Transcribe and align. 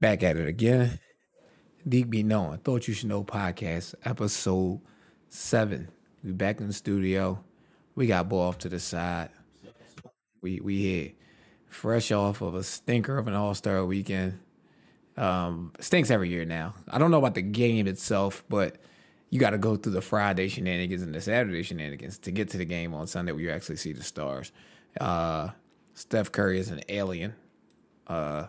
Back 0.00 0.22
at 0.22 0.36
it 0.36 0.48
again. 0.48 0.98
Deep 1.88 2.10
Be 2.10 2.22
Known, 2.22 2.58
Thought 2.58 2.88
You 2.88 2.94
Should 2.94 3.08
Know 3.08 3.22
podcast, 3.22 3.94
episode 4.04 4.80
seven. 5.28 5.88
We 6.22 6.32
back 6.32 6.60
in 6.60 6.66
the 6.66 6.72
studio. 6.72 7.44
We 7.94 8.06
got 8.06 8.28
ball 8.28 8.48
off 8.48 8.58
to 8.58 8.68
the 8.68 8.80
side. 8.80 9.30
We 10.40 10.60
we 10.60 10.78
here, 10.78 11.12
fresh 11.68 12.10
off 12.10 12.40
of 12.40 12.54
a 12.54 12.64
stinker 12.64 13.18
of 13.18 13.28
an 13.28 13.34
All 13.34 13.54
Star 13.54 13.84
weekend. 13.84 14.40
Um, 15.16 15.72
stinks 15.78 16.10
every 16.10 16.28
year 16.28 16.44
now. 16.44 16.74
I 16.88 16.98
don't 16.98 17.10
know 17.10 17.18
about 17.18 17.34
the 17.34 17.42
game 17.42 17.86
itself, 17.86 18.42
but 18.48 18.76
you 19.30 19.38
got 19.38 19.50
to 19.50 19.58
go 19.58 19.76
through 19.76 19.92
the 19.92 20.02
Friday 20.02 20.48
shenanigans 20.48 21.02
and 21.02 21.14
the 21.14 21.20
Saturday 21.20 21.62
shenanigans 21.62 22.18
to 22.18 22.32
get 22.32 22.48
to 22.50 22.58
the 22.58 22.64
game 22.64 22.94
on 22.94 23.06
Sunday 23.06 23.32
where 23.32 23.42
you 23.42 23.50
actually 23.50 23.76
see 23.76 23.92
the 23.92 24.02
stars. 24.02 24.50
Uh, 25.00 25.50
Steph 25.94 26.32
Curry 26.32 26.58
is 26.58 26.70
an 26.70 26.80
alien. 26.88 27.34
Uh, 28.06 28.46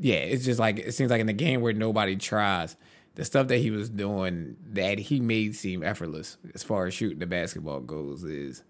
yeah, 0.00 0.16
it's 0.16 0.44
just 0.44 0.60
like 0.60 0.78
it 0.78 0.92
seems 0.92 1.10
like 1.10 1.20
in 1.20 1.26
the 1.26 1.32
game 1.32 1.60
where 1.60 1.72
nobody 1.72 2.16
tries, 2.16 2.76
the 3.14 3.24
stuff 3.24 3.48
that 3.48 3.58
he 3.58 3.70
was 3.70 3.88
doing 3.90 4.56
that 4.72 4.98
he 4.98 5.20
made 5.20 5.54
seem 5.54 5.82
effortless 5.82 6.36
as 6.54 6.62
far 6.62 6.86
as 6.86 6.94
shooting 6.94 7.18
the 7.18 7.26
basketball 7.26 7.80
goes 7.80 8.24
is 8.24 8.62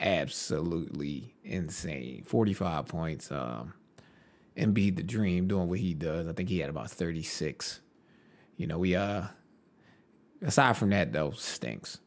absolutely 0.00 1.34
insane. 1.44 2.24
Forty 2.24 2.52
five 2.54 2.86
points. 2.86 3.30
Um, 3.30 3.74
Embiid 4.56 4.96
the 4.96 5.02
dream 5.02 5.48
doing 5.48 5.68
what 5.68 5.80
he 5.80 5.94
does. 5.94 6.28
I 6.28 6.32
think 6.32 6.48
he 6.48 6.60
had 6.60 6.70
about 6.70 6.90
thirty 6.90 7.22
six. 7.22 7.80
You 8.56 8.66
know, 8.66 8.78
we 8.78 8.94
uh 8.94 9.24
aside 10.42 10.76
from 10.76 10.90
that 10.90 11.12
though, 11.12 11.32
stinks. 11.32 11.98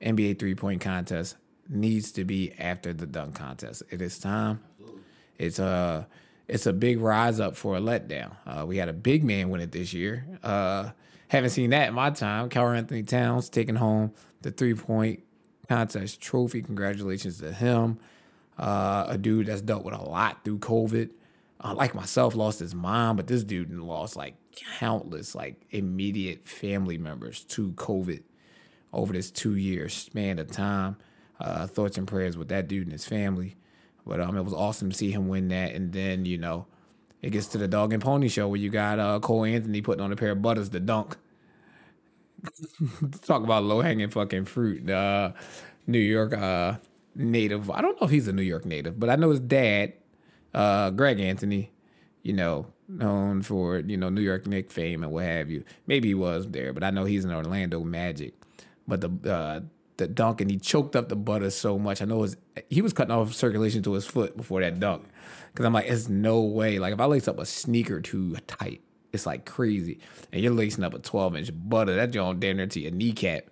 NBA 0.00 0.38
three 0.38 0.54
point 0.54 0.80
contest 0.80 1.36
needs 1.68 2.12
to 2.12 2.24
be 2.24 2.52
after 2.58 2.92
the 2.92 3.06
dunk 3.06 3.34
contest. 3.34 3.82
It 3.90 4.00
is 4.00 4.18
time. 4.18 4.60
It's 5.38 5.58
uh 5.58 6.04
it's 6.48 6.66
a 6.66 6.72
big 6.72 6.98
rise 6.98 7.40
up 7.40 7.56
for 7.56 7.76
a 7.76 7.80
letdown. 7.80 8.34
Uh, 8.46 8.64
we 8.66 8.78
had 8.78 8.88
a 8.88 8.92
big 8.94 9.22
man 9.22 9.50
win 9.50 9.60
it 9.60 9.70
this 9.70 9.92
year. 9.92 10.26
Uh, 10.42 10.90
haven't 11.28 11.50
seen 11.50 11.70
that 11.70 11.88
in 11.88 11.94
my 11.94 12.10
time. 12.10 12.48
Karl-Anthony 12.48 13.02
Towns 13.02 13.50
taking 13.50 13.76
home 13.76 14.12
the 14.40 14.50
three 14.50 14.74
point 14.74 15.22
contest 15.68 16.20
trophy. 16.20 16.62
Congratulations 16.62 17.38
to 17.40 17.52
him. 17.52 17.98
Uh, 18.58 19.06
a 19.08 19.18
dude 19.18 19.46
that's 19.46 19.60
dealt 19.60 19.84
with 19.84 19.94
a 19.94 20.02
lot 20.02 20.42
through 20.44 20.58
COVID. 20.58 21.10
Uh, 21.60 21.74
like 21.74 21.94
myself, 21.94 22.34
lost 22.34 22.60
his 22.60 22.74
mom, 22.74 23.16
but 23.16 23.26
this 23.26 23.44
dude 23.44 23.72
lost 23.72 24.16
like 24.16 24.34
countless 24.78 25.34
like 25.34 25.60
immediate 25.70 26.46
family 26.48 26.98
members 26.98 27.44
to 27.44 27.72
COVID 27.72 28.22
over 28.92 29.12
this 29.12 29.30
two 29.30 29.56
year 29.56 29.88
span 29.88 30.38
of 30.38 30.50
time. 30.50 30.96
Uh, 31.40 31.66
thoughts 31.66 31.98
and 31.98 32.08
prayers 32.08 32.36
with 32.36 32.48
that 32.48 32.66
dude 32.66 32.84
and 32.84 32.92
his 32.92 33.04
family. 33.04 33.56
But 34.08 34.20
um, 34.20 34.36
it 34.36 34.42
was 34.42 34.54
awesome 34.54 34.90
to 34.90 34.96
see 34.96 35.12
him 35.12 35.28
win 35.28 35.48
that. 35.48 35.74
And 35.74 35.92
then, 35.92 36.24
you 36.24 36.38
know, 36.38 36.66
it 37.20 37.30
gets 37.30 37.46
to 37.48 37.58
the 37.58 37.68
dog 37.68 37.92
and 37.92 38.02
pony 38.02 38.28
show 38.28 38.48
where 38.48 38.58
you 38.58 38.70
got 38.70 38.98
uh, 38.98 39.20
Cole 39.20 39.44
Anthony 39.44 39.82
putting 39.82 40.02
on 40.02 40.10
a 40.10 40.16
pair 40.16 40.30
of 40.30 40.40
butters 40.42 40.70
to 40.70 40.80
dunk. 40.80 41.16
Talk 43.22 43.42
about 43.44 43.64
low 43.64 43.82
hanging 43.82 44.08
fucking 44.08 44.46
fruit. 44.46 44.88
Uh, 44.88 45.32
New 45.86 45.98
York 45.98 46.32
uh, 46.32 46.76
native. 47.14 47.70
I 47.70 47.82
don't 47.82 48.00
know 48.00 48.06
if 48.06 48.10
he's 48.10 48.28
a 48.28 48.32
New 48.32 48.42
York 48.42 48.64
native, 48.64 48.98
but 48.98 49.10
I 49.10 49.16
know 49.16 49.30
his 49.30 49.40
dad, 49.40 49.92
uh, 50.54 50.90
Greg 50.90 51.20
Anthony, 51.20 51.70
you 52.22 52.32
know, 52.32 52.66
known 52.88 53.42
for, 53.42 53.80
you 53.80 53.96
know, 53.96 54.08
New 54.08 54.22
York 54.22 54.46
Knick 54.46 54.70
fame 54.70 55.02
and 55.02 55.12
what 55.12 55.24
have 55.24 55.50
you. 55.50 55.64
Maybe 55.86 56.08
he 56.08 56.14
was 56.14 56.46
there, 56.48 56.72
but 56.72 56.82
I 56.82 56.90
know 56.90 57.04
he's 57.04 57.24
an 57.24 57.32
Orlando 57.32 57.84
Magic. 57.84 58.34
But 58.86 59.02
the 59.02 59.30
uh, 59.30 59.60
the 59.98 60.06
dunk 60.08 60.40
and 60.40 60.50
he 60.50 60.56
choked 60.56 60.96
up 60.96 61.08
the 61.08 61.16
butter 61.16 61.50
so 61.50 61.78
much. 61.78 62.00
I 62.00 62.06
know 62.06 62.18
was 62.18 62.36
he 62.70 62.80
was 62.80 62.92
cutting 62.92 63.12
off 63.12 63.34
circulation 63.34 63.82
to 63.82 63.92
his 63.92 64.06
foot 64.06 64.36
before 64.36 64.60
that 64.62 64.80
dunk. 64.80 65.06
Cause 65.54 65.66
I'm 65.66 65.72
like, 65.72 65.86
it's 65.86 66.08
no 66.08 66.40
way. 66.40 66.78
Like 66.78 66.94
if 66.94 67.00
I 67.00 67.04
lace 67.04 67.28
up 67.28 67.38
a 67.38 67.46
sneaker 67.46 68.00
too 68.00 68.36
tight, 68.46 68.80
it's 69.12 69.26
like 69.26 69.44
crazy. 69.44 69.98
And 70.32 70.40
you're 70.40 70.52
lacing 70.52 70.84
up 70.84 70.94
a 70.94 70.98
12 70.98 71.36
inch 71.36 71.50
butter, 71.52 71.94
that 71.96 72.12
joint 72.12 72.40
damn 72.40 72.56
near 72.56 72.66
to 72.68 72.80
your 72.80 72.92
kneecap. 72.92 73.44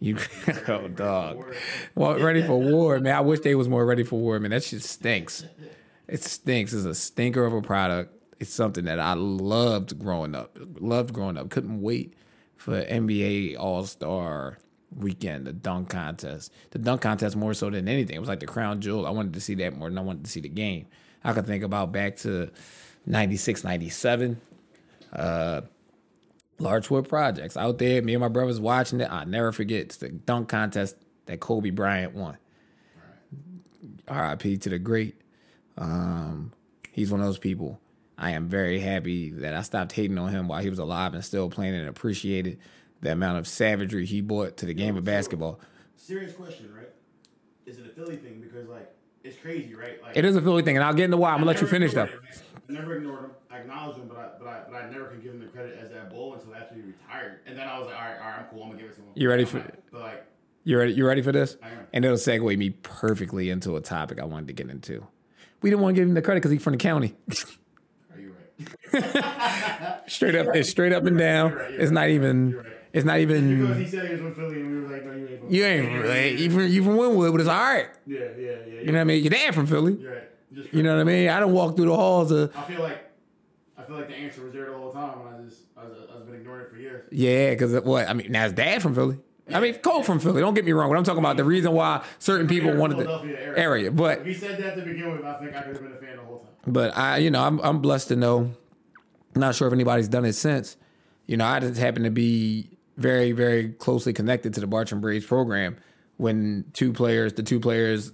You 0.00 0.18
oh 0.68 0.88
dog. 0.88 1.54
Well, 1.94 2.18
ready 2.18 2.42
for 2.42 2.60
war, 2.60 2.98
man. 3.00 3.14
I 3.14 3.20
wish 3.20 3.40
they 3.40 3.54
was 3.54 3.68
more 3.68 3.86
ready 3.86 4.02
for 4.02 4.18
war, 4.18 4.38
man. 4.40 4.50
That 4.50 4.64
shit 4.64 4.82
stinks. 4.82 5.44
It 6.08 6.22
stinks. 6.22 6.72
It's 6.72 6.84
a 6.84 6.94
stinker 6.94 7.44
of 7.46 7.52
a 7.52 7.62
product. 7.62 8.12
It's 8.38 8.52
something 8.52 8.84
that 8.84 9.00
I 9.00 9.14
loved 9.14 9.98
growing 9.98 10.34
up. 10.34 10.58
Loved 10.78 11.14
growing 11.14 11.38
up. 11.38 11.48
Couldn't 11.48 11.80
wait 11.80 12.12
for 12.56 12.82
NBA 12.84 13.58
All 13.58 13.84
Star 13.84 14.58
weekend, 14.94 15.46
the 15.46 15.52
dunk 15.52 15.90
contest. 15.90 16.52
The 16.70 16.78
dunk 16.78 17.00
contest 17.02 17.36
more 17.36 17.54
so 17.54 17.70
than 17.70 17.88
anything. 17.88 18.16
It 18.16 18.20
was 18.20 18.28
like 18.28 18.40
the 18.40 18.46
crown 18.46 18.80
jewel. 18.80 19.06
I 19.06 19.10
wanted 19.10 19.34
to 19.34 19.40
see 19.40 19.54
that 19.56 19.76
more 19.76 19.88
than 19.88 19.98
I 19.98 20.02
wanted 20.02 20.24
to 20.24 20.30
see 20.30 20.40
the 20.40 20.48
game. 20.48 20.86
I 21.24 21.32
could 21.32 21.46
think 21.46 21.64
about 21.64 21.92
back 21.92 22.16
to 22.18 22.50
96, 23.06 23.64
97. 23.64 24.40
Uh, 25.12 25.62
Larchwood 26.58 27.08
Projects 27.08 27.56
out 27.56 27.78
there. 27.78 28.00
Me 28.02 28.14
and 28.14 28.20
my 28.20 28.28
brothers 28.28 28.60
watching 28.60 29.00
it. 29.00 29.10
I 29.10 29.24
never 29.24 29.52
forget 29.52 29.80
it's 29.80 29.96
the 29.96 30.08
dunk 30.08 30.48
contest 30.48 30.96
that 31.26 31.40
Kobe 31.40 31.70
Bryant 31.70 32.14
won. 32.14 32.38
R.I.P. 34.08 34.58
to 34.58 34.68
the 34.68 34.78
great. 34.78 35.20
Um, 35.76 36.52
he's 36.92 37.10
one 37.10 37.20
of 37.20 37.26
those 37.26 37.38
people. 37.38 37.80
I 38.18 38.30
am 38.30 38.48
very 38.48 38.80
happy 38.80 39.30
that 39.30 39.52
I 39.52 39.62
stopped 39.62 39.92
hating 39.92 40.16
on 40.16 40.30
him 40.30 40.48
while 40.48 40.62
he 40.62 40.70
was 40.70 40.78
alive 40.78 41.12
and 41.12 41.24
still 41.24 41.50
playing 41.50 41.74
and 41.74 41.88
appreciated 41.88 42.58
the 43.00 43.12
amount 43.12 43.38
of 43.38 43.46
savagery 43.46 44.06
he 44.06 44.20
brought 44.20 44.56
to 44.58 44.66
the 44.66 44.74
game 44.74 44.96
of 44.96 45.04
basketball. 45.04 45.60
Serious 45.96 46.32
question, 46.32 46.72
right? 46.74 46.88
Is 47.66 47.78
it 47.78 47.86
a 47.86 47.90
Philly 47.90 48.16
thing? 48.16 48.40
Because 48.40 48.68
like 48.68 48.92
it's 49.24 49.36
crazy, 49.36 49.74
right? 49.74 50.00
Like 50.02 50.16
It 50.16 50.24
is 50.24 50.36
a 50.36 50.42
Philly 50.42 50.62
thing, 50.62 50.76
and 50.76 50.84
I'll 50.84 50.94
get 50.94 51.04
into 51.06 51.16
why. 51.16 51.30
I'm 51.30 51.36
gonna 51.38 51.46
let 51.46 51.60
you 51.60 51.66
finish 51.66 51.92
though. 51.92 52.08
I 52.68 52.72
never 52.72 52.96
ignored 52.96 53.24
him. 53.24 53.30
I 53.50 53.58
acknowledged 53.58 53.98
him, 53.98 54.08
but 54.08 54.16
I 54.18 54.28
but 54.38 54.48
I 54.48 54.60
but 54.70 54.74
I 54.76 54.90
never 54.90 55.06
could 55.06 55.22
give 55.22 55.32
him 55.32 55.40
the 55.40 55.46
credit 55.46 55.78
as 55.82 55.90
that 55.90 56.10
bull 56.10 56.34
until 56.34 56.54
after 56.54 56.74
he 56.74 56.82
retired. 56.82 57.40
And 57.46 57.56
then 57.58 57.68
I 57.68 57.78
was 57.78 57.86
like, 57.88 57.96
all 57.96 58.02
right, 58.02 58.18
all 58.20 58.26
right, 58.26 58.38
I'm 58.40 58.44
cool. 58.46 58.62
I'm 58.62 58.68
gonna 58.70 58.80
give 58.82 58.90
it 58.90 58.94
to 58.96 59.00
him. 59.00 59.08
You 59.14 59.28
ready 59.28 59.44
for- 59.44 59.64
But 59.92 60.00
like, 60.00 60.26
You 60.64 60.78
ready? 60.78 60.92
You 60.92 61.06
ready 61.06 61.22
for 61.22 61.32
this? 61.32 61.56
I 61.62 61.68
am. 61.70 61.86
And 61.92 62.04
it'll 62.04 62.16
segue 62.16 62.56
me 62.58 62.70
perfectly 62.70 63.50
into 63.50 63.76
a 63.76 63.80
topic 63.80 64.20
I 64.20 64.24
wanted 64.24 64.48
to 64.48 64.52
get 64.52 64.68
into. 64.70 65.06
We 65.62 65.70
didn't 65.70 65.82
want 65.82 65.94
to 65.96 66.00
give 66.00 66.08
him 66.08 66.14
the 66.14 66.22
credit 66.22 66.40
because 66.40 66.50
he's 66.52 66.62
from 66.62 66.72
the 66.72 66.78
county. 66.78 67.14
are 68.12 68.20
you 68.20 68.34
right? 68.92 70.02
straight 70.08 70.34
up, 70.34 70.54
it's 70.54 70.68
straight 70.68 70.92
up 70.92 71.04
and 71.06 71.16
down. 71.18 71.50
You're 71.50 71.58
right, 71.58 71.70
you're 71.72 71.80
It's 71.80 71.90
not 71.92 72.08
even. 72.10 72.64
It's 72.96 73.04
not 73.04 73.18
Because 73.18 73.42
even. 73.42 73.78
he 73.78 73.86
said 73.86 74.04
he 74.06 74.12
was 74.12 74.20
from 74.22 74.34
Philly, 74.34 74.60
and 74.60 74.70
we 74.70 74.80
were 74.82 74.88
like, 74.92 75.04
no, 75.04 75.12
you 75.12 75.28
ain't 75.28 75.40
from 75.40 75.52
You 75.54 75.64
ain't 75.64 75.92
really. 75.92 76.42
You 76.42 76.50
from, 76.50 76.66
you 76.68 76.82
from 76.82 76.96
Wynnewood, 76.96 77.32
but 77.32 77.40
it's 77.40 77.48
all 77.50 77.56
right. 77.58 77.88
Yeah, 78.06 78.18
yeah, 78.20 78.26
yeah. 78.38 78.80
You 78.80 78.86
know 78.86 78.92
what 78.92 79.00
I 79.00 79.04
mean? 79.04 79.22
Your 79.22 79.30
dad 79.30 79.54
from 79.54 79.66
Philly. 79.66 79.94
You're 80.00 80.12
right. 80.14 80.22
Just 80.54 80.72
You 80.72 80.82
know 80.82 80.94
what 80.94 81.00
I 81.02 81.04
mean? 81.04 81.28
I 81.28 81.38
don't 81.40 81.52
walk 81.52 81.76
through 81.76 81.86
the 81.86 81.96
halls 81.96 82.30
of. 82.30 82.56
I 82.56 82.62
feel 82.62 82.80
like 82.80 83.04
I 83.78 83.82
feel 83.82 83.96
like 83.96 84.08
the 84.08 84.14
answer 84.14 84.42
was 84.42 84.52
there 84.54 84.66
the 84.70 84.76
whole 84.78 84.90
time, 84.92 85.20
and 85.26 85.28
I 85.28 85.44
just 85.44 85.60
I 85.76 85.84
was 85.84 85.98
I've 86.14 86.24
been 86.24 86.36
ignoring 86.36 86.64
it 86.66 86.70
for 86.70 86.76
years. 86.76 87.06
Yeah, 87.12 87.50
because 87.50 87.74
what? 87.84 88.08
I 88.08 88.14
mean, 88.14 88.32
now 88.32 88.44
his 88.44 88.52
dad 88.54 88.80
from 88.80 88.94
Philly. 88.94 89.18
I 89.52 89.60
mean, 89.60 89.74
Cole 89.74 90.02
from 90.02 90.18
Philly. 90.18 90.40
Don't 90.40 90.54
get 90.54 90.64
me 90.64 90.72
wrong. 90.72 90.88
But 90.88 90.96
I'm 90.96 91.04
talking 91.04 91.20
about 91.20 91.36
the 91.36 91.44
reason 91.44 91.72
why 91.72 92.02
certain 92.18 92.48
people 92.48 92.72
wanted 92.72 92.98
the 92.98 93.10
area. 93.10 93.52
area. 93.56 93.90
But 93.92 94.20
If 94.20 94.26
he 94.26 94.34
said 94.34 94.58
that 94.58 94.74
to 94.76 94.82
begin 94.82 95.12
with, 95.12 95.24
I 95.24 95.34
think 95.34 95.54
I 95.54 95.60
could 95.62 95.74
have 95.74 95.82
been 95.82 95.92
a 95.92 95.96
fan 95.96 96.16
the 96.16 96.22
whole 96.24 96.38
time. 96.38 96.48
But 96.66 96.96
I, 96.96 97.18
you 97.18 97.30
know, 97.30 97.42
I'm 97.42 97.60
I'm 97.60 97.80
blessed 97.80 98.08
to 98.08 98.16
know. 98.16 98.52
Not 99.34 99.54
sure 99.54 99.68
if 99.68 99.74
anybody's 99.74 100.08
done 100.08 100.24
it 100.24 100.32
since. 100.32 100.76
You 101.26 101.36
know, 101.36 101.44
I 101.44 101.60
just 101.60 101.78
happen 101.78 102.04
to 102.04 102.10
be 102.10 102.75
very, 102.96 103.32
very 103.32 103.70
closely 103.70 104.12
connected 104.12 104.54
to 104.54 104.60
the 104.60 104.66
Bartram 104.66 105.00
Braves 105.00 105.26
program. 105.26 105.76
When 106.16 106.64
two 106.72 106.92
players, 106.92 107.34
the 107.34 107.42
two 107.42 107.60
players, 107.60 108.12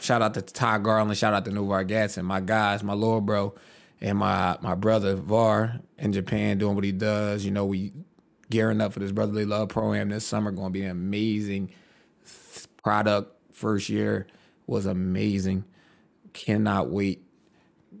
shout 0.00 0.22
out 0.22 0.34
to 0.34 0.42
Ty 0.42 0.78
Garland, 0.78 1.16
shout 1.18 1.34
out 1.34 1.44
to 1.44 1.50
Novar 1.50 1.86
Gadson, 1.86 2.24
my 2.24 2.40
guys, 2.40 2.82
my 2.82 2.94
little 2.94 3.20
bro, 3.20 3.54
and 4.00 4.18
my 4.18 4.56
my 4.62 4.74
brother 4.74 5.16
Var 5.16 5.80
in 5.98 6.12
Japan 6.12 6.58
doing 6.58 6.74
what 6.74 6.84
he 6.84 6.92
does. 6.92 7.44
You 7.44 7.50
know, 7.50 7.66
we 7.66 7.92
gearing 8.48 8.80
up 8.80 8.92
for 8.92 9.00
this 9.00 9.12
brotherly 9.12 9.44
love 9.44 9.68
program 9.68 10.08
this 10.08 10.26
summer. 10.26 10.50
Going 10.50 10.68
to 10.68 10.78
be 10.78 10.84
an 10.84 10.90
amazing 10.90 11.72
product. 12.82 13.32
First 13.52 13.88
year 13.88 14.26
was 14.66 14.86
amazing. 14.86 15.64
Cannot 16.32 16.90
wait. 16.90 17.22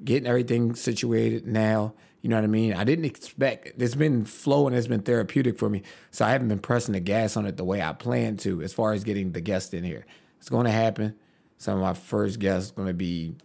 Getting 0.04 0.26
everything 0.26 0.74
situated 0.74 1.46
now. 1.46 1.94
You 2.22 2.30
know 2.30 2.36
what 2.36 2.44
I 2.44 2.48
mean? 2.48 2.72
I 2.72 2.84
didn't 2.84 3.04
expect 3.04 3.80
it's 3.80 3.94
been 3.94 4.24
flowing, 4.24 4.74
it's 4.74 4.86
been 4.86 5.02
therapeutic 5.02 5.58
for 5.58 5.68
me. 5.68 5.82
So 6.10 6.24
I 6.24 6.30
haven't 6.30 6.48
been 6.48 6.58
pressing 6.58 6.92
the 6.92 7.00
gas 7.00 7.36
on 7.36 7.46
it 7.46 7.56
the 7.56 7.64
way 7.64 7.80
I 7.80 7.92
planned 7.92 8.40
to 8.40 8.62
as 8.62 8.72
far 8.72 8.92
as 8.92 9.04
getting 9.04 9.32
the 9.32 9.40
guests 9.40 9.72
in 9.72 9.84
here. 9.84 10.06
It's 10.38 10.48
gonna 10.48 10.72
happen. 10.72 11.14
Some 11.58 11.76
of 11.76 11.82
my 11.82 11.94
first 11.94 12.38
guests 12.38 12.72
gonna 12.72 12.94
be 12.94 13.36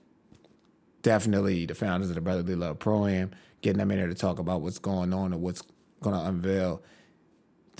definitely 1.01 1.65
the 1.65 1.75
founders 1.75 2.09
of 2.09 2.15
the 2.15 2.21
Brotherly 2.21 2.55
Love 2.55 2.79
Pro 2.79 3.05
Am, 3.07 3.31
getting 3.61 3.79
them 3.79 3.91
in 3.91 3.97
there 3.97 4.07
to 4.07 4.15
talk 4.15 4.39
about 4.39 4.61
what's 4.61 4.79
going 4.79 5.13
on 5.13 5.33
and 5.33 5.41
what's 5.41 5.63
gonna 6.01 6.23
unveil 6.23 6.81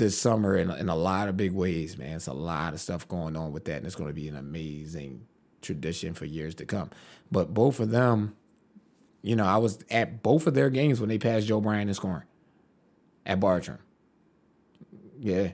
this 0.01 0.17
summer 0.17 0.57
in, 0.57 0.71
in 0.71 0.89
a 0.89 0.95
lot 0.95 1.27
of 1.29 1.37
big 1.37 1.51
ways, 1.51 1.97
man. 1.97 2.15
It's 2.15 2.27
a 2.27 2.33
lot 2.33 2.73
of 2.73 2.81
stuff 2.81 3.07
going 3.07 3.35
on 3.35 3.51
with 3.51 3.65
that, 3.65 3.77
and 3.77 3.85
it's 3.85 3.95
going 3.95 4.09
to 4.09 4.15
be 4.15 4.27
an 4.27 4.35
amazing 4.35 5.27
tradition 5.61 6.13
for 6.13 6.25
years 6.25 6.55
to 6.55 6.65
come. 6.65 6.89
But 7.31 7.53
both 7.53 7.79
of 7.79 7.91
them, 7.91 8.35
you 9.21 9.35
know, 9.35 9.45
I 9.45 9.57
was 9.57 9.79
at 9.89 10.23
both 10.23 10.47
of 10.47 10.53
their 10.53 10.69
games 10.69 10.99
when 10.99 11.09
they 11.09 11.17
passed 11.17 11.47
Joe 11.47 11.61
Bryant 11.61 11.89
in 11.89 11.93
scoring 11.93 12.23
at 13.25 13.39
Bartram. 13.39 13.79
Yeah. 15.19 15.51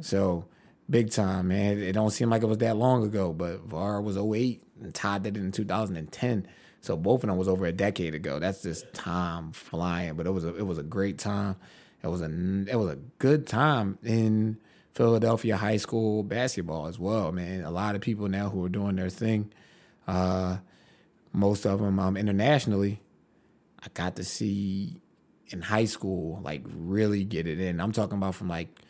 So 0.00 0.46
big 0.88 1.10
time, 1.10 1.48
man. 1.48 1.78
It 1.78 1.92
don't 1.92 2.10
seem 2.10 2.30
like 2.30 2.42
it 2.42 2.46
was 2.46 2.58
that 2.58 2.76
long 2.76 3.04
ago, 3.04 3.32
but 3.32 3.60
VAR 3.60 4.00
was 4.00 4.16
08 4.16 4.62
and 4.80 4.94
Todd 4.94 5.22
did 5.22 5.36
it 5.36 5.40
in 5.40 5.52
2010. 5.52 6.46
So 6.80 6.96
both 6.96 7.22
of 7.22 7.28
them 7.28 7.38
was 7.38 7.48
over 7.48 7.66
a 7.66 7.72
decade 7.72 8.14
ago. 8.14 8.38
That's 8.38 8.62
just 8.62 8.92
time 8.92 9.52
flying. 9.52 10.14
But 10.14 10.26
it 10.26 10.30
was 10.30 10.44
a 10.44 10.54
it 10.56 10.66
was 10.66 10.78
a 10.78 10.82
great 10.82 11.18
time. 11.18 11.56
It 12.02 12.08
was 12.08 12.22
a 12.22 12.26
it 12.26 12.74
was 12.74 12.90
a 12.90 12.98
good 13.18 13.46
time 13.46 13.98
in 14.02 14.58
Philadelphia 14.92 15.56
high 15.56 15.76
school 15.76 16.24
basketball 16.24 16.86
as 16.86 16.98
well, 16.98 17.30
man. 17.30 17.62
A 17.62 17.70
lot 17.70 17.94
of 17.94 18.00
people 18.00 18.28
now 18.28 18.48
who 18.48 18.64
are 18.64 18.68
doing 18.68 18.96
their 18.96 19.10
thing. 19.10 19.52
Uh, 20.08 20.58
most 21.32 21.64
of 21.66 21.80
them 21.80 21.98
um, 21.98 22.16
internationally. 22.16 23.00
I 23.82 23.86
got 23.94 24.16
to 24.16 24.24
see 24.24 25.00
in 25.48 25.62
high 25.62 25.86
school, 25.86 26.40
like 26.42 26.62
really 26.66 27.24
get 27.24 27.46
it 27.46 27.60
in. 27.60 27.80
I'm 27.80 27.92
talking 27.92 28.16
about 28.16 28.34
from 28.34 28.48
like 28.48 28.80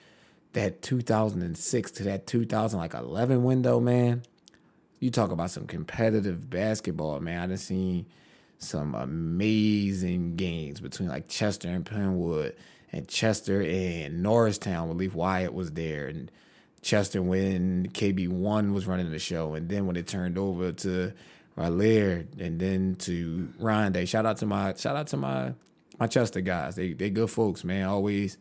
that 0.52 0.82
2006 0.82 1.90
to 1.92 2.02
that 2.04 2.26
2011 2.26 3.44
window, 3.44 3.80
man. 3.80 4.22
You 5.00 5.10
talk 5.10 5.30
about 5.30 5.50
some 5.50 5.66
competitive 5.66 6.48
basketball, 6.48 7.18
man. 7.20 7.40
I 7.40 7.46
done 7.46 7.56
seen 7.56 8.06
some 8.58 8.94
amazing 8.94 10.36
games 10.36 10.80
between 10.80 11.08
like 11.08 11.28
Chester 11.28 11.68
and 11.68 11.84
Penn 11.84 12.18
Wood 12.18 12.54
and 12.92 13.08
Chester 13.08 13.60
and 13.62 14.22
Norristown 14.22 14.88
when 14.88 14.98
Leaf 14.98 15.14
Wyatt 15.14 15.52
was 15.52 15.72
there 15.72 16.06
and 16.06 16.30
Chester 16.82 17.22
when 17.22 17.88
KB1 17.88 18.72
was 18.72 18.86
running 18.86 19.10
the 19.10 19.18
show 19.18 19.54
and 19.54 19.68
then 19.68 19.86
when 19.86 19.96
it 19.96 20.06
turned 20.06 20.38
over 20.38 20.72
to 20.72 21.12
Rahlir 21.56 22.26
and 22.40 22.58
then 22.58 22.96
to 23.00 23.52
Rondae. 23.60 24.08
Shout 24.08 24.26
out 24.26 24.38
to 24.38 24.46
my 24.46 24.74
shout 24.74 24.96
out 24.96 25.08
to 25.08 25.16
my 25.16 25.54
my 25.98 26.06
Chester 26.06 26.40
guys. 26.40 26.76
They 26.76 26.92
they 26.92 27.10
good 27.10 27.30
folks, 27.30 27.64
man. 27.64 27.86
Always 27.86 28.38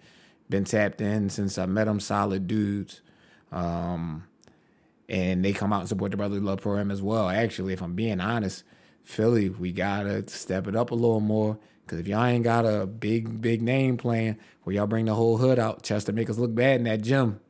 been 0.49 0.63
tapped 0.63 1.01
in 1.01 1.29
since 1.29 1.57
I 1.57 1.65
met 1.65 1.85
them. 1.85 1.99
Solid 1.99 2.47
dudes. 2.47 3.01
Um, 3.51 4.27
and 5.09 5.43
they 5.43 5.51
come 5.51 5.73
out 5.73 5.81
and 5.81 5.89
support 5.89 6.11
the 6.11 6.17
Brotherly 6.17 6.39
Love 6.39 6.61
program 6.61 6.89
as 6.89 7.01
well. 7.01 7.29
Actually, 7.29 7.73
if 7.73 7.81
I'm 7.81 7.95
being 7.95 8.21
honest, 8.21 8.63
Philly, 9.03 9.49
we 9.49 9.73
gotta 9.73 10.27
step 10.29 10.67
it 10.67 10.75
up 10.75 10.91
a 10.91 10.95
little 10.95 11.19
more. 11.19 11.57
Cause 11.87 11.99
if 11.99 12.07
y'all 12.07 12.23
ain't 12.23 12.45
got 12.45 12.65
a 12.65 12.85
big, 12.85 13.41
big 13.41 13.61
name 13.61 13.97
playing 13.97 14.37
where 14.63 14.73
y'all 14.73 14.87
bring 14.87 15.05
the 15.05 15.13
whole 15.15 15.35
hood 15.37 15.59
out, 15.59 15.83
Chester 15.83 16.13
make 16.13 16.29
us 16.29 16.37
look 16.37 16.55
bad 16.55 16.77
in 16.77 16.85
that 16.85 17.01
gym. 17.01 17.41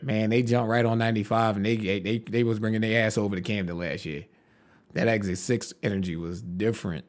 Man, 0.00 0.30
they 0.30 0.42
jumped 0.42 0.70
right 0.70 0.86
on 0.86 0.96
95 0.96 1.56
and 1.56 1.66
they 1.66 1.76
they 1.76 2.18
they 2.18 2.42
was 2.42 2.58
bringing 2.58 2.80
their 2.80 3.04
ass 3.06 3.18
over 3.18 3.36
to 3.36 3.42
Camden 3.42 3.76
last 3.76 4.06
year. 4.06 4.24
That 4.92 5.08
exit 5.08 5.38
six 5.38 5.72
energy 5.82 6.16
was 6.16 6.42
different, 6.42 7.04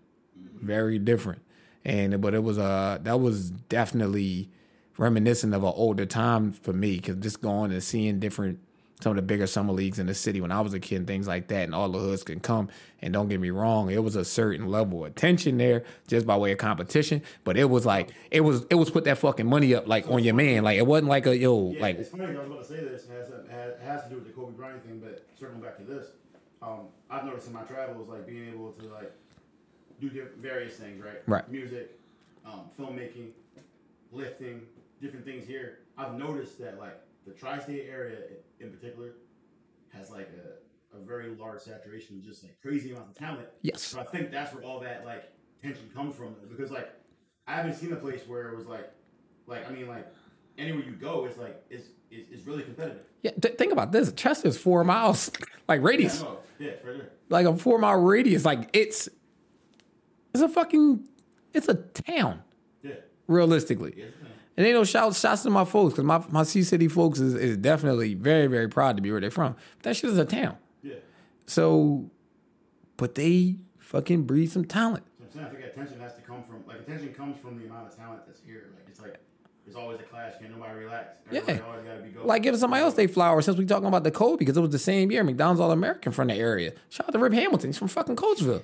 very 0.61 0.99
different, 0.99 1.41
and 1.83 2.21
but 2.21 2.33
it 2.33 2.43
was 2.43 2.57
uh 2.57 2.99
that 3.01 3.19
was 3.19 3.49
definitely 3.51 4.49
reminiscent 4.97 5.53
of 5.53 5.63
an 5.63 5.73
older 5.75 6.05
time 6.05 6.51
for 6.51 6.73
me 6.73 6.97
because 6.97 7.15
just 7.17 7.41
going 7.41 7.71
and 7.71 7.83
seeing 7.83 8.19
different 8.19 8.59
some 9.01 9.11
of 9.11 9.15
the 9.15 9.21
bigger 9.23 9.47
summer 9.47 9.73
leagues 9.73 9.97
in 9.99 10.05
the 10.05 10.13
city 10.13 10.39
when 10.41 10.51
I 10.51 10.61
was 10.61 10.73
a 10.73 10.79
kid 10.79 10.97
and 10.97 11.07
things 11.07 11.27
like 11.27 11.47
that, 11.47 11.63
and 11.63 11.73
all 11.73 11.89
the 11.89 11.97
hoods 11.97 12.23
can 12.23 12.39
come. 12.39 12.69
And 13.01 13.11
don't 13.13 13.29
get 13.29 13.39
me 13.39 13.49
wrong, 13.49 13.89
it 13.89 14.03
was 14.03 14.15
a 14.15 14.23
certain 14.23 14.67
level 14.67 15.03
of 15.03 15.15
tension 15.15 15.57
there 15.57 15.83
just 16.07 16.27
by 16.27 16.37
way 16.37 16.51
of 16.51 16.59
competition. 16.59 17.23
But 17.43 17.57
it 17.57 17.67
was 17.69 17.85
like 17.85 18.11
it 18.29 18.41
was 18.41 18.65
it 18.69 18.75
was 18.75 18.91
put 18.91 19.05
that 19.05 19.17
fucking 19.17 19.47
money 19.47 19.73
up 19.73 19.87
like 19.87 20.07
on 20.07 20.23
your 20.23 20.35
man. 20.35 20.63
Like 20.63 20.77
it 20.77 20.85
wasn't 20.85 21.09
like 21.09 21.25
a 21.25 21.35
yo 21.35 21.71
Yeah, 21.71 21.81
like 21.81 21.97
it's 21.97 22.09
funny. 22.09 22.25
I 22.25 22.39
was 22.39 22.47
about 22.47 22.61
to 22.61 22.65
say 22.65 22.79
this. 22.81 23.05
It 23.05 23.11
has, 23.11 23.29
it 23.29 23.79
has 23.83 24.03
to 24.03 24.09
do 24.09 24.15
with 24.15 24.25
the 24.27 24.33
Kobe 24.33 24.53
Bryant 24.55 24.85
thing, 24.85 24.99
but 25.03 25.25
circling 25.39 25.61
back 25.61 25.77
to 25.77 25.83
this, 25.83 26.05
um, 26.61 26.87
I've 27.09 27.25
noticed 27.25 27.47
in 27.47 27.53
my 27.53 27.63
travels, 27.63 28.07
like 28.09 28.27
being 28.27 28.47
able 28.49 28.71
to 28.73 28.85
like 28.87 29.11
do 29.99 30.09
diff- 30.09 30.35
various 30.39 30.75
things, 30.75 31.03
right? 31.03 31.21
Right. 31.27 31.49
Music, 31.49 31.99
um, 32.45 32.69
filmmaking, 32.79 33.29
lifting, 34.11 34.61
different 35.01 35.25
things 35.25 35.47
here. 35.47 35.79
I've 35.97 36.13
noticed 36.17 36.59
that 36.59 36.79
like 36.79 36.99
the 37.25 37.33
tri-state 37.33 37.87
area 37.89 38.17
in 38.59 38.69
particular 38.71 39.13
has 39.93 40.09
like 40.11 40.29
a, 40.93 40.97
a 40.97 40.99
very 41.01 41.29
large 41.35 41.61
saturation 41.61 42.17
of 42.17 42.23
just 42.23 42.43
like 42.43 42.59
crazy 42.61 42.91
amounts 42.91 43.11
of 43.11 43.17
talent. 43.17 43.47
yes 43.61 43.81
So 43.81 43.99
I 43.99 44.03
think 44.03 44.31
that's 44.31 44.53
where 44.53 44.63
all 44.63 44.79
that 44.81 45.05
like 45.05 45.31
tension 45.61 45.89
comes 45.93 46.15
from 46.15 46.35
because 46.49 46.71
like 46.71 46.91
I 47.47 47.55
haven't 47.55 47.75
seen 47.75 47.91
a 47.93 47.97
place 47.97 48.21
where 48.27 48.49
it 48.49 48.57
was 48.57 48.67
like 48.67 48.91
like 49.47 49.67
I 49.69 49.71
mean 49.73 49.87
like 49.87 50.07
anywhere 50.57 50.83
you 50.83 50.91
go 50.93 51.25
it's 51.25 51.37
like 51.37 51.63
it's 51.69 51.87
it's, 52.11 52.29
it's 52.31 52.45
really 52.45 52.63
competitive. 52.63 53.03
yeah. 53.21 53.31
Th- 53.41 53.55
think 53.55 53.71
about 53.71 53.91
this. 53.93 54.11
Chester's 54.13 54.57
four 54.57 54.83
miles 54.83 55.31
like 55.69 55.79
Yeah, 55.81 55.87
radius. 55.87 56.21
no, 56.21 56.39
yeah, 56.59 56.71
right 56.71 56.83
there. 56.97 57.09
like 57.29 57.45
a 57.45 57.55
four 57.55 57.77
mile 57.79 57.99
radius. 58.01 58.43
Like 58.45 58.69
it's 58.73 59.07
it's 60.33 60.41
a 60.43 60.49
fucking 60.49 61.07
it's 61.53 61.67
a 61.67 61.75
town, 61.75 62.41
Yeah, 62.83 62.93
realistically. 63.27 63.93
yeah, 63.97 64.05
it's 64.05 64.15
a 64.17 64.19
thing. 64.19 64.27
And 64.57 64.67
ain't 64.67 64.75
no 64.75 64.83
shouts 64.83 65.19
shouts 65.19 65.43
to 65.43 65.49
my 65.49 65.63
folks 65.65 65.93
because 65.93 66.03
my 66.05 66.23
my 66.29 66.43
C 66.43 66.63
City 66.63 66.87
folks 66.89 67.19
is, 67.19 67.33
is 67.33 67.57
definitely 67.57 68.13
very 68.15 68.47
very 68.47 68.67
proud 68.67 68.97
to 68.97 69.01
be 69.01 69.09
where 69.11 69.21
they're 69.21 69.31
from. 69.31 69.53
But 69.77 69.83
that 69.83 69.95
shit 69.95 70.09
is 70.09 70.17
a 70.17 70.25
town. 70.25 70.57
yeah. 70.83 70.95
So, 71.47 72.09
but 72.97 73.15
they 73.15 73.55
fucking 73.79 74.23
breed 74.23 74.51
some 74.51 74.65
talent. 74.65 75.03
So 75.19 75.23
I'm 75.25 75.31
saying 75.31 75.45
I 75.45 75.49
think 75.49 75.63
attention 75.65 75.99
has 76.01 76.13
to 76.15 76.21
come 76.21 76.43
from 76.43 76.63
like 76.67 76.79
attention 76.81 77.13
comes 77.13 77.37
from 77.37 77.57
the 77.57 77.65
amount 77.65 77.87
of 77.87 77.95
talent 77.97 78.21
that's 78.25 78.41
here. 78.45 78.69
Like 78.75 78.85
it's 78.89 78.99
like 79.01 79.15
there's 79.65 79.75
always 79.75 79.99
a 79.99 80.03
clash. 80.03 80.33
Can't 80.39 80.51
nobody 80.57 80.79
relax. 80.79 81.09
Everybody 81.27 81.53
Yeah. 81.59 81.65
always 81.65 81.83
gotta 81.85 82.01
be 82.01 82.09
go. 82.09 82.25
Like 82.25 82.43
give 82.43 82.57
somebody 82.57 82.83
else 82.83 82.93
they 82.95 83.07
flowers 83.07 83.45
since 83.45 83.57
we 83.57 83.65
talking 83.65 83.87
about 83.87 84.03
the 84.03 84.11
Kobe 84.11 84.37
because 84.37 84.57
it 84.57 84.61
was 84.61 84.71
the 84.71 84.79
same 84.79 85.11
year 85.11 85.23
McDonald's 85.23 85.61
All 85.61 85.71
American 85.71 86.11
from 86.11 86.27
the 86.29 86.33
area. 86.35 86.73
Shout 86.89 87.07
out 87.07 87.13
to 87.13 87.19
Rip 87.19 87.33
Hamilton. 87.33 87.69
He's 87.69 87.77
from 87.77 87.87
fucking 87.87 88.15
Coatesville. 88.15 88.63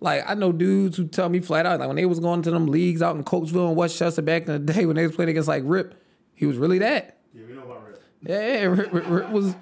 Like 0.00 0.22
I 0.28 0.34
know 0.34 0.52
dudes 0.52 0.96
who 0.96 1.06
tell 1.08 1.28
me 1.28 1.40
flat 1.40 1.66
out 1.66 1.80
like 1.80 1.88
when 1.88 1.96
they 1.96 2.06
was 2.06 2.20
going 2.20 2.42
to 2.42 2.50
them 2.50 2.66
leagues 2.66 3.02
out 3.02 3.16
in 3.16 3.24
Coatesville 3.24 3.68
and 3.68 3.76
West 3.76 3.98
Chester 3.98 4.22
back 4.22 4.46
in 4.46 4.52
the 4.52 4.72
day 4.72 4.86
when 4.86 4.94
they 4.96 5.06
was 5.06 5.16
playing 5.16 5.30
against 5.30 5.48
like 5.48 5.62
Rip, 5.66 5.94
he 6.34 6.46
was 6.46 6.56
really 6.56 6.78
that. 6.78 7.18
yeah, 7.34 7.42
we 7.46 7.54
know 7.54 7.62
about 7.62 7.84
Rip. 7.86 8.02
Yeah, 8.22 8.52
yeah 8.54 8.64
Rip, 8.66 8.92
Rip, 8.92 9.08
Rip 9.08 9.30
was 9.30 9.56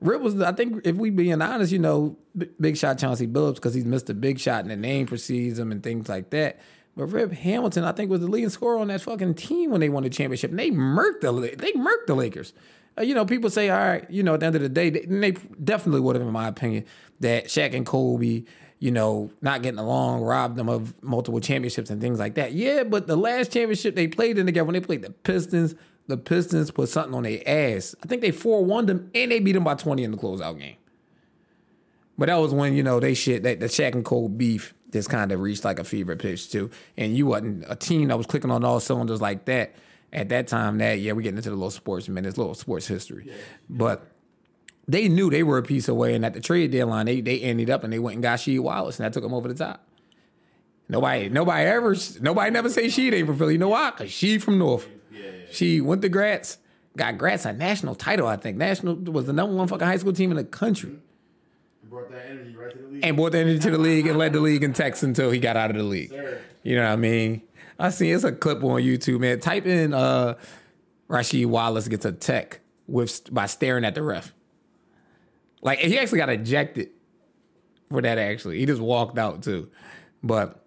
Rip 0.00 0.20
was. 0.20 0.40
I 0.40 0.52
think 0.52 0.86
if 0.86 0.94
we 0.94 1.10
being 1.10 1.40
honest, 1.42 1.72
you 1.72 1.80
know, 1.80 2.16
Big 2.60 2.76
Shot 2.76 2.98
Chauncey 2.98 3.26
Billups 3.26 3.56
because 3.56 3.74
he's 3.74 3.84
Mr. 3.84 4.18
Big 4.18 4.38
Shot 4.38 4.62
and 4.62 4.70
the 4.70 4.76
name 4.76 5.06
precedes 5.06 5.58
him 5.58 5.72
and 5.72 5.82
things 5.82 6.08
like 6.08 6.30
that. 6.30 6.60
But 6.96 7.06
Rip 7.06 7.32
Hamilton, 7.32 7.84
I 7.84 7.92
think, 7.92 8.10
was 8.10 8.20
the 8.20 8.26
leading 8.26 8.50
scorer 8.50 8.78
on 8.78 8.88
that 8.88 9.00
fucking 9.00 9.34
team 9.34 9.70
when 9.70 9.80
they 9.80 9.88
won 9.88 10.02
the 10.02 10.10
championship. 10.10 10.50
And 10.50 10.58
they 10.58 10.70
murked 10.70 11.20
the 11.22 11.32
they 11.56 11.72
murked 11.72 12.06
the 12.06 12.14
Lakers. 12.14 12.52
Uh, 12.98 13.02
you 13.02 13.14
know, 13.14 13.24
people 13.24 13.48
say, 13.48 13.70
all 13.70 13.78
right, 13.78 14.10
you 14.10 14.22
know, 14.22 14.34
at 14.34 14.40
the 14.40 14.46
end 14.46 14.56
of 14.56 14.62
the 14.62 14.68
day, 14.68 14.90
they, 14.90 15.00
they 15.06 15.30
definitely 15.64 16.00
would 16.00 16.14
have, 16.14 16.26
in 16.26 16.32
my 16.32 16.46
opinion, 16.46 16.84
that 17.20 17.46
Shaq 17.46 17.74
and 17.74 17.86
Kobe, 17.86 18.44
you 18.80 18.90
know, 18.90 19.30
not 19.40 19.62
getting 19.62 19.78
along, 19.78 20.20
robbed 20.20 20.56
them 20.56 20.68
of 20.68 21.02
multiple 21.02 21.40
championships 21.40 21.88
and 21.88 22.02
things 22.02 22.18
like 22.18 22.34
that. 22.34 22.52
Yeah, 22.52 22.84
but 22.84 23.06
the 23.06 23.16
last 23.16 23.52
championship 23.52 23.94
they 23.94 24.08
played 24.08 24.36
in 24.36 24.44
together 24.44 24.66
when 24.66 24.74
they 24.74 24.80
played 24.80 25.02
the 25.02 25.10
Pistons, 25.10 25.74
the 26.08 26.18
Pistons 26.18 26.70
put 26.70 26.90
something 26.90 27.14
on 27.14 27.22
their 27.22 27.40
ass. 27.46 27.94
I 28.02 28.06
think 28.06 28.20
they 28.20 28.30
4 28.30 28.64
1 28.64 28.86
them 28.86 29.10
and 29.14 29.30
they 29.30 29.40
beat 29.40 29.52
them 29.52 29.64
by 29.64 29.74
20 29.74 30.04
in 30.04 30.10
the 30.10 30.18
closeout 30.18 30.58
game. 30.58 30.76
But 32.18 32.26
that 32.26 32.36
was 32.36 32.52
when, 32.52 32.74
you 32.74 32.82
know, 32.82 33.00
they 33.00 33.14
shit, 33.14 33.42
that 33.44 33.60
the 33.60 33.66
Shaq 33.66 33.94
and 33.94 34.04
Cole 34.04 34.28
beef 34.28 34.74
just 34.92 35.08
kind 35.08 35.32
of 35.32 35.40
reached 35.40 35.64
like 35.64 35.78
a 35.78 35.84
fever 35.84 36.14
pitch 36.16 36.50
too. 36.50 36.70
And 36.96 37.16
you 37.16 37.26
wasn't 37.26 37.64
a 37.68 37.76
team 37.76 38.08
that 38.08 38.18
was 38.18 38.26
clicking 38.26 38.50
on 38.50 38.64
all 38.64 38.80
cylinders 38.80 39.20
like 39.20 39.46
that. 39.46 39.74
At 40.12 40.28
that 40.28 40.46
time, 40.46 40.76
that, 40.78 40.98
yeah, 41.00 41.12
we're 41.12 41.22
getting 41.22 41.38
into 41.38 41.48
the 41.48 41.56
little 41.56 41.70
sports 41.70 42.06
minutes, 42.06 42.36
little 42.36 42.54
sports 42.54 42.86
history. 42.86 43.32
But 43.70 44.06
they 44.86 45.08
knew 45.08 45.30
they 45.30 45.42
were 45.42 45.56
a 45.56 45.62
piece 45.62 45.88
away. 45.88 46.14
And 46.14 46.24
at 46.26 46.34
the 46.34 46.40
trade 46.40 46.70
deadline, 46.70 47.06
they, 47.06 47.22
they 47.22 47.40
ended 47.40 47.70
up 47.70 47.82
and 47.82 47.90
they 47.90 47.98
went 47.98 48.16
and 48.16 48.22
got 48.22 48.38
Sheed 48.38 48.60
Wallace 48.60 48.98
and 48.98 49.06
that 49.06 49.14
took 49.14 49.22
them 49.22 49.32
over 49.32 49.48
the 49.48 49.54
top. 49.54 49.86
Nobody, 50.88 51.30
nobody 51.30 51.64
ever, 51.64 51.96
nobody 52.20 52.50
never 52.50 52.68
say 52.68 52.90
she 52.90 53.10
ain't 53.14 53.26
from 53.26 53.38
Philly. 53.38 53.54
You 53.54 53.58
know 53.58 53.70
why? 53.70 53.90
Cause 53.92 54.10
she 54.10 54.36
from 54.38 54.58
North. 54.58 54.86
She 55.50 55.80
went 55.80 56.02
to 56.02 56.10
Gratz, 56.10 56.58
got 56.96 57.16
Gratz 57.16 57.46
a 57.46 57.52
national 57.54 57.94
title. 57.94 58.26
I 58.26 58.36
think 58.36 58.58
national 58.58 58.96
was 58.96 59.24
the 59.26 59.32
number 59.32 59.54
one 59.56 59.68
fucking 59.68 59.86
high 59.86 59.96
school 59.96 60.12
team 60.12 60.30
in 60.30 60.36
the 60.36 60.44
country, 60.44 60.96
brought 61.92 62.10
that 62.10 62.24
energy 62.30 62.56
right 62.56 62.72
to 62.72 62.78
the 62.78 62.88
league. 62.88 63.04
and 63.04 63.16
brought 63.16 63.32
that 63.32 63.46
into 63.46 63.70
the 63.70 63.76
league 63.78 64.06
and 64.06 64.18
led 64.18 64.32
the 64.32 64.40
league 64.40 64.64
in 64.64 64.72
techs 64.72 65.02
until 65.02 65.30
he 65.30 65.38
got 65.38 65.58
out 65.58 65.70
of 65.70 65.76
the 65.76 65.82
league. 65.82 66.10
You 66.62 66.76
know 66.76 66.84
what 66.84 66.92
I 66.92 66.96
mean? 66.96 67.42
I 67.78 67.90
see 67.90 68.10
it's 68.10 68.24
a 68.24 68.32
clip 68.32 68.64
on 68.64 68.80
YouTube, 68.80 69.20
man. 69.20 69.40
Type 69.40 69.66
in 69.66 69.92
uh 69.92 70.34
Rasheed 71.10 71.46
Wallace 71.46 71.88
gets 71.88 72.06
a 72.06 72.12
tech 72.12 72.60
with 72.86 73.32
by 73.32 73.44
staring 73.44 73.84
at 73.84 73.94
the 73.94 74.02
ref. 74.02 74.32
Like 75.60 75.80
he 75.80 75.98
actually 75.98 76.18
got 76.18 76.30
ejected 76.30 76.88
for 77.90 78.00
that 78.00 78.16
actually. 78.16 78.58
He 78.58 78.64
just 78.64 78.80
walked 78.80 79.18
out 79.18 79.42
too. 79.42 79.70
But 80.22 80.64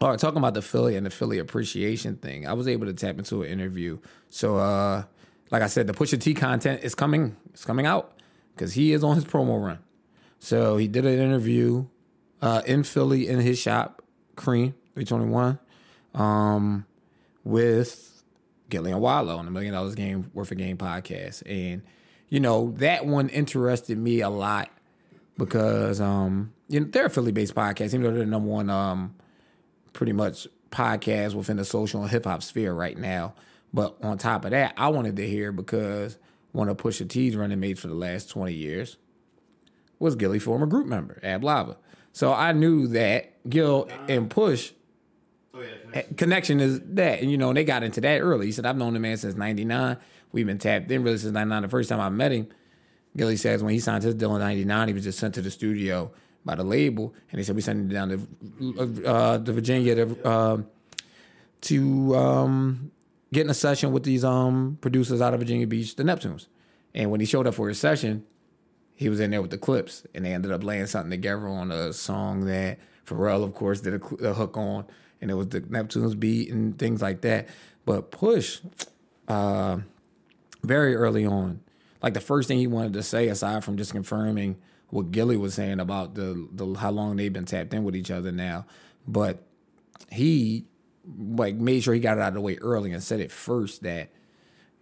all 0.00 0.10
right, 0.10 0.18
talking 0.18 0.38
about 0.38 0.54
the 0.54 0.62
Philly 0.62 0.96
and 0.96 1.06
the 1.06 1.10
Philly 1.10 1.38
appreciation 1.38 2.16
thing, 2.16 2.48
I 2.48 2.52
was 2.54 2.66
able 2.66 2.86
to 2.86 2.94
tap 2.94 3.16
into 3.18 3.42
an 3.42 3.48
interview. 3.48 3.98
So 4.28 4.56
uh 4.56 5.04
like 5.52 5.62
I 5.62 5.68
said, 5.68 5.86
the 5.86 5.94
Pusha 5.94 6.20
T 6.20 6.34
content 6.34 6.82
is 6.82 6.96
coming, 6.96 7.36
it's 7.54 7.64
coming 7.64 7.86
out 7.86 8.12
because 8.56 8.72
he 8.72 8.92
is 8.92 9.04
on 9.04 9.14
his 9.14 9.24
promo 9.24 9.64
run. 9.64 9.78
So 10.38 10.76
he 10.76 10.88
did 10.88 11.04
an 11.04 11.18
interview 11.18 11.86
uh, 12.40 12.62
in 12.66 12.82
Philly 12.84 13.28
in 13.28 13.40
his 13.40 13.58
shop, 13.58 14.02
Cream 14.36 14.74
321, 14.94 15.58
um, 16.14 16.86
with 17.44 18.22
Gillie 18.68 18.92
and 18.92 19.00
Wallo 19.00 19.36
on 19.36 19.44
the 19.44 19.50
Million 19.50 19.74
Dollars 19.74 19.94
Game 19.94 20.30
Worth 20.34 20.52
of 20.52 20.58
Game 20.58 20.76
podcast. 20.76 21.42
And, 21.46 21.82
you 22.28 22.40
know, 22.40 22.72
that 22.78 23.06
one 23.06 23.28
interested 23.28 23.98
me 23.98 24.20
a 24.20 24.30
lot 24.30 24.70
because 25.36 26.00
um, 26.00 26.52
you 26.68 26.80
know, 26.80 26.86
they're 26.90 27.06
a 27.06 27.10
Philly 27.10 27.32
based 27.32 27.54
podcast, 27.54 27.86
even 27.94 28.02
though 28.02 28.10
they're 28.10 28.20
the 28.20 28.26
number 28.26 28.48
one 28.48 28.70
um, 28.70 29.14
pretty 29.92 30.12
much 30.12 30.46
podcast 30.70 31.34
within 31.34 31.56
the 31.56 31.64
social 31.64 32.02
and 32.02 32.10
hip 32.10 32.24
hop 32.24 32.42
sphere 32.42 32.74
right 32.74 32.96
now. 32.96 33.34
But 33.72 33.96
on 34.02 34.18
top 34.18 34.44
of 34.44 34.52
that, 34.52 34.74
I 34.76 34.88
wanted 34.88 35.16
to 35.16 35.26
hear 35.28 35.52
because 35.52 36.18
one 36.52 36.68
of 36.68 36.76
Pusha 36.76 37.08
T's 37.08 37.36
running 37.36 37.60
mates 37.60 37.80
for 37.80 37.88
the 37.88 37.94
last 37.94 38.30
20 38.30 38.52
years 38.52 38.96
was 39.98 40.14
Gillie 40.16 40.38
former 40.38 40.66
group 40.66 40.86
member, 40.86 41.18
Ab-Liva. 41.22 41.76
So 42.12 42.32
I 42.32 42.52
knew 42.52 42.86
that 42.88 43.48
Gil 43.48 43.88
and 44.08 44.28
Push 44.30 44.72
Oh 45.54 45.60
yeah, 45.60 45.68
connection. 45.80 46.14
connection 46.16 46.60
is 46.60 46.80
that. 46.94 47.20
And 47.20 47.30
you 47.30 47.38
know, 47.38 47.52
they 47.52 47.64
got 47.64 47.82
into 47.82 48.00
that 48.02 48.20
early. 48.20 48.46
He 48.46 48.52
said, 48.52 48.66
I've 48.66 48.76
known 48.76 48.94
the 48.94 49.00
man 49.00 49.16
since 49.16 49.34
99. 49.34 49.96
We've 50.32 50.46
been 50.46 50.58
tapped 50.58 50.90
in 50.90 51.02
really 51.02 51.18
since 51.18 51.32
99. 51.32 51.62
The 51.62 51.68
first 51.68 51.88
time 51.88 52.00
I 52.00 52.08
met 52.10 52.32
him, 52.32 52.48
Gillie 53.16 53.36
says 53.36 53.62
when 53.62 53.72
he 53.72 53.80
signed 53.80 54.04
his 54.04 54.14
deal 54.14 54.34
in 54.36 54.40
99, 54.40 54.88
he 54.88 54.94
was 54.94 55.04
just 55.04 55.18
sent 55.18 55.34
to 55.34 55.42
the 55.42 55.50
studio 55.50 56.12
by 56.44 56.54
the 56.54 56.64
label. 56.64 57.14
And 57.30 57.38
they 57.38 57.42
said, 57.44 57.56
we 57.56 57.62
sent 57.62 57.80
him 57.80 57.88
down 57.88 58.08
to, 58.78 59.04
uh, 59.06 59.38
to 59.38 59.52
Virginia 59.52 59.94
to, 59.94 60.24
uh, 60.24 60.58
to 61.62 62.16
um, 62.16 62.90
get 63.32 63.42
in 63.44 63.50
a 63.50 63.54
session 63.54 63.90
with 63.92 64.04
these 64.04 64.24
um, 64.24 64.78
producers 64.80 65.20
out 65.20 65.34
of 65.34 65.40
Virginia 65.40 65.66
Beach, 65.66 65.96
the 65.96 66.02
Neptunes. 66.04 66.46
And 66.94 67.10
when 67.10 67.20
he 67.20 67.26
showed 67.26 67.46
up 67.46 67.54
for 67.54 67.68
his 67.68 67.80
session, 67.80 68.24
he 68.98 69.08
was 69.08 69.20
in 69.20 69.30
there 69.30 69.40
with 69.40 69.52
the 69.52 69.58
Clipse, 69.58 70.04
and 70.12 70.24
they 70.24 70.34
ended 70.34 70.50
up 70.50 70.64
laying 70.64 70.86
something 70.86 71.12
together 71.12 71.46
on 71.46 71.70
a 71.70 71.92
song 71.92 72.46
that 72.46 72.80
Pharrell, 73.06 73.44
of 73.44 73.54
course, 73.54 73.80
did 73.80 73.94
a, 73.94 74.14
a 74.26 74.34
hook 74.34 74.56
on, 74.56 74.86
and 75.20 75.30
it 75.30 75.34
was 75.34 75.46
the 75.50 75.60
Neptunes 75.60 76.18
beat 76.18 76.50
and 76.50 76.76
things 76.76 77.00
like 77.00 77.20
that. 77.20 77.48
But 77.86 78.10
Push, 78.10 78.58
uh, 79.28 79.78
very 80.64 80.96
early 80.96 81.24
on, 81.24 81.60
like 82.02 82.14
the 82.14 82.20
first 82.20 82.48
thing 82.48 82.58
he 82.58 82.66
wanted 82.66 82.94
to 82.94 83.04
say, 83.04 83.28
aside 83.28 83.62
from 83.62 83.76
just 83.76 83.92
confirming 83.92 84.56
what 84.88 85.12
Gillie 85.12 85.36
was 85.36 85.54
saying 85.54 85.78
about 85.78 86.16
the, 86.16 86.48
the 86.50 86.74
how 86.74 86.90
long 86.90 87.14
they've 87.14 87.32
been 87.32 87.44
tapped 87.44 87.72
in 87.72 87.84
with 87.84 87.94
each 87.94 88.10
other 88.10 88.32
now, 88.32 88.66
but 89.06 89.44
he 90.10 90.66
like 91.16 91.54
made 91.54 91.84
sure 91.84 91.94
he 91.94 92.00
got 92.00 92.18
it 92.18 92.20
out 92.20 92.28
of 92.28 92.34
the 92.34 92.40
way 92.40 92.56
early 92.56 92.92
and 92.92 93.00
said 93.00 93.20
it 93.20 93.30
first 93.30 93.84
that 93.84 94.10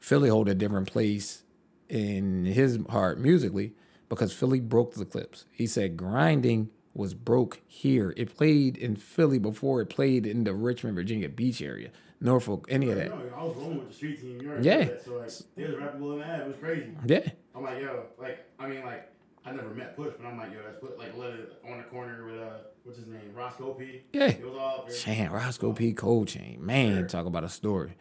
Philly 0.00 0.30
hold 0.30 0.48
a 0.48 0.54
different 0.54 0.90
place 0.90 1.42
in 1.90 2.46
his 2.46 2.78
heart 2.88 3.20
musically 3.20 3.74
because 4.08 4.32
Philly 4.32 4.60
broke 4.60 4.94
the 4.94 5.04
Clipse. 5.04 5.44
He 5.52 5.66
said 5.66 5.96
grinding 5.96 6.70
was 6.94 7.14
broke 7.14 7.60
here. 7.66 8.14
It 8.16 8.34
played 8.36 8.76
in 8.76 8.96
Philly 8.96 9.38
before 9.38 9.80
it 9.80 9.86
played 9.86 10.26
in 10.26 10.44
the 10.44 10.54
Richmond, 10.54 10.94
Virginia 10.96 11.28
Beach 11.28 11.60
area, 11.60 11.90
Norfolk, 12.20 12.66
any 12.70 12.88
of 12.90 12.96
that. 12.96 13.08
No, 13.10 13.36
I 13.36 13.42
was 13.44 13.56
rolling 13.56 13.78
with 13.78 13.88
the 13.88 13.94
street 13.94 14.20
team. 14.20 14.40
You 14.40 14.58
Yeah. 14.62 14.84
that. 14.84 15.04
So 15.04 15.16
like, 15.16 15.24
was 15.24 15.76
rapping 15.78 16.00
Will 16.00 16.12
and 16.20 16.22
Ab. 16.22 16.40
It 16.42 16.46
was 16.48 16.56
crazy. 16.56 16.90
Yeah, 17.06 17.28
I'm 17.54 17.62
like, 17.62 17.80
yo, 17.80 18.04
like, 18.18 18.44
I 18.58 18.66
mean, 18.66 18.84
like, 18.84 19.10
I 19.44 19.52
never 19.52 19.68
met 19.70 19.94
Push, 19.96 20.14
but 20.18 20.26
I'm 20.26 20.38
like, 20.38 20.52
yo, 20.52 20.58
that's 20.64 20.80
put 20.80 20.98
like 20.98 21.16
let 21.16 21.30
it 21.34 21.52
on 21.70 21.78
the 21.78 21.84
corner 21.84 22.24
with 22.24 22.40
uh, 22.40 22.50
what's 22.84 22.98
his 22.98 23.06
name, 23.08 23.32
Roscoe 23.34 23.74
P. 23.74 24.02
Yeah. 24.12 24.28
It 24.28 24.42
was 24.44 24.54
all 24.58 24.78
up 24.80 24.88
there. 24.88 24.96
Chan, 24.96 25.30
Roscoe 25.30 25.72
P. 25.72 25.92
Coldchain, 25.92 26.60
man, 26.60 27.06
talk 27.08 27.26
about 27.26 27.44
a 27.44 27.48
story. 27.48 27.96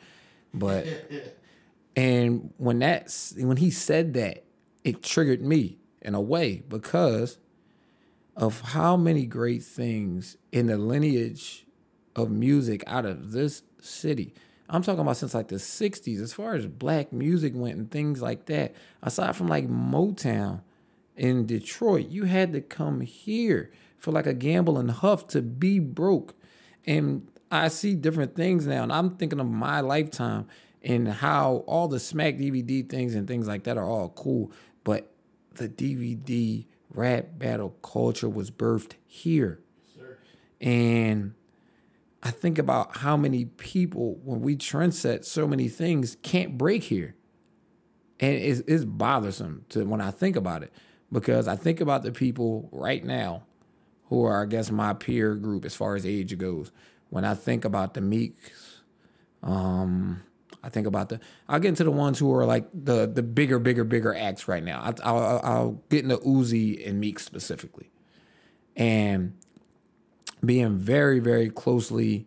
But. 0.54 0.88
And 1.98 2.54
when 2.58 2.80
that's 2.80 3.34
when 3.38 3.56
he 3.56 3.72
said 3.72 4.16
that, 4.16 4.44
it 4.84 5.02
triggered 5.02 5.42
me 5.42 5.78
in 6.06 6.16
a 6.16 6.22
way 6.22 6.64
because 6.70 7.40
of 8.36 8.62
how 8.62 8.96
many 8.96 9.26
great 9.26 9.64
things 9.64 10.38
in 10.52 10.68
the 10.68 10.78
lineage 10.78 11.66
of 12.16 12.30
music 12.30 12.84
out 12.88 13.06
of 13.06 13.32
this 13.32 13.64
city. 13.82 14.34
I'm 14.70 14.82
talking 14.82 15.02
about 15.02 15.18
since 15.18 15.34
like 15.34 15.48
the 15.48 15.56
60s, 15.56 16.22
as 16.22 16.34
far 16.34 16.56
as 16.56 16.66
black 16.66 17.12
music 17.12 17.54
went 17.56 17.78
and 17.78 17.90
things 17.92 18.22
like 18.22 18.46
that. 18.46 18.74
Aside 19.02 19.36
from 19.36 19.48
like 19.48 19.68
Motown 19.68 20.62
in 21.16 21.46
Detroit, 21.46 22.10
you 22.10 22.24
had 22.24 22.54
to 22.54 22.62
come 22.62 23.02
here 23.02 23.72
for 23.98 24.12
like 24.12 24.28
a 24.28 24.34
Gamble 24.34 24.78
and 24.78 24.92
Huff 24.92 25.28
to 25.28 25.42
be 25.42 25.80
broke. 25.80 26.36
And 26.86 27.28
I 27.52 27.68
see 27.70 27.96
different 27.96 28.36
things 28.36 28.68
now, 28.68 28.84
and 28.84 28.92
I'm 28.92 29.18
thinking 29.18 29.40
of 29.40 29.48
my 29.48 29.82
lifetime 29.82 30.48
and 30.84 31.08
how 31.08 31.64
all 31.68 31.88
the 31.88 32.00
smack 32.00 32.36
DVD 32.36 32.88
things 32.88 33.16
and 33.16 33.28
things 33.28 33.48
like 33.48 33.64
that 33.64 33.78
are 33.78 33.90
all 33.90 34.10
cool. 34.10 34.52
The 35.56 35.70
DVD 35.70 36.66
rap 36.90 37.28
battle 37.38 37.72
culture 37.82 38.30
was 38.30 38.52
birthed 38.52 38.94
here. 39.06 39.60
And 40.62 41.34
I 42.24 42.32
think 42.32 42.58
about 42.58 42.98
how 42.98 43.18
many 43.18 43.46
people, 43.46 44.20
when 44.24 44.42
we 44.42 44.56
trendset 44.56 45.26
so 45.26 45.48
many 45.48 45.68
things, 45.68 46.18
can't 46.24 46.58
break 46.58 46.84
here. 46.84 47.16
And 48.20 48.36
it's, 48.36 48.62
it's 48.62 48.86
bothersome 48.86 49.66
to 49.70 49.86
when 49.86 50.02
I 50.02 50.12
think 50.12 50.36
about 50.36 50.64
it 50.64 50.74
because 51.12 51.48
I 51.48 51.56
think 51.56 51.82
about 51.82 52.04
the 52.04 52.12
people 52.12 52.70
right 52.72 53.04
now 53.04 53.44
who 54.06 54.24
are, 54.24 54.44
I 54.44 54.46
guess, 54.46 54.72
my 54.72 54.94
peer 54.94 55.36
group 55.36 55.66
as 55.66 55.76
far 55.76 55.96
as 55.96 56.06
age 56.06 56.38
goes. 56.38 56.72
When 57.10 57.26
I 57.26 57.36
think 57.36 57.66
about 57.66 57.94
the 57.94 58.02
Meeks, 58.02 58.82
um, 59.44 60.24
I 60.66 60.70
think 60.70 60.88
about 60.88 61.10
the. 61.10 61.20
I'll 61.48 61.60
get 61.60 61.70
into 61.70 61.84
the 61.84 61.92
ones 61.92 62.18
who 62.18 62.34
are 62.34 62.46
like 62.46 62.68
the 62.74 63.06
the 63.06 63.22
bigger, 63.22 63.60
bigger, 63.60 63.84
bigger 63.84 64.16
acts 64.16 64.48
right 64.48 64.64
now. 64.64 64.82
I, 64.82 64.94
I'll, 65.08 65.42
I'll 65.44 65.72
get 65.90 66.04
into 66.04 66.18
Uzi 66.18 66.88
and 66.88 67.00
Meek 67.00 67.20
specifically, 67.20 67.92
and 68.76 69.34
being 70.44 70.78
very, 70.78 71.20
very 71.20 71.50
closely 71.50 72.26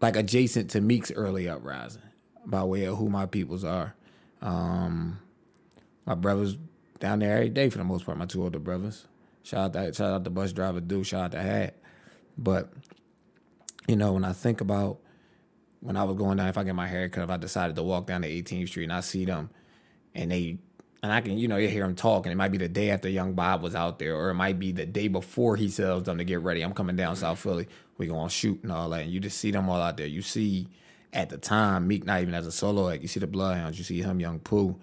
like 0.00 0.14
adjacent 0.14 0.70
to 0.70 0.80
Meek's 0.80 1.10
early 1.10 1.48
uprising 1.48 2.02
by 2.44 2.62
way 2.62 2.84
of 2.84 2.98
who 2.98 3.08
my 3.08 3.26
peoples 3.26 3.64
are. 3.64 3.94
Um, 4.40 5.18
my 6.04 6.14
brothers 6.14 6.56
down 7.00 7.18
there 7.18 7.34
every 7.34 7.48
day 7.48 7.68
for 7.68 7.78
the 7.78 7.84
most 7.84 8.06
part. 8.06 8.16
My 8.16 8.26
two 8.26 8.44
older 8.44 8.60
brothers. 8.60 9.06
Shout 9.42 9.74
out 9.76 9.88
to 9.88 9.92
shout 9.92 10.12
out 10.12 10.24
to 10.24 10.30
bus 10.30 10.52
driver 10.52 10.80
dude. 10.80 11.06
Shout 11.06 11.24
out 11.24 11.32
to 11.32 11.42
Hat. 11.42 11.74
But 12.38 12.72
you 13.88 13.96
know 13.96 14.12
when 14.12 14.24
I 14.24 14.32
think 14.32 14.60
about 14.60 15.00
when 15.86 15.96
I 15.96 16.02
was 16.02 16.16
going 16.16 16.36
down, 16.36 16.48
if 16.48 16.58
I 16.58 16.64
get 16.64 16.74
my 16.74 16.88
hair 16.88 17.08
cut, 17.08 17.22
if 17.22 17.30
I 17.30 17.36
decided 17.36 17.76
to 17.76 17.82
walk 17.84 18.06
down 18.06 18.22
to 18.22 18.28
18th 18.28 18.68
Street 18.68 18.84
and 18.84 18.92
I 18.92 19.00
see 19.00 19.24
them, 19.24 19.50
and 20.16 20.32
they 20.32 20.58
and 21.00 21.12
I 21.12 21.20
can 21.20 21.38
you 21.38 21.46
know 21.46 21.58
you 21.58 21.68
hear 21.68 21.84
them 21.84 21.94
talking. 21.94 22.32
It 22.32 22.34
might 22.34 22.50
be 22.50 22.58
the 22.58 22.68
day 22.68 22.90
after 22.90 23.08
Young 23.08 23.34
Bob 23.34 23.62
was 23.62 23.76
out 23.76 24.00
there, 24.00 24.16
or 24.16 24.30
it 24.30 24.34
might 24.34 24.58
be 24.58 24.72
the 24.72 24.84
day 24.84 25.06
before 25.06 25.54
he 25.54 25.70
tells 25.70 26.02
them 26.02 26.18
to 26.18 26.24
get 26.24 26.40
ready. 26.40 26.62
I'm 26.62 26.74
coming 26.74 26.96
down 26.96 27.14
South 27.14 27.38
Philly. 27.38 27.68
We 27.98 28.08
gonna 28.08 28.28
shoot 28.28 28.64
and 28.64 28.72
all 28.72 28.90
that. 28.90 29.02
And 29.02 29.12
you 29.12 29.20
just 29.20 29.38
see 29.38 29.52
them 29.52 29.68
all 29.68 29.80
out 29.80 29.96
there. 29.96 30.08
You 30.08 30.22
see 30.22 30.66
at 31.12 31.28
the 31.28 31.38
time 31.38 31.86
Meek 31.86 32.04
not 32.04 32.20
even 32.20 32.34
as 32.34 32.48
a 32.48 32.52
solo 32.52 32.90
act. 32.90 33.02
You 33.02 33.08
see 33.08 33.20
the 33.20 33.28
Bloodhounds. 33.28 33.78
You 33.78 33.84
see 33.84 34.02
him, 34.02 34.18
Young 34.18 34.40
Pooh. 34.40 34.76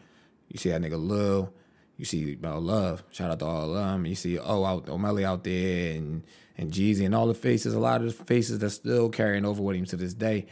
You 0.47 0.57
see 0.57 0.69
that 0.69 0.81
nigga 0.81 1.05
Lil. 1.05 1.53
You 1.97 2.05
see 2.05 2.37
uh, 2.41 2.59
Love. 2.59 3.03
Shout 3.11 3.29
out 3.29 3.39
to 3.39 3.45
all 3.45 3.75
of 3.75 3.75
them. 3.75 4.05
You 4.05 4.15
see 4.15 4.39
oh 4.39 4.63
out 4.63 4.87
O'Malley 4.87 5.25
out 5.25 5.43
there 5.43 5.97
and 5.97 6.23
and 6.57 6.71
Jeezy 6.71 7.05
and 7.05 7.13
all 7.13 7.27
the 7.27 7.33
faces. 7.33 7.73
A 7.73 7.79
lot 7.79 8.01
of 8.01 8.17
the 8.17 8.23
faces 8.23 8.59
that's 8.59 8.75
still 8.75 9.09
carrying 9.09 9.43
over 9.43 9.61
with 9.61 9.75
him 9.75 9.85
to 9.87 9.97
this 9.97 10.13
day. 10.13 10.45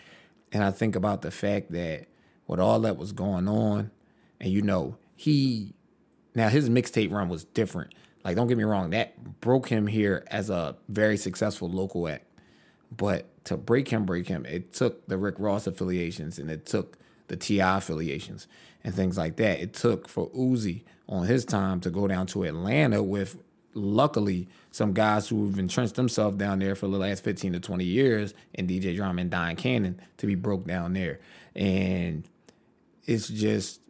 And 0.51 0.63
I 0.63 0.72
think 0.72 0.96
about 0.96 1.22
the 1.22 1.31
fact 1.31 1.72
that 1.72 2.08
with 2.48 2.60
all 2.60 2.79
that 2.81 2.98
was 2.98 3.12
going 3.12 3.48
on, 3.48 3.91
and 4.39 4.51
you 4.51 4.62
know, 4.62 4.98
he 5.15 5.74
now 6.36 6.50
his 6.50 6.70
mixtape 6.70 7.12
run 7.12 7.29
was 7.29 7.43
different. 7.43 7.93
Like, 8.24 8.36
don't 8.36 8.48
get 8.48 8.58
me 8.58 8.63
wrong, 8.63 8.91
that 8.91 9.41
broke 9.41 9.70
him 9.70 9.88
here 9.88 10.24
as 10.27 10.50
a 10.50 10.75
very 10.88 11.17
successful 11.17 11.70
local 11.70 12.08
act. 12.08 12.25
But 12.96 13.43
to 13.46 13.58
break 13.58 13.88
him, 13.88 14.05
break 14.05 14.27
him, 14.27 14.46
it 14.46 14.74
took 14.74 15.08
the 15.08 15.17
Rick 15.17 15.36
Ross 15.39 15.65
affiliations 15.65 16.38
and 16.38 16.50
it 16.51 16.65
took 16.65 16.98
the 17.29 17.38
T.I. 17.38 17.77
affiliations 17.77 18.48
and 18.84 18.93
things 18.93 19.17
like 19.17 19.38
that. 19.38 19.60
It 19.60 19.74
took 19.74 20.08
for 20.08 20.29
Uzi 20.31 20.84
on 21.08 21.25
his 21.25 21.46
time 21.46 21.79
to 21.81 21.89
go 21.89 22.08
down 22.08 22.27
to 22.27 22.43
Atlanta 22.43 23.01
with 23.01 23.38
luckily 23.74 24.50
some 24.72 24.94
guys 24.94 25.28
who've 25.28 25.60
entrenched 25.60 25.96
themselves 25.96 26.38
down 26.38 26.60
there 26.60 26.75
for 26.75 26.88
the 26.88 26.98
last 26.98 27.24
15 27.24 27.54
to 27.54 27.60
20 27.60 27.84
years 27.84 28.34
in 28.54 28.68
DJ 28.68 28.96
Drama 28.96 29.22
and 29.22 29.30
Don 29.30 29.56
Cannon 29.58 30.01
to 30.18 30.25
be 30.25 30.36
broke 30.36 30.66
down 30.66 30.94
there. 30.94 31.20
And 31.56 32.28
it's 33.06 33.28
just 33.28 33.82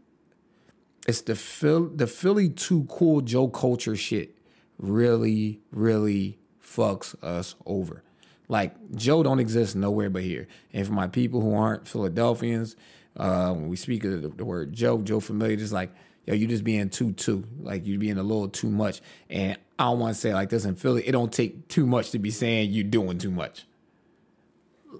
it's 1.08 1.22
the 1.22 1.36
Phil 1.36 1.88
the 1.88 2.08
Philly 2.08 2.50
too 2.50 2.86
cool 2.90 3.22
Joe 3.22 3.48
culture 3.48 3.96
shit 3.96 4.38
really, 4.80 5.62
really 5.72 6.40
fucks 6.64 7.22
us 7.24 7.56
over. 7.66 8.04
Like 8.48 8.76
Joe 8.96 9.24
don't 9.24 9.40
exist 9.40 9.76
nowhere 9.76 10.10
but 10.10 10.24
here. 10.24 10.48
And 10.74 10.86
for 10.86 10.94
my 10.94 11.08
people 11.08 11.42
who 11.42 11.54
aren't 11.54 11.88
Philadelphians, 11.88 12.76
uh, 13.16 13.54
when 13.54 13.70
we 13.70 13.76
speak 13.76 14.04
of 14.04 14.22
the, 14.22 14.30
the 14.30 14.46
word 14.46 14.74
Joe, 14.74 15.02
Joe 15.02 15.20
familiar, 15.20 15.56
just 15.56 15.74
like 15.74 15.92
yo, 16.26 16.34
you 16.34 16.48
just 16.48 16.64
being 16.64 16.90
too 16.90 17.14
too, 17.14 17.46
like 17.62 17.86
you 17.86 17.98
being 17.98 18.18
a 18.18 18.24
little 18.24 18.50
too 18.50 18.70
much. 18.70 19.02
And 19.30 19.58
I 19.80 19.86
don't 19.86 20.00
want 20.00 20.16
to 20.16 20.22
say 20.22 20.34
like 20.34 20.50
this 20.50 20.66
in 20.66 20.76
Philly. 20.76 21.08
It 21.08 21.12
don't 21.12 21.32
take 21.32 21.68
too 21.68 21.86
much 21.86 22.12
to 22.12 22.20
be 22.20 22.32
saying 22.32 22.72
you 22.72 22.84
doing 22.84 23.18
too 23.18 23.32
much. 23.32 23.66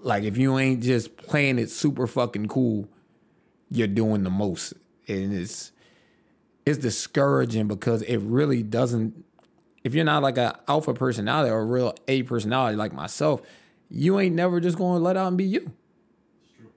Like 0.02 0.24
if 0.24 0.36
you 0.36 0.58
ain't 0.58 0.82
just 0.82 1.16
playing 1.16 1.58
it 1.58 1.70
super 1.70 2.06
fucking 2.06 2.48
cool, 2.48 2.88
you're 3.70 3.86
doing 3.86 4.24
the 4.24 4.30
most, 4.30 4.74
and 5.08 5.32
it's 5.32 5.72
it's 6.66 6.78
discouraging 6.78 7.68
because 7.68 8.02
it 8.02 8.18
really 8.18 8.62
doesn't. 8.62 9.24
If 9.84 9.94
you're 9.94 10.04
not 10.04 10.22
like 10.22 10.38
a 10.38 10.60
alpha 10.68 10.94
personality 10.94 11.50
or 11.50 11.60
a 11.60 11.64
real 11.64 11.94
A 12.06 12.22
personality 12.22 12.76
like 12.76 12.92
myself, 12.92 13.42
you 13.90 14.18
ain't 14.20 14.34
never 14.34 14.60
just 14.60 14.78
going 14.78 14.98
to 14.98 15.02
let 15.02 15.16
out 15.16 15.28
and 15.28 15.36
be 15.36 15.44
you 15.44 15.72
It's 16.58 16.68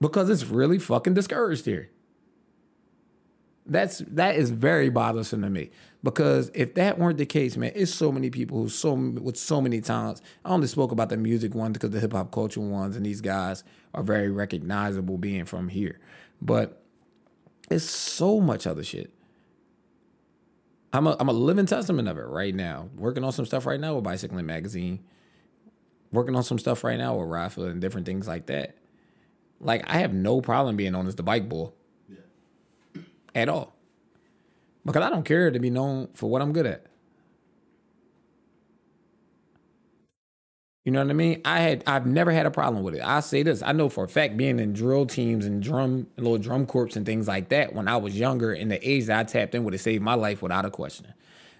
because 0.00 0.28
it's 0.28 0.44
really 0.44 0.78
fucking 0.78 1.14
discouraged 1.14 1.64
here. 1.64 1.91
That's 3.64 3.98
that 4.08 4.36
is 4.36 4.50
very 4.50 4.90
bothersome 4.90 5.42
to 5.42 5.50
me 5.50 5.70
because 6.02 6.50
if 6.52 6.74
that 6.74 6.98
weren't 6.98 7.18
the 7.18 7.26
case, 7.26 7.56
man, 7.56 7.72
it's 7.74 7.94
so 7.94 8.10
many 8.10 8.28
people 8.28 8.58
who 8.58 8.68
so 8.68 8.94
with 8.94 9.36
so 9.36 9.60
many 9.60 9.80
talents. 9.80 10.20
I 10.44 10.50
only 10.50 10.66
spoke 10.66 10.90
about 10.90 11.10
the 11.10 11.16
music 11.16 11.54
ones 11.54 11.74
because 11.74 11.90
the 11.90 12.00
hip 12.00 12.12
hop 12.12 12.32
culture 12.32 12.60
ones, 12.60 12.96
and 12.96 13.06
these 13.06 13.20
guys 13.20 13.62
are 13.94 14.02
very 14.02 14.30
recognizable 14.30 15.16
being 15.16 15.44
from 15.44 15.68
here. 15.68 16.00
But 16.40 16.82
it's 17.70 17.84
so 17.84 18.40
much 18.40 18.66
other 18.66 18.82
shit. 18.82 19.12
I'm 20.92 21.06
a 21.06 21.16
I'm 21.20 21.28
a 21.28 21.32
living 21.32 21.66
testament 21.66 22.08
of 22.08 22.18
it 22.18 22.26
right 22.26 22.54
now. 22.54 22.88
Working 22.96 23.24
on 23.24 23.32
some 23.32 23.46
stuff 23.46 23.64
right 23.64 23.80
now 23.80 23.94
with 23.94 24.04
Bicycling 24.04 24.46
Magazine. 24.46 25.04
Working 26.10 26.34
on 26.36 26.42
some 26.42 26.58
stuff 26.58 26.84
right 26.84 26.98
now 26.98 27.16
with 27.16 27.28
Rapha 27.28 27.70
and 27.70 27.80
different 27.80 28.06
things 28.06 28.26
like 28.26 28.46
that. 28.46 28.76
Like 29.60 29.88
I 29.88 29.98
have 29.98 30.12
no 30.12 30.40
problem 30.40 30.76
being 30.76 30.92
known 30.92 31.06
as 31.06 31.14
the 31.14 31.22
bike 31.22 31.48
bull. 31.48 31.76
At 33.34 33.48
all. 33.48 33.74
Because 34.84 35.02
I 35.02 35.10
don't 35.10 35.24
care 35.24 35.50
to 35.50 35.58
be 35.58 35.70
known 35.70 36.08
for 36.14 36.28
what 36.28 36.42
I'm 36.42 36.52
good 36.52 36.66
at. 36.66 36.86
You 40.84 40.90
know 40.90 40.98
what 41.00 41.10
I 41.10 41.12
mean? 41.12 41.40
I 41.44 41.60
had 41.60 41.84
I've 41.86 42.06
never 42.06 42.32
had 42.32 42.44
a 42.44 42.50
problem 42.50 42.82
with 42.82 42.96
it. 42.96 43.02
I 43.04 43.20
say 43.20 43.44
this, 43.44 43.62
I 43.62 43.70
know 43.70 43.88
for 43.88 44.02
a 44.04 44.08
fact 44.08 44.36
being 44.36 44.58
in 44.58 44.72
drill 44.72 45.06
teams 45.06 45.46
and 45.46 45.62
drum 45.62 46.08
little 46.16 46.38
drum 46.38 46.66
corps 46.66 46.96
and 46.96 47.06
things 47.06 47.28
like 47.28 47.50
that 47.50 47.72
when 47.72 47.86
I 47.86 47.98
was 47.98 48.18
younger 48.18 48.52
in 48.52 48.68
the 48.68 48.88
age 48.88 49.06
that 49.06 49.20
I 49.20 49.22
tapped 49.22 49.54
in 49.54 49.62
would 49.62 49.74
have 49.74 49.80
saved 49.80 50.02
my 50.02 50.14
life 50.14 50.42
without 50.42 50.64
a 50.64 50.70
question. 50.70 51.14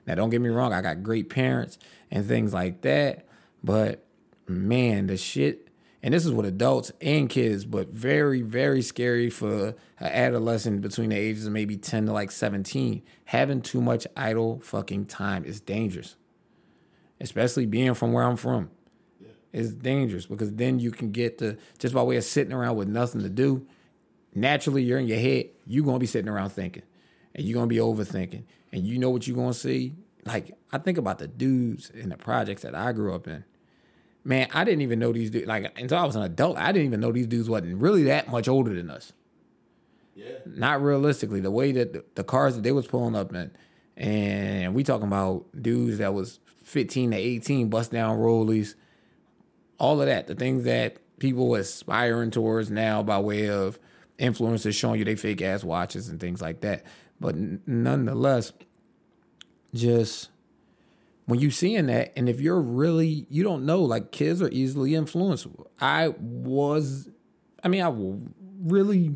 Now 0.09 0.17
don't 0.17 0.31
get 0.31 0.41
me 0.41 0.49
wrong, 0.49 0.73
I 0.73 0.81
got 0.81 1.05
great 1.05 1.31
parents 1.31 1.79
and 2.11 2.27
things 2.27 2.53
like 2.53 2.81
that, 2.81 3.29
but 3.63 4.05
man, 4.49 5.07
the 5.07 5.17
shit 5.17 5.69
and 6.03 6.13
this 6.13 6.27
is 6.27 6.33
with 6.33 6.47
adults 6.47 6.91
and 7.01 7.29
kids, 7.31 7.65
but 7.65 7.89
very, 7.89 8.43
very 8.43 8.83
scary 8.83 9.31
for 9.31 9.69
an 10.01 10.07
adolescent 10.07 10.81
between 10.81 11.11
the 11.11 11.17
ages 11.17 11.47
of 11.47 11.53
maybe 11.53 11.77
10 11.77 12.07
to 12.07 12.13
like 12.13 12.33
17. 12.33 13.03
Having 13.27 13.63
too 13.63 13.81
much 13.81 14.07
idle 14.17 14.61
fucking 14.61 15.07
time 15.07 15.45
is 15.45 15.61
dangerous. 15.61 16.17
Especially 17.21 17.67
being 17.67 17.95
from 17.95 18.13
where 18.13 18.25
I'm 18.25 18.37
from. 18.37 18.71
It's 19.53 19.71
dangerous 19.71 20.27
because 20.27 20.51
then 20.53 20.81
you 20.81 20.91
can 20.91 21.13
get 21.13 21.39
the 21.39 21.59
just 21.79 21.95
by 21.95 22.03
way 22.03 22.17
of 22.17 22.25
sitting 22.25 22.53
around 22.53 22.77
with 22.77 22.89
nothing 22.89 23.21
to 23.23 23.29
do. 23.29 23.67
Naturally, 24.35 24.83
you're 24.83 24.99
in 24.99 25.07
your 25.07 25.19
head. 25.19 25.51
You're 25.67 25.85
gonna 25.85 25.99
be 25.99 26.07
sitting 26.07 26.29
around 26.29 26.51
thinking, 26.51 26.83
and 27.35 27.45
you're 27.45 27.55
gonna 27.55 27.67
be 27.67 27.77
overthinking, 27.77 28.45
and 28.73 28.87
you 28.87 28.99
know 28.99 29.11
what 29.11 29.27
you're 29.27 29.37
gonna 29.37 29.53
see. 29.53 29.95
Like 30.25 30.57
I 30.73 30.79
think 30.79 30.97
about 30.97 31.19
the 31.19 31.29
dudes 31.29 31.91
in 31.91 32.09
the 32.09 32.17
projects 32.17 32.63
that 32.63 32.75
I 32.75 32.93
grew 32.93 33.15
up 33.15 33.29
in. 33.29 33.45
Man, 34.25 34.49
I 34.53 34.65
didn't 34.65 34.83
even 34.83 34.99
know 34.99 35.13
these 35.13 35.31
dudes. 35.31 35.47
Like 35.47 35.79
until 35.79 35.99
I 35.99 36.05
was 36.05 36.17
an 36.17 36.23
adult, 36.23 36.57
I 36.57 36.73
didn't 36.73 36.87
even 36.87 37.01
know 37.01 37.13
these 37.13 37.27
dudes 37.27 37.49
wasn't 37.49 37.81
really 37.81 38.05
that 38.05 38.29
much 38.29 38.49
older 38.49 38.73
than 38.73 38.91
us. 38.91 39.13
Yeah. 40.15 40.27
Not 40.47 40.83
realistically, 40.83 41.41
the 41.41 41.51
way 41.51 41.73
that 41.73 41.93
the, 41.93 42.05
the 42.15 42.25
cars 42.25 42.55
that 42.55 42.63
they 42.63 42.73
was 42.73 42.87
pulling 42.87 43.17
up 43.17 43.35
in, 43.35 43.51
and 43.97 44.75
we 44.75 44.85
talking 44.85 45.07
about 45.07 45.47
dudes 45.61 45.99
that 45.99 46.15
was 46.15 46.39
15 46.65 47.13
to 47.13 47.17
18, 47.17 47.69
bust 47.69 47.91
down 47.91 48.19
rollies, 48.19 48.75
all 49.79 50.01
of 50.01 50.07
that, 50.07 50.27
the 50.27 50.35
things 50.35 50.65
that 50.65 50.99
people 51.19 51.55
aspiring 51.55 52.31
towards 52.31 52.71
now 52.71 53.03
by 53.03 53.19
way 53.19 53.49
of 53.49 53.79
influencers 54.19 54.75
showing 54.75 54.99
you 54.99 55.05
they 55.05 55.17
fake 55.17 55.43
ass 55.43 55.65
watches 55.65 56.09
and 56.09 56.21
things 56.21 56.41
like 56.41 56.61
that. 56.61 56.85
But 57.21 57.37
nonetheless, 57.67 58.53
just 59.75 60.29
when 61.33 61.41
you 61.41 61.51
seeing 61.51 61.87
that, 61.87 62.13
and 62.15 62.29
if 62.29 62.43
you're 62.43 62.61
really, 62.61 63.27
you 63.31 63.43
don't 63.43 63.65
know, 63.65 63.81
like 63.81 64.13
kids 64.13 64.43
are 64.43 64.51
easily 64.51 64.95
influenced. 64.95 65.47
I 65.81 66.09
was, 66.09 67.09
I 67.65 67.69
mean, 67.69 67.81
I 67.81 67.89
will 67.89 68.21
really, 68.63 69.15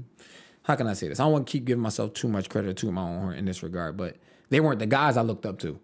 how 0.63 0.77
can 0.77 0.87
I 0.87 0.95
say 0.95 1.09
this? 1.09 1.21
I 1.21 1.25
don't 1.25 1.33
want 1.33 1.47
to 1.47 1.51
keep 1.51 1.67
giving 1.67 1.83
myself 1.83 2.15
too 2.15 2.27
much 2.27 2.49
credit 2.49 2.79
to 2.79 2.91
my 2.91 3.03
own 3.03 3.21
horn 3.21 3.37
in 3.37 3.45
this 3.45 3.63
regard, 3.63 3.99
but 3.99 4.17
they 4.49 4.61
weren't 4.61 4.79
the 4.79 4.87
guys 4.87 5.19
I 5.19 5.21
looked 5.21 5.45
up 5.45 5.59
to. 5.59 5.79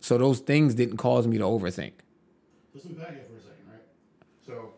So 0.00 0.16
those 0.16 0.38
things 0.38 0.74
didn't 0.74 0.96
cause 0.96 1.26
me 1.26 1.36
to 1.36 1.44
overthink. 1.44 1.92
Let's 2.72 2.86
unpack 2.86 3.10
it 3.10 3.26
for 3.26 3.36
a 3.36 3.40
second, 3.42 3.66
right? 3.70 3.82
So, 4.46 4.72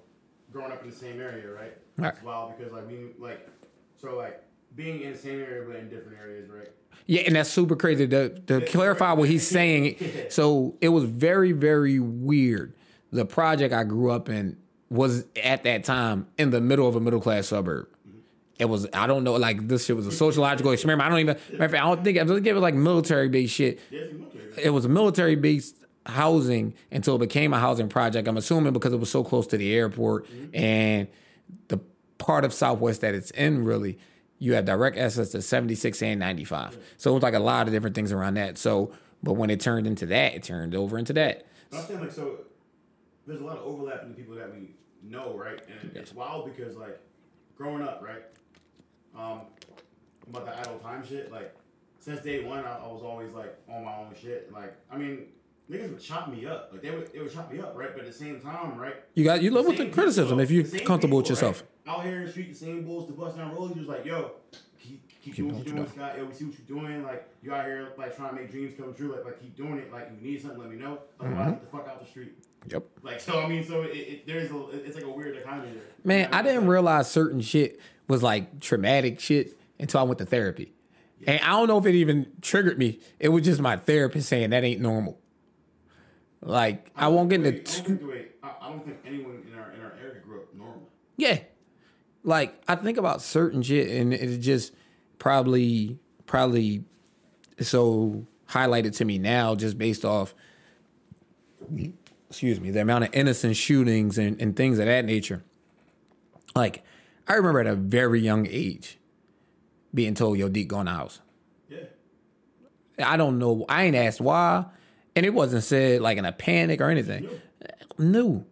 growing 0.52 0.72
up 0.72 0.82
in 0.82 0.90
the 0.90 0.96
same 0.96 1.20
area, 1.20 1.52
right? 1.52 1.76
Right. 1.98 2.14
It's 2.14 2.24
wild 2.24 2.58
because 2.58 2.72
like 2.72 2.88
we 2.88 3.10
like, 3.16 3.48
so 3.96 4.16
like 4.16 4.42
being 4.74 5.02
in 5.02 5.12
the 5.12 5.18
same 5.18 5.40
area 5.40 5.64
but 5.66 5.76
in 5.76 5.88
different 5.88 6.18
areas, 6.18 6.48
right? 6.48 6.68
Yeah, 7.06 7.22
and 7.22 7.36
that's 7.36 7.50
super 7.50 7.76
crazy. 7.76 8.06
To, 8.06 8.28
to 8.28 8.60
clarify 8.66 9.12
what 9.12 9.28
he's 9.28 9.46
saying, 9.46 9.96
so 10.30 10.76
it 10.80 10.90
was 10.90 11.04
very, 11.04 11.52
very 11.52 11.98
weird. 11.98 12.74
The 13.12 13.24
project 13.24 13.74
I 13.74 13.84
grew 13.84 14.10
up 14.10 14.28
in 14.28 14.56
was 14.88 15.24
at 15.42 15.64
that 15.64 15.84
time 15.84 16.26
in 16.38 16.50
the 16.50 16.60
middle 16.60 16.86
of 16.86 16.96
a 16.96 17.00
middle 17.00 17.20
class 17.20 17.48
suburb. 17.48 17.88
It 18.58 18.68
was 18.68 18.86
I 18.92 19.06
don't 19.06 19.24
know 19.24 19.34
like 19.34 19.68
this 19.68 19.86
shit 19.86 19.96
was 19.96 20.06
a 20.06 20.12
sociological 20.12 20.72
experiment. 20.72 21.06
I 21.06 21.10
don't 21.10 21.20
even 21.20 21.36
matter 21.52 21.64
of 21.64 21.70
fact, 21.70 21.82
I 21.82 21.86
don't 21.86 22.04
think 22.04 22.18
I 22.18 22.26
think 22.26 22.46
it 22.46 22.52
was 22.52 22.62
like 22.62 22.74
military 22.74 23.28
based 23.28 23.54
shit. 23.54 23.80
It 23.90 24.70
was 24.70 24.84
a 24.84 24.88
military 24.88 25.34
based 25.34 25.76
housing 26.04 26.74
until 26.90 27.16
it 27.16 27.20
became 27.20 27.54
a 27.54 27.58
housing 27.58 27.88
project. 27.88 28.28
I'm 28.28 28.36
assuming 28.36 28.72
because 28.72 28.92
it 28.92 29.00
was 29.00 29.10
so 29.10 29.24
close 29.24 29.46
to 29.48 29.56
the 29.56 29.74
airport 29.74 30.26
mm-hmm. 30.26 30.54
and 30.54 31.08
the 31.68 31.80
part 32.18 32.44
of 32.44 32.52
Southwest 32.52 33.00
that 33.00 33.14
it's 33.14 33.30
in 33.30 33.64
really, 33.64 33.98
you 34.40 34.54
have 34.54 34.64
direct 34.64 34.96
access 34.98 35.28
to 35.30 35.40
76 35.42 36.02
and 36.02 36.18
95. 36.18 36.78
So 36.96 37.12
it 37.12 37.14
was 37.14 37.22
like 37.22 37.34
a 37.34 37.38
lot 37.38 37.68
of 37.68 37.72
different 37.72 37.94
things 37.94 38.10
around 38.10 38.34
that. 38.34 38.58
So, 38.58 38.90
but 39.22 39.34
when 39.34 39.50
it 39.50 39.60
turned 39.60 39.86
into 39.86 40.06
that, 40.06 40.34
it 40.34 40.42
turned 40.42 40.74
over 40.74 40.98
into 40.98 41.12
that. 41.12 41.46
I'm 41.72 41.84
saying 41.84 42.00
like 42.00 42.10
so. 42.10 42.40
There's 43.26 43.40
a 43.40 43.44
lot 43.44 43.58
of 43.58 43.64
overlap 43.64 44.02
in 44.02 44.08
the 44.08 44.14
people 44.14 44.34
that 44.34 44.52
we 44.52 44.70
know, 45.08 45.36
right? 45.36 45.60
And 45.82 45.94
it's 45.94 46.12
wild 46.12 46.46
because 46.46 46.76
like 46.76 46.98
growing 47.56 47.82
up, 47.82 48.02
right? 48.02 48.24
Um, 49.16 49.42
about 50.28 50.46
the 50.46 50.58
idle 50.58 50.78
time 50.78 51.06
shit. 51.06 51.30
Like 51.30 51.54
since 52.00 52.20
day 52.22 52.42
one, 52.44 52.64
I, 52.64 52.78
I 52.78 52.86
was 52.86 53.02
always 53.04 53.32
like 53.32 53.56
on 53.68 53.84
my 53.84 53.94
own 53.94 54.14
shit. 54.20 54.50
Like 54.52 54.74
I 54.90 54.96
mean, 54.96 55.26
niggas 55.70 55.90
would 55.90 56.00
chop 56.00 56.28
me 56.28 56.46
up. 56.46 56.70
Like 56.72 56.82
they 56.82 56.90
would, 56.90 57.12
they 57.12 57.20
would 57.20 57.32
chop 57.32 57.52
me 57.52 57.60
up, 57.60 57.76
right? 57.76 57.90
But 57.92 58.00
at 58.00 58.06
the 58.06 58.18
same 58.18 58.40
time, 58.40 58.78
right? 58.78 58.96
You 59.14 59.22
got 59.22 59.42
you 59.42 59.50
live 59.50 59.66
with 59.66 59.76
the 59.76 59.90
criticism 59.90 60.38
people, 60.38 60.40
if 60.40 60.72
you're 60.74 60.84
comfortable 60.86 61.18
with 61.18 61.28
yourself. 61.28 61.60
right? 61.60 61.68
Out 61.86 62.04
here 62.04 62.16
in 62.20 62.24
the 62.26 62.30
street, 62.30 62.48
the 62.50 62.54
same 62.54 62.84
bulls 62.84 63.06
to 63.08 63.12
bust 63.12 63.36
down 63.36 63.54
rollers. 63.54 63.72
He 63.74 63.80
was 63.80 63.88
like, 63.88 64.04
yo, 64.04 64.32
keep, 64.78 65.02
keep, 65.22 65.34
doing 65.34 65.54
what 65.56 65.66
you're 65.66 65.76
doing, 65.76 65.88
Scott. 65.88 66.16
Yo, 66.16 66.24
we 66.26 66.34
see 66.34 66.44
what 66.44 66.54
you're 66.58 66.78
doing. 66.80 67.02
Like, 67.02 67.26
you 67.42 67.52
out 67.52 67.64
here, 67.64 67.88
like, 67.96 68.16
trying 68.16 68.30
to 68.30 68.36
make 68.36 68.50
dreams 68.50 68.74
come 68.78 68.94
true. 68.94 69.12
Like, 69.12 69.24
like 69.24 69.40
keep 69.40 69.56
doing 69.56 69.78
it. 69.78 69.92
Like, 69.92 70.10
if 70.14 70.22
you 70.22 70.30
need 70.30 70.42
something, 70.42 70.60
let 70.60 70.70
me 70.70 70.76
know. 70.76 70.98
Otherwise, 71.18 71.38
Mm-hmm. 71.40 71.50
get 71.52 71.60
the 71.70 71.76
fuck 71.76 71.88
out 71.88 72.00
the 72.04 72.06
street. 72.10 72.32
Yep. 72.68 72.84
Like, 73.02 73.20
so, 73.20 73.40
I 73.40 73.48
mean, 73.48 73.64
so 73.64 73.82
it, 73.82 73.96
it, 73.96 74.26
there's 74.26 74.50
a, 74.50 74.68
it's 74.70 74.94
like 74.94 75.04
a 75.04 75.10
weird 75.10 75.36
economy 75.36 75.72
there. 75.72 75.82
Man, 76.04 76.30
know, 76.30 76.36
I 76.36 76.42
didn't 76.42 76.60
like- 76.62 76.68
realize 76.70 77.10
certain 77.10 77.40
shit 77.40 77.80
was 78.06 78.22
like 78.22 78.60
traumatic 78.60 79.18
shit 79.20 79.58
until 79.78 80.00
I 80.00 80.02
went 80.02 80.18
to 80.18 80.26
therapy. 80.26 80.72
And 81.26 81.40
I 81.40 81.48
don't 81.50 81.68
know 81.68 81.78
if 81.78 81.86
it 81.86 81.94
even 81.94 82.26
triggered 82.42 82.78
me. 82.78 82.98
It 83.18 83.28
was 83.28 83.44
just 83.44 83.60
my 83.60 83.76
therapist 83.76 84.28
saying 84.28 84.50
that 84.50 84.64
ain't 84.64 84.80
normal. 84.80 85.18
Like 86.42 86.90
I 86.96 87.08
won't 87.08 87.28
get 87.28 87.44
into 87.44 87.60
I 87.60 87.84
think, 87.84 88.02
I, 88.42 88.52
I 88.62 88.68
don't 88.70 88.84
think 88.84 88.96
anyone 89.04 89.42
in 89.46 89.58
our, 89.58 89.70
in 89.72 89.80
our 89.82 89.92
area 90.02 90.20
grew 90.20 90.38
up 90.40 90.54
normal. 90.54 90.88
Yeah. 91.18 91.40
Like 92.22 92.60
I 92.68 92.74
think 92.74 92.98
about 92.98 93.22
certain 93.22 93.62
shit 93.62 93.88
and 93.90 94.12
it's 94.12 94.44
just 94.44 94.74
probably 95.18 95.98
probably 96.26 96.84
so 97.60 98.26
highlighted 98.48 98.96
to 98.96 99.04
me 99.04 99.18
now 99.18 99.54
just 99.54 99.78
based 99.78 100.04
off 100.04 100.34
excuse 102.30 102.60
me, 102.60 102.70
the 102.70 102.80
amount 102.80 103.04
of 103.04 103.10
innocent 103.12 103.56
shootings 103.56 104.16
and, 104.16 104.40
and 104.40 104.56
things 104.56 104.78
of 104.78 104.86
that 104.86 105.04
nature. 105.04 105.42
Like, 106.54 106.84
I 107.26 107.34
remember 107.34 107.60
at 107.60 107.66
a 107.66 107.74
very 107.74 108.20
young 108.20 108.46
age 108.48 108.98
being 109.92 110.14
told, 110.14 110.38
yo, 110.38 110.48
Deeq, 110.48 110.68
go 110.68 110.80
in 110.80 110.86
the 110.86 110.92
house. 110.92 111.20
Yeah. 111.68 111.84
I 113.04 113.16
don't 113.16 113.38
know. 113.38 113.66
I 113.68 113.84
ain't 113.84 113.96
asked 113.96 114.20
why. 114.20 114.66
And 115.16 115.26
it 115.26 115.34
wasn't 115.34 115.64
said 115.64 116.00
like 116.00 116.18
in 116.18 116.24
a 116.24 116.32
panic 116.32 116.80
or 116.80 116.88
anything. 116.88 117.28
No. 117.98 118.46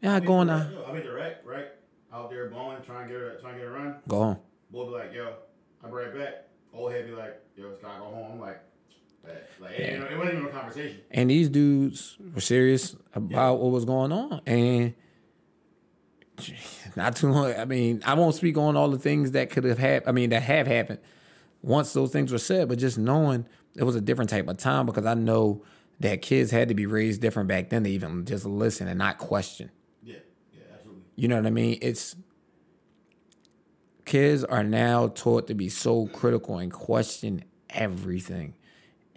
Yeah, 0.00 0.20
go 0.20 0.40
in 0.40 0.46
the 0.46 0.70
Yo, 0.72 0.84
I 0.88 0.92
mean, 0.92 1.02
direct, 1.02 1.46
right? 1.46 1.66
Out 2.18 2.30
there 2.30 2.48
balling, 2.50 2.82
trying 2.84 3.08
to 3.08 3.14
get 3.14 3.22
a, 3.22 3.40
trying 3.40 3.54
to 3.54 3.60
get 3.60 3.68
a 3.68 3.70
run. 3.70 3.94
go 4.08 4.18
home. 4.18 4.38
Boy 4.70 4.84
be 4.86 4.90
like, 4.90 5.12
yo, 5.14 5.34
I'll 5.84 5.90
be 5.90 5.96
right 5.96 6.14
back. 6.14 6.34
Old 6.74 6.92
head 6.92 7.06
be 7.06 7.12
like, 7.12 7.40
yo, 7.56 7.72
Scott, 7.78 7.98
go 8.00 8.06
home. 8.06 8.32
I'm 8.32 8.40
like. 8.40 8.60
Like, 9.60 9.72
it, 9.72 9.94
ain't- 9.94 10.04
it 10.04 10.16
wasn't 10.16 10.38
even 10.38 10.48
a 10.48 10.52
conversation. 10.52 11.00
And 11.10 11.28
these 11.28 11.48
dudes 11.50 12.16
were 12.34 12.40
serious 12.40 12.96
about 13.14 13.58
what 13.60 13.72
was 13.72 13.84
going 13.84 14.10
on. 14.10 14.40
And 14.46 14.94
not 16.96 17.16
too 17.16 17.30
long. 17.30 17.52
I 17.54 17.64
mean, 17.66 18.02
I 18.06 18.14
won't 18.14 18.34
speak 18.34 18.56
on 18.56 18.76
all 18.76 18.88
the 18.88 18.98
things 18.98 19.32
that 19.32 19.50
could 19.50 19.64
have 19.64 19.78
happened. 19.78 20.08
I 20.08 20.12
mean, 20.12 20.30
that 20.30 20.42
have 20.44 20.66
happened 20.66 21.00
once 21.62 21.92
those 21.92 22.10
things 22.10 22.32
were 22.32 22.38
said, 22.38 22.68
but 22.68 22.78
just 22.78 22.96
knowing 22.98 23.46
it 23.76 23.84
was 23.84 23.96
a 23.96 24.00
different 24.00 24.30
type 24.30 24.48
of 24.48 24.56
time 24.56 24.86
because 24.86 25.04
I 25.04 25.14
know 25.14 25.62
that 26.00 26.22
kids 26.22 26.50
had 26.50 26.68
to 26.68 26.74
be 26.74 26.86
raised 26.86 27.20
different 27.20 27.48
back 27.48 27.68
then 27.70 27.84
to 27.84 27.90
even 27.90 28.24
just 28.24 28.46
listen 28.46 28.88
and 28.88 28.98
not 28.98 29.18
question. 29.18 29.70
You 31.18 31.26
know 31.26 31.34
what 31.34 31.46
I 31.46 31.50
mean? 31.50 31.80
It's 31.82 32.14
kids 34.04 34.44
are 34.44 34.62
now 34.62 35.08
taught 35.08 35.48
to 35.48 35.54
be 35.54 35.68
so 35.68 36.06
critical 36.06 36.58
and 36.58 36.72
question 36.72 37.42
everything. 37.70 38.54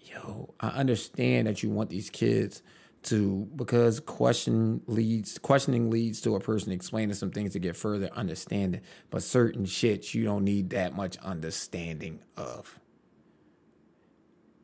Yo, 0.02 0.56
I 0.60 0.70
understand 0.70 1.46
that 1.46 1.62
you 1.62 1.70
want 1.70 1.92
these 1.92 2.10
kids 2.10 2.64
to 3.04 3.48
because 3.56 4.00
question 4.00 4.82
leads 4.88 5.38
questioning 5.38 5.92
leads 5.92 6.22
to 6.22 6.36
a 6.36 6.40
person 6.40 6.72
explaining 6.72 7.14
some 7.14 7.30
things 7.30 7.54
to 7.54 7.60
get 7.60 7.76
further 7.76 8.10
understanding. 8.16 8.82
But 9.12 9.22
certain 9.22 9.66
shit 9.66 10.16
you 10.16 10.24
don't 10.24 10.44
need 10.44 10.72
that 10.72 10.96
much 10.96 11.18
understanding 11.20 12.24
of. 12.36 12.80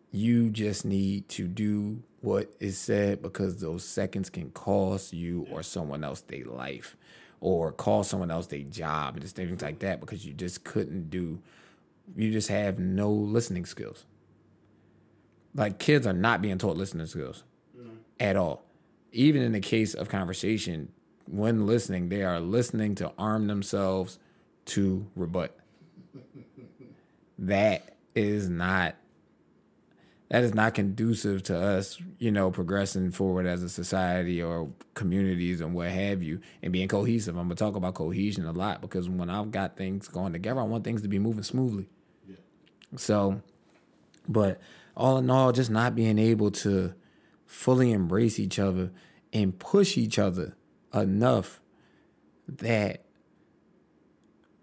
You 0.09 0.49
just 0.49 0.85
need 0.85 1.29
to 1.29 1.47
do 1.47 2.01
what 2.21 2.51
is 2.59 2.79
said 2.79 3.21
because 3.21 3.61
those 3.61 3.83
seconds 3.83 4.31
can 4.31 4.49
cost 4.49 5.13
you 5.13 5.45
or 5.51 5.61
someone 5.61 6.03
else 6.03 6.21
their 6.21 6.45
life 6.45 6.97
or 7.39 7.71
call 7.71 8.03
someone 8.03 8.31
else 8.31 8.47
their 8.47 8.61
job 8.61 9.15
and 9.15 9.21
just 9.21 9.35
things 9.35 9.61
like 9.61 9.79
that 9.79 9.99
because 9.99 10.25
you 10.25 10.33
just 10.33 10.63
couldn't 10.63 11.09
do 11.09 11.39
you 12.15 12.31
just 12.31 12.49
have 12.49 12.79
no 12.79 13.11
listening 13.11 13.65
skills. 13.65 14.05
Like 15.53 15.79
kids 15.79 16.07
are 16.07 16.13
not 16.13 16.41
being 16.41 16.57
taught 16.57 16.77
listening 16.77 17.07
skills 17.07 17.43
mm-hmm. 17.77 17.95
at 18.19 18.35
all. 18.35 18.63
Even 19.11 19.41
in 19.41 19.51
the 19.51 19.59
case 19.59 19.93
of 19.93 20.09
conversation, 20.09 20.91
when 21.27 21.65
listening, 21.65 22.09
they 22.09 22.23
are 22.23 22.39
listening 22.39 22.95
to 22.95 23.11
arm 23.17 23.47
themselves 23.47 24.19
to 24.65 25.05
rebut. 25.15 25.57
that 27.39 27.95
is 28.15 28.49
not 28.49 28.95
that 30.29 30.43
is 30.43 30.53
not 30.53 30.73
conducive 30.73 31.43
to 31.43 31.57
us, 31.57 32.01
you 32.19 32.31
know, 32.31 32.51
progressing 32.51 33.11
forward 33.11 33.45
as 33.45 33.63
a 33.63 33.69
society 33.69 34.41
or 34.41 34.69
communities 34.93 35.61
and 35.61 35.73
what 35.73 35.89
have 35.89 36.21
you, 36.21 36.41
and 36.61 36.73
being 36.73 36.87
cohesive. 36.87 37.37
I'm 37.37 37.45
gonna 37.45 37.55
talk 37.55 37.75
about 37.75 37.93
cohesion 37.93 38.45
a 38.45 38.51
lot 38.51 38.81
because 38.81 39.09
when 39.09 39.29
I've 39.29 39.51
got 39.51 39.77
things 39.77 40.07
going 40.07 40.33
together, 40.33 40.59
I 40.59 40.63
want 40.63 40.83
things 40.83 41.01
to 41.03 41.07
be 41.07 41.19
moving 41.19 41.43
smoothly. 41.43 41.87
Yeah. 42.27 42.35
So, 42.97 43.41
but 44.27 44.59
all 44.95 45.17
in 45.17 45.29
all, 45.29 45.51
just 45.51 45.69
not 45.69 45.95
being 45.95 46.19
able 46.19 46.51
to 46.51 46.93
fully 47.45 47.93
embrace 47.93 48.39
each 48.39 48.59
other 48.59 48.91
and 49.31 49.57
push 49.57 49.97
each 49.97 50.19
other 50.19 50.57
enough 50.93 51.61
that 52.47 53.05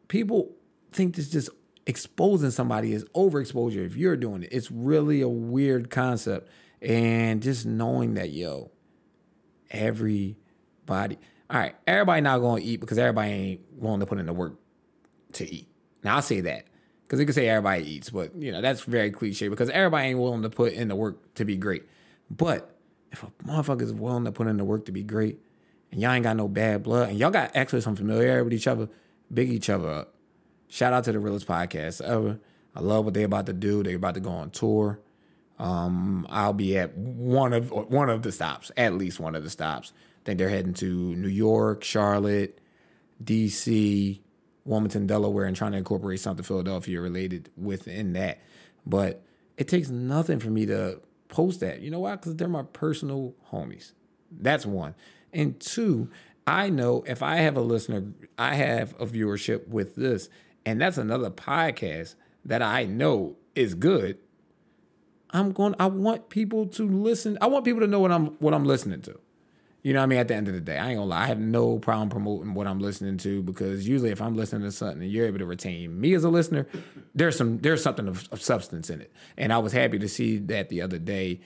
people 0.08 0.50
think 0.92 1.16
this 1.16 1.30
just 1.30 1.48
exposing 1.86 2.50
somebody 2.50 2.92
is 2.92 3.04
overexposure 3.14 3.84
if 3.84 3.96
you're 3.96 4.16
doing 4.16 4.42
it. 4.42 4.50
It's 4.52 4.70
really 4.70 5.20
a 5.20 5.28
weird 5.28 5.90
concept. 5.90 6.48
And 6.80 7.42
just 7.42 7.64
knowing 7.64 8.14
that, 8.14 8.30
yo, 8.30 8.70
everybody, 9.70 11.18
all 11.48 11.58
right, 11.58 11.74
everybody 11.86 12.20
not 12.20 12.38
gonna 12.38 12.60
eat 12.62 12.80
because 12.80 12.98
everybody 12.98 13.30
ain't 13.30 13.60
willing 13.72 14.00
to 14.00 14.06
put 14.06 14.18
in 14.18 14.26
the 14.26 14.32
work 14.32 14.58
to 15.32 15.50
eat. 15.50 15.68
Now 16.02 16.16
I'll 16.16 16.22
say 16.22 16.40
that. 16.42 16.66
Because 17.04 17.18
they 17.18 17.26
can 17.26 17.34
say 17.34 17.48
everybody 17.48 17.84
eats, 17.84 18.08
but 18.08 18.34
you 18.34 18.50
know, 18.50 18.62
that's 18.62 18.80
very 18.82 19.10
cliche 19.10 19.48
because 19.48 19.68
everybody 19.68 20.08
ain't 20.08 20.18
willing 20.18 20.42
to 20.42 20.50
put 20.50 20.72
in 20.72 20.88
the 20.88 20.96
work 20.96 21.34
to 21.34 21.44
be 21.44 21.56
great. 21.56 21.84
But 22.30 22.74
if 23.12 23.22
a 23.22 23.26
motherfucker 23.46 23.82
is 23.82 23.92
willing 23.92 24.24
to 24.24 24.32
put 24.32 24.46
in 24.46 24.56
the 24.56 24.64
work 24.64 24.86
to 24.86 24.92
be 24.92 25.02
great, 25.02 25.38
and 25.92 26.00
y'all 26.00 26.12
ain't 26.12 26.24
got 26.24 26.36
no 26.36 26.48
bad 26.48 26.82
blood, 26.82 27.10
and 27.10 27.18
y'all 27.18 27.30
got 27.30 27.54
actually 27.54 27.82
some 27.82 27.94
familiarity 27.94 28.42
with 28.42 28.54
each 28.54 28.66
other, 28.66 28.88
big 29.32 29.50
each 29.50 29.68
other 29.68 29.90
up. 29.90 30.13
Shout 30.74 30.92
out 30.92 31.04
to 31.04 31.12
the 31.12 31.20
realest 31.20 31.46
podcast 31.46 32.00
ever. 32.00 32.40
I 32.74 32.80
love 32.80 33.04
what 33.04 33.14
they're 33.14 33.26
about 33.26 33.46
to 33.46 33.52
do. 33.52 33.84
They're 33.84 33.94
about 33.94 34.14
to 34.14 34.20
go 34.20 34.30
on 34.30 34.50
tour. 34.50 34.98
Um, 35.56 36.26
I'll 36.28 36.52
be 36.52 36.76
at 36.76 36.96
one 36.96 37.52
of 37.52 37.70
one 37.70 38.10
of 38.10 38.24
the 38.24 38.32
stops, 38.32 38.72
at 38.76 38.92
least 38.94 39.20
one 39.20 39.36
of 39.36 39.44
the 39.44 39.50
stops. 39.50 39.92
I 39.94 40.24
think 40.24 40.38
they're 40.40 40.48
heading 40.48 40.74
to 40.74 41.14
New 41.14 41.28
York, 41.28 41.84
Charlotte, 41.84 42.58
DC, 43.22 44.18
Wilmington, 44.64 45.06
Delaware, 45.06 45.44
and 45.44 45.56
trying 45.56 45.70
to 45.70 45.78
incorporate 45.78 46.18
something 46.18 46.42
Philadelphia 46.42 47.00
related 47.00 47.50
within 47.56 48.14
that. 48.14 48.40
But 48.84 49.22
it 49.56 49.68
takes 49.68 49.90
nothing 49.90 50.40
for 50.40 50.50
me 50.50 50.66
to 50.66 51.00
post 51.28 51.60
that. 51.60 51.82
You 51.82 51.92
know 51.92 52.00
why? 52.00 52.16
Because 52.16 52.34
they're 52.34 52.48
my 52.48 52.64
personal 52.64 53.36
homies. 53.52 53.92
That's 54.28 54.66
one. 54.66 54.96
And 55.32 55.60
two, 55.60 56.10
I 56.48 56.68
know 56.68 57.04
if 57.06 57.22
I 57.22 57.36
have 57.36 57.56
a 57.56 57.60
listener, 57.60 58.12
I 58.36 58.56
have 58.56 59.00
a 59.00 59.06
viewership 59.06 59.68
with 59.68 59.94
this, 59.94 60.28
and 60.66 60.80
that's 60.80 60.98
another 60.98 61.30
podcast 61.30 62.14
that 62.44 62.62
I 62.62 62.84
know 62.84 63.36
is 63.54 63.74
good. 63.74 64.18
I'm 65.30 65.52
going. 65.52 65.74
I 65.80 65.86
want 65.86 66.28
people 66.28 66.66
to 66.68 66.88
listen. 66.88 67.38
I 67.40 67.46
want 67.46 67.64
people 67.64 67.80
to 67.80 67.86
know 67.86 68.00
what 68.00 68.12
I'm 68.12 68.26
what 68.38 68.54
I'm 68.54 68.64
listening 68.64 69.02
to. 69.02 69.18
You 69.82 69.92
know 69.92 69.98
what 69.98 70.04
I 70.04 70.06
mean? 70.06 70.18
At 70.18 70.28
the 70.28 70.34
end 70.34 70.48
of 70.48 70.54
the 70.54 70.60
day, 70.60 70.78
I 70.78 70.90
ain't 70.90 70.96
gonna 70.96 71.10
lie. 71.10 71.24
I 71.24 71.26
have 71.26 71.40
no 71.40 71.78
problem 71.78 72.08
promoting 72.08 72.54
what 72.54 72.66
I'm 72.66 72.78
listening 72.78 73.18
to 73.18 73.42
because 73.42 73.86
usually 73.86 74.10
if 74.10 74.22
I'm 74.22 74.34
listening 74.34 74.62
to 74.62 74.72
something 74.72 75.02
and 75.02 75.10
you're 75.10 75.26
able 75.26 75.40
to 75.40 75.44
retain 75.44 76.00
me 76.00 76.14
as 76.14 76.24
a 76.24 76.30
listener, 76.30 76.66
there's 77.14 77.36
some 77.36 77.58
there's 77.58 77.82
something 77.82 78.08
of, 78.08 78.26
of 78.32 78.40
substance 78.40 78.88
in 78.88 79.02
it. 79.02 79.12
And 79.36 79.52
I 79.52 79.58
was 79.58 79.72
happy 79.72 79.98
to 79.98 80.08
see 80.08 80.38
that 80.38 80.70
the 80.70 80.80
other 80.80 80.98
day, 80.98 81.40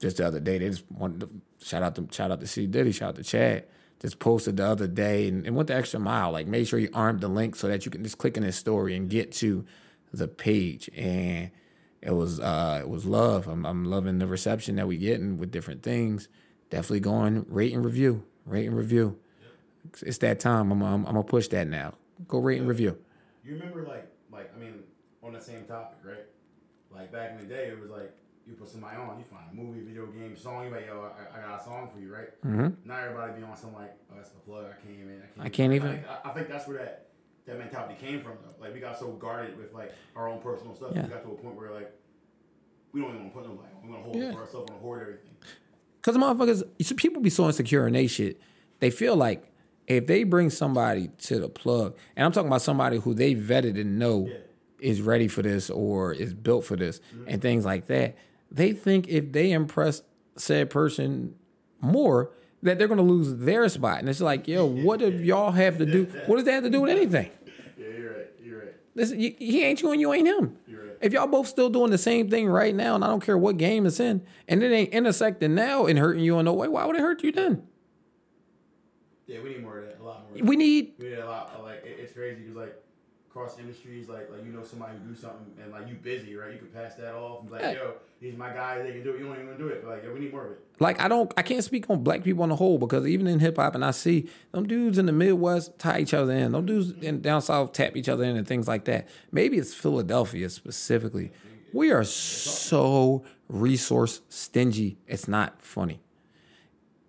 just 0.00 0.18
the 0.18 0.26
other 0.26 0.40
day, 0.40 0.58
they 0.58 0.68
just 0.68 0.84
wanted 0.90 1.20
to 1.20 1.30
shout 1.66 1.82
out 1.82 1.94
to 1.94 2.08
shout 2.10 2.30
out 2.30 2.40
to 2.40 2.46
C 2.46 2.66
Diddy, 2.66 2.92
shout 2.92 3.10
out 3.10 3.16
to 3.16 3.22
Chad. 3.22 3.64
Just 4.02 4.18
posted 4.18 4.56
the 4.56 4.66
other 4.66 4.88
day 4.88 5.28
and, 5.28 5.46
and 5.46 5.54
went 5.54 5.68
the 5.68 5.76
extra 5.76 6.00
mile. 6.00 6.32
Like 6.32 6.48
made 6.48 6.66
sure 6.66 6.80
you 6.80 6.90
armed 6.92 7.20
the 7.20 7.28
link 7.28 7.54
so 7.54 7.68
that 7.68 7.84
you 7.84 7.90
can 7.92 8.02
just 8.02 8.18
click 8.18 8.36
in 8.36 8.42
his 8.42 8.56
story 8.56 8.96
and 8.96 9.08
get 9.08 9.30
to 9.34 9.64
the 10.12 10.26
page. 10.26 10.90
And 10.96 11.52
it 12.00 12.10
was 12.10 12.40
uh 12.40 12.80
it 12.82 12.88
was 12.88 13.06
love. 13.06 13.46
I'm 13.46 13.64
I'm 13.64 13.84
loving 13.84 14.18
the 14.18 14.26
reception 14.26 14.74
that 14.76 14.88
we 14.88 14.96
getting 14.96 15.36
with 15.36 15.52
different 15.52 15.84
things. 15.84 16.28
Definitely 16.68 17.00
going 17.00 17.46
rate 17.48 17.72
and 17.72 17.84
review, 17.84 18.24
rate 18.44 18.66
and 18.66 18.76
review. 18.76 19.20
It's 20.00 20.18
that 20.18 20.40
time. 20.40 20.72
I'm, 20.72 20.82
I'm 20.82 21.06
I'm 21.06 21.14
gonna 21.14 21.22
push 21.22 21.46
that 21.48 21.68
now. 21.68 21.94
Go 22.26 22.40
rate 22.40 22.58
and 22.58 22.68
review. 22.68 22.98
You 23.44 23.54
remember 23.54 23.86
like 23.86 24.10
like 24.32 24.50
I 24.52 24.58
mean 24.58 24.82
on 25.22 25.32
the 25.32 25.40
same 25.40 25.62
topic, 25.64 25.98
right? 26.04 26.26
Like 26.90 27.12
back 27.12 27.30
in 27.30 27.38
the 27.38 27.54
day, 27.54 27.68
it 27.68 27.80
was 27.80 27.90
like 27.90 28.12
you 28.46 28.54
put 28.54 28.68
somebody 28.68 28.96
on, 28.96 29.18
you 29.18 29.24
find 29.30 29.44
a 29.52 29.54
movie, 29.54 29.80
video 29.80 30.06
game, 30.06 30.36
song, 30.36 30.66
you 30.66 30.70
like, 30.72 30.86
yo, 30.86 31.08
I, 31.34 31.38
I 31.38 31.40
got 31.48 31.60
a 31.60 31.64
song 31.64 31.88
for 31.94 32.00
you, 32.00 32.12
right? 32.12 32.28
Mm-hmm. 32.44 32.88
Now 32.88 32.96
everybody 32.98 33.40
be 33.40 33.44
on 33.44 33.56
some 33.56 33.72
like, 33.74 33.94
oh, 34.10 34.14
that's 34.16 34.30
the 34.30 34.40
plug. 34.40 34.66
I 34.66 34.86
can't 34.86 34.98
even. 34.98 35.22
I 35.22 35.26
can't, 35.42 35.46
I 35.46 35.48
can't 35.48 35.72
even- 35.72 35.88
I 35.88 35.92
think, 35.92 36.06
I, 36.26 36.28
think 36.30 36.48
that's 36.48 36.66
where 36.68 36.78
that 36.78 37.06
that 37.46 37.58
mentality 37.58 37.94
came 38.00 38.20
from. 38.22 38.32
Though. 38.42 38.64
Like 38.64 38.74
we 38.74 38.80
got 38.80 38.98
so 38.98 39.12
guarded 39.12 39.56
with 39.58 39.72
like 39.72 39.92
our 40.16 40.28
own 40.28 40.40
personal 40.40 40.74
stuff. 40.74 40.92
Yeah. 40.94 41.02
We 41.02 41.08
got 41.08 41.22
to 41.24 41.30
a 41.30 41.34
point 41.34 41.56
where 41.56 41.70
like 41.72 41.92
we 42.92 43.00
don't 43.00 43.10
even 43.10 43.22
want 43.22 43.34
to 43.34 43.40
put 43.40 43.48
nobody. 43.48 43.68
on. 43.76 43.82
We 43.86 43.90
want 43.92 44.04
to 44.04 44.10
hold 44.10 44.16
Yeah. 44.16 44.28
it 44.30 44.34
for 44.34 44.40
ourselves. 44.42 44.70
To 44.70 44.76
hoard 44.78 45.02
everything. 45.02 45.30
Cause 46.02 46.16
motherfuckers, 46.16 46.96
people 46.96 47.22
be 47.22 47.30
so 47.30 47.46
insecure 47.46 47.86
in 47.86 47.92
they 47.92 48.06
shit. 48.08 48.40
They 48.80 48.90
feel 48.90 49.14
like 49.16 49.44
if 49.86 50.06
they 50.08 50.24
bring 50.24 50.50
somebody 50.50 51.08
to 51.18 51.38
the 51.38 51.48
plug, 51.48 51.96
and 52.16 52.24
I'm 52.26 52.32
talking 52.32 52.48
about 52.48 52.62
somebody 52.62 52.98
who 52.98 53.14
they 53.14 53.34
vetted 53.36 53.80
and 53.80 53.98
know 54.00 54.26
Yeah. 54.28 54.36
is 54.80 55.00
ready 55.00 55.28
for 55.28 55.42
this 55.42 55.70
or 55.70 56.12
is 56.12 56.34
built 56.34 56.64
for 56.64 56.76
this 56.76 57.00
and 57.28 57.40
things 57.40 57.64
like 57.64 57.86
that, 57.86 58.16
they 58.52 58.72
think 58.72 59.08
if 59.08 59.32
they 59.32 59.50
impress 59.50 60.02
said 60.36 60.70
person 60.70 61.34
more, 61.80 62.30
that 62.62 62.78
they're 62.78 62.88
gonna 62.88 63.02
lose 63.02 63.34
their 63.36 63.68
spot. 63.68 63.98
And 63.98 64.08
it's 64.08 64.20
like, 64.20 64.46
yo, 64.46 64.64
what 64.64 65.00
do 65.00 65.18
y'all 65.22 65.50
have 65.50 65.78
to 65.78 65.86
do? 65.86 66.04
What 66.26 66.36
does 66.36 66.44
that 66.44 66.52
have 66.52 66.64
to 66.64 66.70
do 66.70 66.82
with 66.82 66.90
anything? 66.90 67.30
Yeah, 67.76 67.86
you're 67.98 68.12
right. 68.12 68.26
You're 68.42 68.58
right. 68.60 68.74
Listen, 68.94 69.20
you, 69.20 69.34
he 69.38 69.64
ain't 69.64 69.82
you 69.82 69.90
and 69.90 70.00
you 70.00 70.12
ain't 70.12 70.28
him. 70.28 70.56
You're 70.68 70.80
right. 70.84 70.96
If 71.00 71.12
y'all 71.12 71.26
both 71.26 71.48
still 71.48 71.70
doing 71.70 71.90
the 71.90 71.98
same 71.98 72.30
thing 72.30 72.48
right 72.48 72.74
now, 72.74 72.94
and 72.94 73.02
I 73.02 73.08
don't 73.08 73.24
care 73.24 73.36
what 73.36 73.56
game 73.56 73.86
it's 73.86 73.98
in, 73.98 74.22
and 74.46 74.62
it 74.62 74.70
ain't 74.70 74.90
intersecting 74.90 75.54
now 75.54 75.86
and 75.86 75.98
hurting 75.98 76.22
you 76.22 76.38
in 76.38 76.44
no 76.44 76.52
way, 76.52 76.68
why 76.68 76.84
would 76.84 76.94
it 76.94 77.02
hurt 77.02 77.24
you 77.24 77.32
then? 77.32 77.66
Yeah, 79.26 79.40
we 79.42 79.50
need 79.50 79.62
more 79.62 79.78
of 79.78 79.86
that. 79.86 79.98
A 80.00 80.04
lot 80.04 80.22
more. 80.22 80.44
We 80.46 80.56
need 80.56 80.94
We 80.98 81.08
need 81.08 81.18
a 81.18 81.26
lot. 81.26 81.62
Like 81.62 81.82
it's 81.84 82.12
crazy 82.12 82.42
because 82.42 82.56
like 82.56 82.81
cross 83.32 83.58
industries, 83.58 84.08
like 84.08 84.30
like 84.30 84.44
you 84.44 84.52
know 84.52 84.62
somebody 84.62 84.92
who 84.98 85.14
do 85.14 85.18
something 85.18 85.46
and 85.62 85.72
like 85.72 85.88
you 85.88 85.94
busy, 85.94 86.36
right? 86.36 86.52
You 86.52 86.58
could 86.58 86.74
pass 86.74 86.96
that 86.96 87.14
off 87.14 87.40
and 87.40 87.50
be 87.50 87.56
like, 87.56 87.74
yo, 87.74 87.94
these 88.20 88.36
my 88.36 88.52
guys. 88.52 88.84
They 88.84 88.92
can 88.92 89.02
do 89.02 89.14
it. 89.14 89.20
You 89.20 89.26
don't 89.26 89.42
even 89.42 89.56
do 89.56 89.68
it. 89.68 89.82
But 89.82 89.90
like, 89.90 90.04
yo, 90.04 90.12
we 90.12 90.20
need 90.20 90.32
more 90.32 90.44
of 90.44 90.52
it. 90.52 90.60
like 90.80 91.00
I 91.00 91.08
don't 91.08 91.32
I 91.36 91.42
can't 91.42 91.64
speak 91.64 91.88
on 91.88 92.02
black 92.02 92.22
people 92.22 92.42
on 92.42 92.50
the 92.50 92.56
whole 92.56 92.78
because 92.78 93.06
even 93.06 93.26
in 93.26 93.40
hip 93.40 93.56
hop 93.56 93.74
and 93.74 93.84
I 93.84 93.92
see 93.92 94.28
them 94.52 94.66
dudes 94.66 94.98
in 94.98 95.06
the 95.06 95.12
Midwest 95.12 95.78
tie 95.78 96.00
each 96.00 96.12
other 96.12 96.32
in. 96.32 96.52
Them 96.52 96.66
dudes 96.66 96.92
in 97.02 97.22
down 97.22 97.40
south 97.40 97.72
tap 97.72 97.96
each 97.96 98.08
other 98.08 98.24
in 98.24 98.36
and 98.36 98.46
things 98.46 98.68
like 98.68 98.84
that. 98.84 99.08
Maybe 99.30 99.56
it's 99.58 99.74
Philadelphia 99.74 100.50
specifically. 100.50 101.32
We 101.72 101.90
are 101.90 102.04
so 102.04 103.24
resource 103.48 104.20
stingy. 104.28 104.98
It's 105.06 105.26
not 105.26 105.62
funny. 105.62 106.00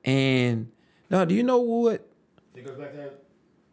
And 0.06 0.72
now, 1.10 1.26
do 1.26 1.36
you 1.36 1.44
know 1.44 1.60
what? 1.60 2.08
It 2.56 2.66
goes 2.66 2.78
back 2.78 2.92
to 2.92 2.98
that 2.98 3.24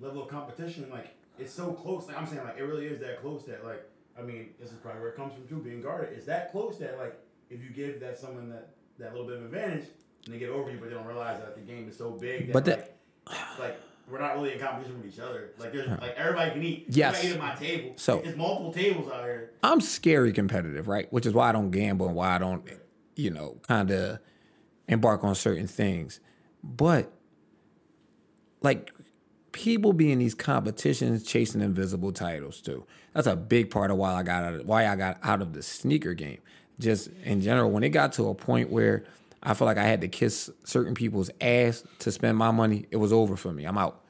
level 0.01 0.23
of 0.23 0.29
competition. 0.29 0.89
Like 0.91 1.15
it's 1.40 1.53
so 1.53 1.72
close. 1.72 2.07
Like 2.07 2.18
I'm 2.18 2.26
saying, 2.26 2.44
like 2.44 2.59
it 2.59 2.62
really 2.62 2.87
is 2.87 3.00
that 3.00 3.20
close. 3.22 3.44
That 3.46 3.64
like 3.64 3.83
I 4.18 4.22
mean, 4.22 4.50
this 4.61 4.70
is 4.70 4.76
probably 4.79 5.00
where 5.00 5.11
it 5.11 5.16
comes 5.16 5.33
from 5.35 5.46
too. 5.48 5.57
Being 5.62 5.81
guarded, 5.83 6.11
it's 6.16 6.26
that 6.26 6.53
close 6.53 6.79
that 6.79 6.98
like 6.98 7.18
if 7.48 7.62
you 7.62 7.70
give 7.70 8.00
that 8.00 8.18
someone 8.18 8.48
that 8.50 8.70
that 8.98 9.12
little 9.12 9.26
bit 9.26 9.37
of 9.38 9.44
advantage, 9.44 9.87
and 10.26 10.35
they 10.35 10.38
get 10.38 10.50
over 10.50 10.70
you, 10.70 10.79
but 10.79 10.88
they 10.90 10.94
don't 10.94 11.07
realize 11.07 11.40
that 11.40 11.55
the 11.55 11.61
game 11.62 11.88
is 11.88 11.96
so 11.96 12.11
big. 12.11 12.46
That, 12.48 12.53
But 12.53 12.64
that- 12.66 12.96
like, 13.26 13.59
like 13.59 13.81
we're 14.11 14.18
not 14.20 14.35
really 14.35 14.53
in 14.53 14.59
competition 14.59 15.00
with 15.00 15.12
each 15.12 15.20
other. 15.20 15.50
Like 15.59 15.72
there's 15.72 15.88
like 15.88 16.14
everybody 16.16 16.50
can 16.50 16.62
eat. 16.62 16.87
Yes. 16.88 17.16
Everybody 17.24 17.29
eat 17.29 17.35
at 17.35 17.40
my 17.40 17.66
table. 17.66 17.92
So- 17.96 18.20
there's 18.22 18.37
multiple 18.37 18.72
tables 18.72 19.11
out 19.11 19.24
here. 19.24 19.53
I'm 19.62 19.81
scary 19.81 20.33
competitive, 20.33 20.88
right? 20.88 21.11
Which 21.12 21.26
is 21.26 21.33
why 21.33 21.48
I 21.48 21.53
don't 21.53 21.70
gamble 21.70 22.07
and 22.07 22.14
why 22.16 22.35
I 22.35 22.38
don't, 22.38 22.64
you 23.16 23.31
know, 23.31 23.57
kind 23.66 23.90
of 23.90 24.18
embark 24.88 25.22
on 25.24 25.35
certain 25.35 25.66
things. 25.66 26.20
But 26.62 27.11
like 28.62 28.90
people 29.53 29.93
be 29.93 30.13
in 30.13 30.19
these 30.19 30.35
competitions 30.35 31.25
chasing 31.25 31.61
invisible 31.61 32.13
titles 32.13 32.61
too. 32.61 32.85
That's 33.15 33.27
a 33.27 33.37
big 33.37 33.71
part 33.71 33.91
of 33.91 33.97
why 33.97 34.15
I 34.15 34.23
got 34.23 34.45
out 34.45 34.55
of, 34.55 34.67
why 34.67 34.87
I 34.87 34.97
got 34.97 35.19
out 35.23 35.43
of 35.43 35.53
the 35.53 35.63
sneaker 35.63 36.15
game. 36.15 36.39
Just 36.79 37.11
in 37.25 37.41
general, 37.41 37.71
when 37.71 37.83
it 37.83 37.91
got 37.91 38.13
to 38.15 38.29
a 38.29 38.35
point 38.35 38.71
where 38.71 39.05
I 39.43 39.55
felt 39.55 39.67
like 39.67 39.79
I 39.79 39.85
had 39.85 40.01
to 40.03 40.09
kiss 40.09 40.51
certain 40.65 40.95
people's 40.95 41.31
ass 41.41 41.85
to 42.01 42.13
spend 42.13 42.39
my 42.39 42.51
money, 42.51 42.87
it 42.91 42.97
was 42.97 43.13
over 43.13 43.37
for 43.37 43.53
me. 43.53 43.65
I'm 43.65 43.79
out. 43.79 44.03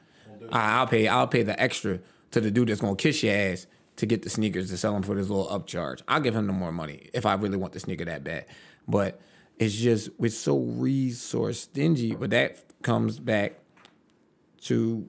I, 0.52 0.78
I'll 0.78 0.86
pay. 0.86 1.08
I'll 1.08 1.26
pay 1.26 1.42
the 1.42 1.60
extra 1.60 2.00
to 2.32 2.40
the 2.40 2.50
dude 2.50 2.68
that's 2.68 2.80
gonna 2.80 2.96
kiss 2.96 3.22
your 3.22 3.34
ass 3.34 3.66
to 3.96 4.06
get 4.06 4.22
the 4.22 4.30
sneakers 4.30 4.70
to 4.70 4.76
sell 4.76 4.92
them 4.92 5.02
for 5.02 5.14
this 5.14 5.28
little 5.28 5.48
upcharge. 5.48 6.02
I'll 6.08 6.20
give 6.20 6.34
him 6.34 6.46
the 6.46 6.52
more 6.52 6.72
money 6.72 7.10
if 7.12 7.26
I 7.26 7.34
really 7.34 7.56
want 7.56 7.72
the 7.72 7.80
sneaker 7.80 8.04
that 8.04 8.24
bad. 8.24 8.46
But 8.88 9.20
it's 9.58 9.74
just 9.74 10.10
we're 10.18 10.30
so 10.30 10.58
resource 10.58 11.60
stingy. 11.60 12.14
But 12.14 12.30
that 12.30 12.64
comes 12.82 13.18
back 13.18 13.54
to 14.62 15.08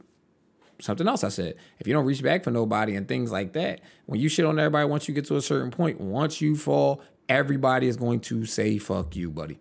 something 0.81 1.07
else 1.07 1.23
I 1.23 1.29
said. 1.29 1.55
If 1.79 1.87
you 1.87 1.93
don't 1.93 2.05
reach 2.05 2.21
back 2.21 2.43
for 2.43 2.51
nobody 2.51 2.95
and 2.95 3.07
things 3.07 3.31
like 3.31 3.53
that, 3.53 3.81
when 4.05 4.19
you 4.19 4.27
shit 4.27 4.45
on 4.45 4.59
everybody 4.59 4.87
once 4.89 5.07
you 5.07 5.13
get 5.13 5.25
to 5.25 5.37
a 5.37 5.41
certain 5.41 5.71
point, 5.71 6.01
once 6.01 6.41
you 6.41 6.55
fall, 6.55 7.01
everybody 7.29 7.87
is 7.87 7.95
going 7.95 8.19
to 8.21 8.45
say 8.45 8.77
fuck 8.77 9.15
you, 9.15 9.29
buddy. 9.29 9.59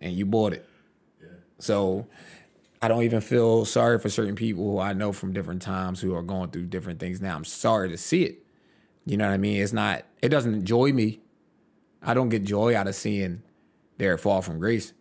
And 0.00 0.14
you 0.14 0.24
bought 0.24 0.52
it. 0.52 0.66
Yeah. 1.20 1.28
So 1.58 2.06
I 2.80 2.88
don't 2.88 3.02
even 3.02 3.20
feel 3.20 3.64
sorry 3.64 3.98
for 3.98 4.08
certain 4.08 4.36
people 4.36 4.70
who 4.70 4.78
I 4.78 4.92
know 4.92 5.12
from 5.12 5.32
different 5.32 5.60
times 5.60 6.00
who 6.00 6.14
are 6.14 6.22
going 6.22 6.50
through 6.50 6.66
different 6.66 7.00
things 7.00 7.20
now. 7.20 7.34
I'm 7.34 7.44
sorry 7.44 7.88
to 7.88 7.98
see 7.98 8.22
it. 8.22 8.44
You 9.04 9.16
know 9.16 9.26
what 9.26 9.34
I 9.34 9.38
mean? 9.38 9.60
It's 9.60 9.72
not, 9.72 10.04
it 10.22 10.28
doesn't 10.28 10.54
enjoy 10.54 10.92
me. 10.92 11.20
I 12.02 12.14
don't 12.14 12.28
get 12.28 12.44
joy 12.44 12.76
out 12.76 12.86
of 12.86 12.94
seeing 12.94 13.42
their 13.96 14.16
fall 14.16 14.42
from 14.42 14.60
grace. 14.60 14.92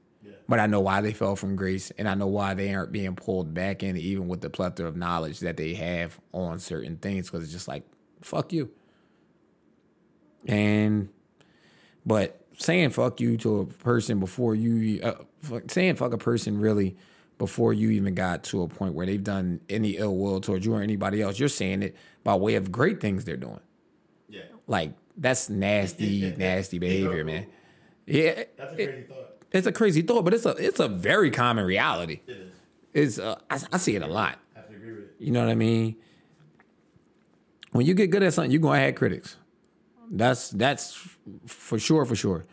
But 0.49 0.59
I 0.59 0.65
know 0.67 0.79
why 0.79 1.01
they 1.01 1.11
fell 1.11 1.35
from 1.35 1.55
grace 1.57 1.91
and 1.97 2.07
I 2.07 2.13
know 2.13 2.27
why 2.27 2.53
they 2.53 2.73
aren't 2.73 2.91
being 2.93 3.15
pulled 3.15 3.53
back 3.53 3.83
in, 3.83 3.97
even 3.97 4.29
with 4.29 4.39
the 4.39 4.49
plethora 4.49 4.87
of 4.87 4.95
knowledge 4.95 5.41
that 5.41 5.57
they 5.57 5.73
have 5.73 6.17
on 6.31 6.59
certain 6.59 6.95
things, 6.97 7.29
because 7.29 7.43
it's 7.43 7.51
just 7.51 7.67
like, 7.67 7.83
fuck 8.21 8.53
you. 8.53 8.71
And, 10.47 11.09
but 12.05 12.45
saying 12.57 12.91
fuck 12.91 13.19
you 13.19 13.35
to 13.37 13.59
a 13.59 13.65
person 13.65 14.19
before 14.21 14.55
you, 14.55 15.01
uh, 15.01 15.15
fuck- 15.41 15.69
saying 15.69 15.95
fuck 15.95 16.13
a 16.13 16.17
person 16.17 16.57
really 16.59 16.95
before 17.37 17.73
you 17.73 17.89
even 17.91 18.15
got 18.15 18.43
to 18.45 18.63
a 18.63 18.67
point 18.67 18.93
where 18.95 19.05
they've 19.05 19.23
done 19.23 19.59
any 19.69 19.97
ill 19.97 20.15
will 20.15 20.39
towards 20.39 20.65
you 20.65 20.73
or 20.73 20.81
anybody 20.81 21.21
else, 21.21 21.37
you're 21.37 21.49
saying 21.49 21.83
it 21.83 21.95
by 22.23 22.33
way 22.33 22.55
of 22.55 22.71
great 22.71 23.01
things 23.01 23.25
they're 23.25 23.35
doing. 23.37 23.59
Yeah. 24.29 24.43
Like, 24.65 24.93
that's 25.17 25.49
nasty, 25.49 26.33
nasty 26.37 26.79
behavior, 26.79 27.25
man. 27.25 27.47
Yeah. 28.05 28.43
That's 28.57 28.73
a 28.73 28.81
it- 28.81 28.87
crazy 28.87 29.01
thought. 29.03 29.26
It's 29.51 29.67
a 29.67 29.71
crazy 29.71 30.01
thought, 30.01 30.23
but 30.23 30.33
it's 30.33 30.45
a 30.45 30.51
it's 30.51 30.79
a 30.79 30.87
very 30.87 31.31
common 31.31 31.65
reality. 31.65 32.21
It 32.27 32.31
is. 32.31 32.53
It's 32.93 33.19
uh, 33.19 33.39
I, 33.49 33.59
I 33.71 33.77
see 33.77 33.95
it 33.95 34.01
a 34.01 34.07
lot. 34.07 34.39
I 34.55 34.59
have 34.59 34.69
to 34.69 34.75
agree 34.75 34.93
with 34.93 35.03
it. 35.03 35.15
You 35.19 35.31
know 35.31 35.41
what 35.41 35.49
I 35.49 35.55
mean? 35.55 35.95
When 37.71 37.85
you 37.85 37.93
get 37.93 38.07
good 38.07 38.23
at 38.23 38.33
something, 38.33 38.51
you're 38.51 38.61
gonna 38.61 38.79
have 38.79 38.95
critics. 38.95 39.37
That's 40.09 40.49
that's 40.49 41.07
for 41.45 41.79
sure, 41.79 42.05
for 42.05 42.15
sure. 42.15 42.45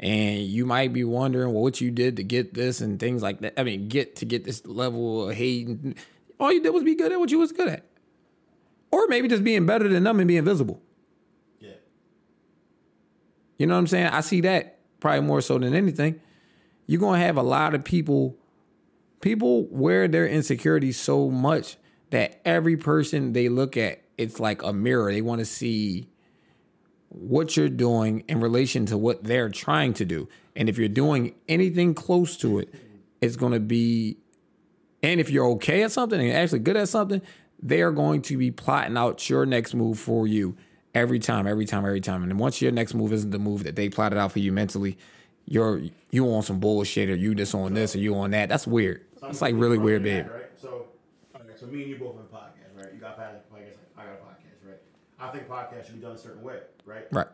And 0.00 0.42
you 0.42 0.64
might 0.64 0.92
be 0.92 1.02
wondering 1.02 1.52
well, 1.52 1.62
what 1.62 1.80
you 1.80 1.90
did 1.90 2.16
to 2.16 2.22
get 2.22 2.54
this 2.54 2.80
and 2.80 3.00
things 3.00 3.22
like 3.22 3.40
that. 3.40 3.54
I 3.58 3.64
mean, 3.64 3.88
get 3.88 4.16
to 4.16 4.24
get 4.24 4.44
this 4.44 4.64
level 4.64 5.28
of 5.28 5.34
hate. 5.34 5.66
And, 5.66 5.96
all 6.38 6.52
you 6.52 6.62
did 6.62 6.70
was 6.70 6.84
be 6.84 6.94
good 6.94 7.10
at 7.10 7.18
what 7.18 7.32
you 7.32 7.38
was 7.40 7.50
good 7.50 7.68
at, 7.68 7.84
or 8.92 9.08
maybe 9.08 9.26
just 9.26 9.42
being 9.42 9.66
better 9.66 9.88
than 9.88 10.04
them 10.04 10.20
and 10.20 10.28
being 10.28 10.44
visible. 10.44 10.80
Yeah. 11.58 11.70
You 13.56 13.66
know 13.66 13.74
what 13.74 13.80
I'm 13.80 13.86
saying? 13.88 14.06
I 14.06 14.20
see 14.20 14.40
that 14.42 14.78
probably 15.00 15.22
more 15.22 15.40
so 15.40 15.58
than 15.58 15.74
anything. 15.74 16.20
You're 16.88 17.00
gonna 17.00 17.18
have 17.18 17.36
a 17.36 17.42
lot 17.42 17.74
of 17.74 17.84
people, 17.84 18.36
people 19.20 19.66
wear 19.66 20.08
their 20.08 20.26
insecurities 20.26 20.98
so 20.98 21.28
much 21.30 21.76
that 22.10 22.40
every 22.44 22.78
person 22.78 23.34
they 23.34 23.50
look 23.50 23.76
at, 23.76 24.02
it's 24.16 24.40
like 24.40 24.62
a 24.62 24.72
mirror. 24.72 25.12
They 25.12 25.20
want 25.20 25.40
to 25.40 25.44
see 25.44 26.08
what 27.10 27.56
you're 27.56 27.68
doing 27.68 28.24
in 28.26 28.40
relation 28.40 28.86
to 28.86 28.96
what 28.96 29.22
they're 29.22 29.50
trying 29.50 29.92
to 29.94 30.06
do. 30.06 30.28
And 30.56 30.68
if 30.68 30.78
you're 30.78 30.88
doing 30.88 31.34
anything 31.46 31.92
close 31.94 32.38
to 32.38 32.58
it, 32.58 32.74
it's 33.20 33.36
gonna 33.36 33.60
be 33.60 34.16
and 35.02 35.20
if 35.20 35.30
you're 35.30 35.46
okay 35.50 35.82
at 35.82 35.92
something 35.92 36.18
and 36.18 36.32
actually 36.32 36.60
good 36.60 36.76
at 36.76 36.88
something, 36.88 37.20
they 37.62 37.82
are 37.82 37.92
going 37.92 38.22
to 38.22 38.36
be 38.36 38.50
plotting 38.50 38.96
out 38.96 39.28
your 39.28 39.46
next 39.46 39.74
move 39.74 39.98
for 39.98 40.26
you 40.26 40.56
every 40.94 41.18
time, 41.18 41.46
every 41.46 41.66
time, 41.66 41.84
every 41.84 42.00
time. 42.00 42.22
And 42.22 42.38
once 42.38 42.62
your 42.62 42.72
next 42.72 42.94
move 42.94 43.12
isn't 43.12 43.30
the 43.30 43.38
move 43.38 43.64
that 43.64 43.76
they 43.76 43.88
plotted 43.88 44.18
out 44.18 44.32
for 44.32 44.38
you 44.38 44.52
mentally, 44.52 44.96
you're 45.50 45.80
you 46.10 46.26
on 46.26 46.42
some 46.42 46.60
bullshit 46.60 47.08
or 47.08 47.16
you 47.16 47.34
just 47.34 47.54
on 47.54 47.74
this 47.74 47.96
or 47.96 47.98
you 47.98 48.14
on 48.14 48.30
that. 48.32 48.48
That's 48.48 48.66
weird. 48.66 49.04
It's 49.24 49.40
like 49.40 49.54
really 49.56 49.78
weird 49.78 50.02
behavior. 50.02 50.32
Right? 50.32 50.60
So, 50.60 50.86
right, 51.34 51.58
so 51.58 51.66
me 51.66 51.82
and 51.82 51.90
you 51.90 51.98
both 51.98 52.16
on 52.16 52.22
a 52.22 52.36
podcast, 52.36 52.76
right? 52.76 52.92
You 52.92 53.00
got 53.00 53.18
a 53.18 53.22
podcast, 53.22 53.76
I 53.96 54.04
got 54.04 54.12
a 54.12 54.16
podcast, 54.16 54.66
right? 54.66 54.78
I 55.18 55.30
think 55.30 55.48
podcasts 55.48 55.86
should 55.86 55.96
be 55.96 56.00
done 56.00 56.12
a 56.14 56.18
certain 56.18 56.42
way, 56.42 56.60
right? 56.84 57.06
Right. 57.10 57.26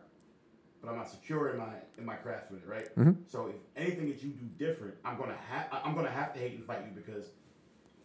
But 0.81 0.91
I'm 0.91 0.97
not 0.97 1.09
secure 1.09 1.49
in 1.49 1.57
my 1.57 1.73
in 1.97 2.05
my 2.05 2.15
craft 2.15 2.51
with 2.51 2.63
it, 2.63 2.69
right? 2.69 2.95
Mm-hmm. 2.95 3.23
So 3.27 3.47
if 3.47 3.55
anything 3.75 4.07
that 4.09 4.23
you 4.23 4.29
do 4.29 4.45
different, 4.57 4.95
I'm 5.03 5.17
gonna 5.17 5.37
have 5.49 5.67
I'm 5.71 5.95
gonna 5.95 6.09
have 6.11 6.33
to 6.33 6.39
hate 6.39 6.53
and 6.53 6.65
fight 6.65 6.79
you 6.85 6.91
because 6.95 7.29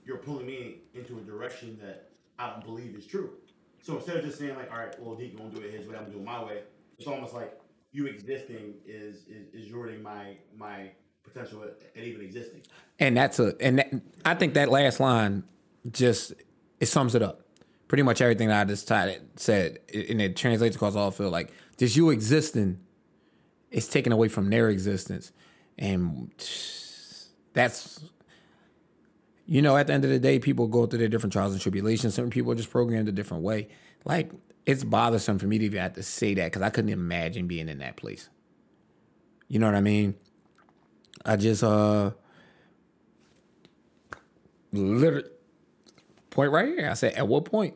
you're 0.04 0.18
pulling 0.18 0.46
me 0.46 0.78
into 0.94 1.18
a 1.18 1.20
direction 1.20 1.78
that 1.82 2.10
I 2.38 2.50
don't 2.50 2.64
believe 2.64 2.96
is 2.96 3.06
true. 3.06 3.30
So 3.82 3.96
instead 3.96 4.16
of 4.16 4.24
just 4.24 4.38
saying 4.38 4.56
like, 4.56 4.72
all 4.72 4.78
right, 4.78 4.98
well, 5.00 5.14
Deeq 5.14 5.36
gonna 5.36 5.50
do 5.50 5.60
it 5.60 5.72
his 5.72 5.86
way, 5.88 5.96
I'm 5.96 6.02
gonna 6.02 6.14
do 6.14 6.20
it 6.20 6.24
my 6.24 6.42
way. 6.42 6.62
It's 6.98 7.06
almost 7.06 7.34
like 7.34 7.59
you 7.92 8.06
existing 8.06 8.74
is 8.86 9.26
is, 9.26 9.52
is 9.52 9.72
ruining 9.72 10.02
my 10.02 10.36
my 10.56 10.90
potential 11.22 11.62
at, 11.62 12.02
even 12.02 12.20
existing. 12.20 12.62
And 12.98 13.16
that's 13.16 13.38
a 13.38 13.54
and 13.60 13.78
that, 13.78 13.92
I 14.24 14.34
think 14.34 14.54
that 14.54 14.70
last 14.70 15.00
line 15.00 15.44
just 15.90 16.34
it 16.78 16.86
sums 16.86 17.14
it 17.14 17.22
up. 17.22 17.42
Pretty 17.88 18.02
much 18.02 18.20
everything 18.20 18.48
that 18.48 18.60
I 18.60 18.64
just 18.64 18.86
tried, 18.86 19.20
said, 19.34 19.80
and 19.92 20.22
it 20.22 20.36
translates 20.36 20.76
across 20.76 20.94
all 20.94 21.10
field. 21.10 21.32
Like 21.32 21.52
just 21.76 21.96
you 21.96 22.10
existing, 22.10 22.78
it's 23.70 23.88
taken 23.88 24.12
away 24.12 24.28
from 24.28 24.48
their 24.48 24.68
existence, 24.68 25.32
and 25.76 26.30
that's 27.52 28.04
you 29.46 29.60
know 29.60 29.76
at 29.76 29.88
the 29.88 29.92
end 29.92 30.04
of 30.04 30.10
the 30.10 30.20
day, 30.20 30.38
people 30.38 30.68
go 30.68 30.86
through 30.86 31.00
their 31.00 31.08
different 31.08 31.32
trials 31.32 31.52
and 31.52 31.60
tribulations. 31.60 32.14
Some 32.14 32.30
people 32.30 32.52
are 32.52 32.56
just 32.56 32.70
programmed 32.70 33.08
a 33.08 33.12
different 33.12 33.42
way. 33.42 33.68
Like 34.04 34.30
it's 34.70 34.84
bothersome 34.84 35.38
for 35.38 35.46
me 35.46 35.58
to 35.58 35.64
even 35.64 35.80
have 35.80 35.94
to 35.94 36.02
say 36.02 36.34
that 36.34 36.44
because 36.46 36.62
I 36.62 36.70
couldn't 36.70 36.90
imagine 36.92 37.46
being 37.46 37.68
in 37.68 37.78
that 37.78 37.96
place. 37.96 38.28
You 39.48 39.58
know 39.58 39.66
what 39.66 39.74
I 39.74 39.80
mean? 39.80 40.14
I 41.24 41.36
just 41.36 41.64
uh 41.64 42.12
literally 44.72 45.28
point 46.30 46.52
right 46.52 46.66
here. 46.68 46.88
I 46.88 46.94
said, 46.94 47.14
at 47.14 47.26
what 47.26 47.44
point 47.44 47.74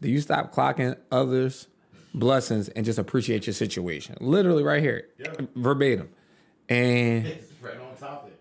do 0.00 0.08
you 0.10 0.20
stop 0.20 0.54
clocking 0.54 0.96
others' 1.10 1.68
blessings 2.12 2.68
and 2.68 2.84
just 2.84 2.98
appreciate 2.98 3.46
your 3.46 3.54
situation? 3.54 4.16
Literally 4.20 4.62
right 4.62 4.82
here, 4.82 5.08
verbatim. 5.56 6.10
And 6.68 7.26
It's 7.26 7.50
right 7.62 7.78
on 7.78 7.96
topic. 7.96 8.34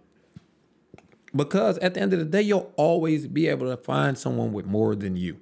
because 1.35 1.77
at 1.79 1.93
the 1.93 2.01
end 2.01 2.11
of 2.13 2.19
the 2.19 2.25
day, 2.25 2.41
you'll 2.41 2.71
always 2.75 3.27
be 3.27 3.47
able 3.47 3.69
to 3.69 3.77
find 3.77 4.17
someone 4.17 4.51
with 4.51 4.65
more 4.65 4.95
than 4.95 5.15
you. 5.15 5.37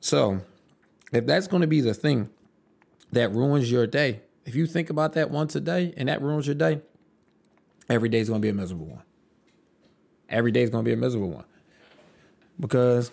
So, 0.00 0.40
if 1.12 1.26
that's 1.26 1.46
going 1.46 1.62
to 1.62 1.66
be 1.66 1.80
the 1.80 1.94
thing 1.94 2.30
that 3.12 3.32
ruins 3.32 3.70
your 3.70 3.86
day, 3.86 4.20
if 4.44 4.54
you 4.54 4.66
think 4.66 4.90
about 4.90 5.12
that 5.14 5.30
once 5.30 5.54
a 5.56 5.60
day 5.60 5.92
and 5.96 6.08
that 6.08 6.22
ruins 6.22 6.46
your 6.46 6.54
day, 6.54 6.80
every 7.88 8.08
day 8.08 8.18
is 8.18 8.28
going 8.28 8.40
to 8.40 8.44
be 8.44 8.50
a 8.50 8.54
miserable 8.54 8.86
one. 8.86 9.02
Every 10.28 10.52
day 10.52 10.62
is 10.62 10.70
going 10.70 10.84
to 10.84 10.88
be 10.88 10.92
a 10.92 10.96
miserable 10.96 11.30
one. 11.30 11.44
Because 12.60 13.10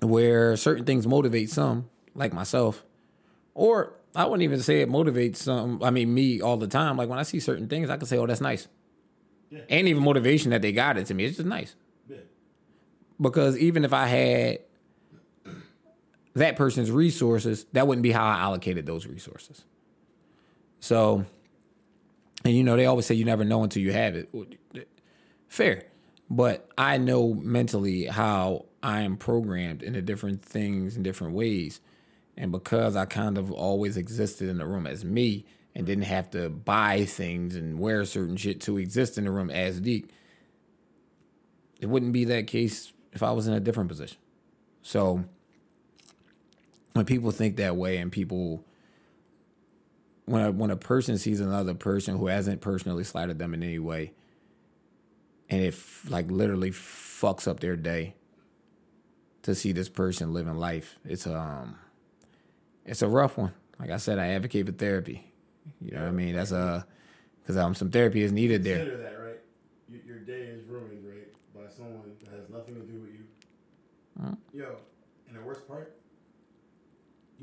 where 0.00 0.56
certain 0.56 0.84
things 0.84 1.06
motivate 1.06 1.50
some, 1.50 1.88
like 2.14 2.32
myself, 2.32 2.84
or 3.54 3.94
I 4.14 4.24
wouldn't 4.24 4.42
even 4.42 4.60
say 4.60 4.80
it 4.80 4.88
motivates 4.88 5.36
some, 5.36 5.82
I 5.82 5.90
mean, 5.90 6.12
me 6.14 6.40
all 6.40 6.56
the 6.56 6.68
time. 6.68 6.96
Like 6.96 7.08
when 7.08 7.18
I 7.18 7.22
see 7.22 7.40
certain 7.40 7.68
things, 7.68 7.90
I 7.90 7.96
can 7.96 8.06
say, 8.06 8.16
oh, 8.18 8.26
that's 8.26 8.40
nice. 8.40 8.68
Yeah. 9.50 9.60
Ain't 9.68 9.88
even 9.88 10.02
motivation 10.02 10.50
that 10.50 10.62
they 10.62 10.72
got 10.72 10.96
it 10.96 11.06
to 11.06 11.14
me. 11.14 11.24
It's 11.24 11.36
just 11.36 11.48
nice. 11.48 11.74
Yeah. 12.08 12.18
Because 13.20 13.58
even 13.58 13.84
if 13.84 13.92
I 13.92 14.06
had 14.06 14.58
that 16.34 16.56
person's 16.56 16.90
resources, 16.90 17.66
that 17.72 17.86
wouldn't 17.86 18.02
be 18.02 18.12
how 18.12 18.24
I 18.24 18.38
allocated 18.40 18.86
those 18.86 19.06
resources. 19.06 19.64
So, 20.80 21.24
and 22.44 22.54
you 22.54 22.64
know, 22.64 22.76
they 22.76 22.86
always 22.86 23.06
say 23.06 23.14
you 23.14 23.24
never 23.24 23.44
know 23.44 23.62
until 23.62 23.82
you 23.82 23.92
have 23.92 24.14
it. 24.16 24.28
Fair. 25.48 25.84
But 26.28 26.68
I 26.76 26.98
know 26.98 27.34
mentally 27.34 28.06
how 28.06 28.66
I 28.82 29.02
am 29.02 29.16
programmed 29.16 29.82
into 29.82 30.02
different 30.02 30.44
things 30.44 30.96
in 30.96 31.02
different 31.02 31.34
ways. 31.34 31.80
And 32.36 32.50
because 32.50 32.96
I 32.96 33.04
kind 33.04 33.38
of 33.38 33.52
always 33.52 33.96
existed 33.96 34.48
in 34.48 34.58
the 34.58 34.66
room 34.66 34.86
as 34.86 35.04
me 35.04 35.46
and 35.74 35.86
didn't 35.86 36.04
have 36.04 36.30
to 36.30 36.50
buy 36.50 37.04
things 37.04 37.54
and 37.54 37.78
wear 37.78 38.04
certain 38.04 38.36
shit 38.36 38.60
to 38.62 38.78
exist 38.78 39.16
in 39.16 39.24
the 39.24 39.30
room 39.30 39.50
as 39.50 39.80
Deeq, 39.80 40.08
it 41.80 41.86
wouldn't 41.86 42.12
be 42.12 42.24
that 42.24 42.46
case 42.46 42.92
if 43.12 43.22
I 43.22 43.30
was 43.30 43.46
in 43.46 43.54
a 43.54 43.60
different 43.60 43.88
position. 43.88 44.18
So 44.82 45.24
when 46.94 47.04
people 47.04 47.30
think 47.30 47.56
that 47.56 47.76
way 47.76 47.98
and 47.98 48.10
people 48.10 48.64
when 50.26 50.42
a, 50.42 50.50
when 50.50 50.70
a 50.70 50.76
person 50.76 51.18
sees 51.18 51.40
another 51.40 51.74
person 51.74 52.16
who 52.16 52.28
hasn't 52.28 52.60
personally 52.60 53.04
slighted 53.04 53.38
them 53.38 53.52
in 53.52 53.62
any 53.62 53.78
way 53.78 54.12
and 55.50 55.60
it 55.62 55.74
f- 55.74 56.06
like 56.08 56.30
literally 56.30 56.70
fucks 56.70 57.46
up 57.46 57.60
their 57.60 57.76
day 57.76 58.14
to 59.42 59.54
see 59.54 59.72
this 59.72 59.88
person 59.88 60.32
living 60.32 60.56
life 60.56 60.98
it's 61.04 61.26
um 61.26 61.76
it's 62.86 63.02
a 63.02 63.08
rough 63.08 63.36
one. 63.38 63.52
Like 63.78 63.90
i 63.90 63.96
said 63.96 64.18
i 64.18 64.28
advocate 64.28 64.66
for 64.66 64.72
therapy. 64.72 65.30
You 65.80 65.92
know 65.92 66.00
what 66.02 66.08
i 66.08 66.12
mean? 66.12 66.34
That's 66.36 66.52
a 66.52 66.86
because 67.40 67.56
um 67.56 67.74
some 67.74 67.90
therapy 67.90 68.22
is 68.22 68.32
needed 68.32 68.64
there. 68.64 68.78
Consider 68.78 69.02
that, 69.02 69.18
right? 69.20 69.38
Your, 69.88 70.16
your 70.16 70.18
day 70.18 70.42
is 70.46 70.64
ruined, 70.66 71.04
right, 71.06 71.28
by 71.54 71.70
someone 71.74 72.02
that 72.20 72.28
has 72.30 72.48
nothing 72.50 72.74
to 72.74 72.80
do 72.80 73.00
with 73.00 73.10
you. 73.10 73.24
Yo, 74.54 74.76
and 75.28 75.36
the 75.36 75.42
worst 75.42 75.66
part, 75.66 75.96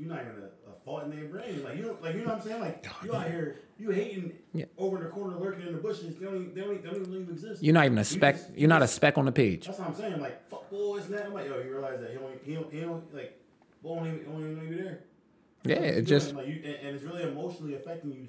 you're 0.02 0.14
not 0.14 0.22
even 0.22 0.42
a, 0.42 0.46
uh, 0.46 0.72
a 0.72 0.84
thought 0.84 1.04
in 1.04 1.10
their 1.10 1.24
brain. 1.28 1.62
Like 1.64 1.76
you, 1.76 1.96
like 2.02 2.14
you 2.14 2.20
know 2.22 2.28
what 2.28 2.36
I'm 2.38 2.42
saying? 2.42 2.60
Like 2.60 2.86
you 3.04 3.14
out 3.14 3.28
here, 3.28 3.60
you 3.78 3.90
hating 3.90 4.32
Yeah. 4.52 4.64
over 4.78 4.98
in 4.98 5.04
the 5.04 5.10
corner, 5.10 5.36
lurking 5.38 5.66
in 5.68 5.72
the 5.74 5.78
bushes. 5.80 6.16
They 6.16 6.24
don't, 6.26 6.54
they 6.54 6.60
don't, 6.60 6.72
even- 6.78 6.82
they 6.82 6.90
don't 6.90 7.02
even 7.08 7.28
exist. 7.30 7.62
you're 7.62 7.74
not 7.74 7.84
even 7.86 7.98
a 7.98 8.00
You 8.00 8.04
speck 8.04 8.34
just- 8.36 8.50
you're 8.56 8.68
not 8.68 8.82
a 8.82 8.88
speck 8.88 9.16
on 9.18 9.24
the 9.26 9.32
page 9.32 9.66
That's 9.66 9.78
what 9.78 9.88
I'm 9.88 9.94
saying. 9.94 10.20
Like 10.20 10.48
fuck 10.48 10.68
boys 10.70 11.06
and 11.06 11.14
that. 11.14 11.26
I'm 11.26 11.34
like, 11.34 11.46
yo, 11.46 11.58
you 11.60 11.70
realize 11.72 12.00
that 12.00 12.10
he 12.10 12.16
don't, 12.16 12.32
he 12.44 12.54
don't, 12.54 12.72
he 12.72 12.80
don't 12.80 13.14
like, 13.14 13.38
boy 13.82 13.96
don't 13.96 14.06
even, 14.08 14.24
don't 14.24 14.40
even 14.40 14.56
know 14.56 14.62
you're 14.76 14.82
there. 14.84 14.98
yeah 15.64 15.80
you 15.80 15.98
it 15.98 16.02
just 16.02 16.34
like 16.34 16.46
you, 16.48 16.60
and, 16.64 16.74
and 16.76 16.96
it's 16.96 17.04
really 17.04 17.22
emotionally 17.22 17.74
affecting 17.74 18.12
you. 18.12 18.26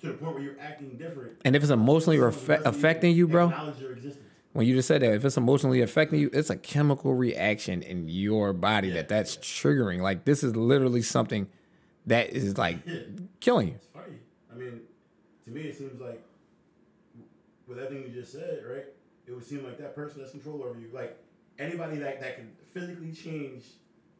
to 0.00 0.08
the 0.08 0.12
point 0.14 0.34
where 0.34 0.42
you're 0.42 0.60
acting 0.60 0.90
different. 0.96 1.32
And 1.44 1.54
if 1.56 1.62
it's 1.62 1.70
emotionally 1.70 2.18
refe- 2.18 2.64
affecting 2.64 3.14
you, 3.14 3.26
bro, 3.28 3.48
Acknowledge 3.48 3.80
your 3.80 3.92
existence. 3.92 4.22
When 4.56 4.66
you 4.66 4.74
just 4.74 4.88
said 4.88 5.02
that, 5.02 5.12
if 5.12 5.22
it's 5.22 5.36
emotionally 5.36 5.82
affecting 5.82 6.18
you, 6.18 6.30
it's 6.32 6.48
a 6.48 6.56
chemical 6.56 7.14
reaction 7.14 7.82
in 7.82 8.08
your 8.08 8.54
body 8.54 8.90
that 8.92 9.06
that's 9.06 9.36
triggering. 9.36 10.00
Like 10.00 10.24
this 10.24 10.42
is 10.42 10.56
literally 10.56 11.02
something 11.02 11.46
that 12.06 12.30
is 12.30 12.56
like 12.56 12.78
killing 13.40 13.68
you. 13.68 13.74
It's 13.74 13.86
funny. 13.88 14.16
I 14.50 14.56
mean, 14.56 14.80
to 15.44 15.50
me, 15.50 15.60
it 15.62 15.76
seems 15.76 16.00
like 16.00 16.22
with 17.68 17.78
everything 17.78 18.06
you 18.06 18.18
just 18.18 18.32
said, 18.32 18.62
right? 18.66 18.86
It 19.26 19.32
would 19.32 19.44
seem 19.44 19.62
like 19.62 19.76
that 19.76 19.94
person 19.94 20.22
has 20.22 20.30
control 20.30 20.64
over 20.64 20.80
you. 20.80 20.88
Like 20.90 21.18
anybody 21.58 21.98
that, 21.98 22.20
that 22.22 22.36
can 22.36 22.50
physically 22.72 23.12
change 23.12 23.62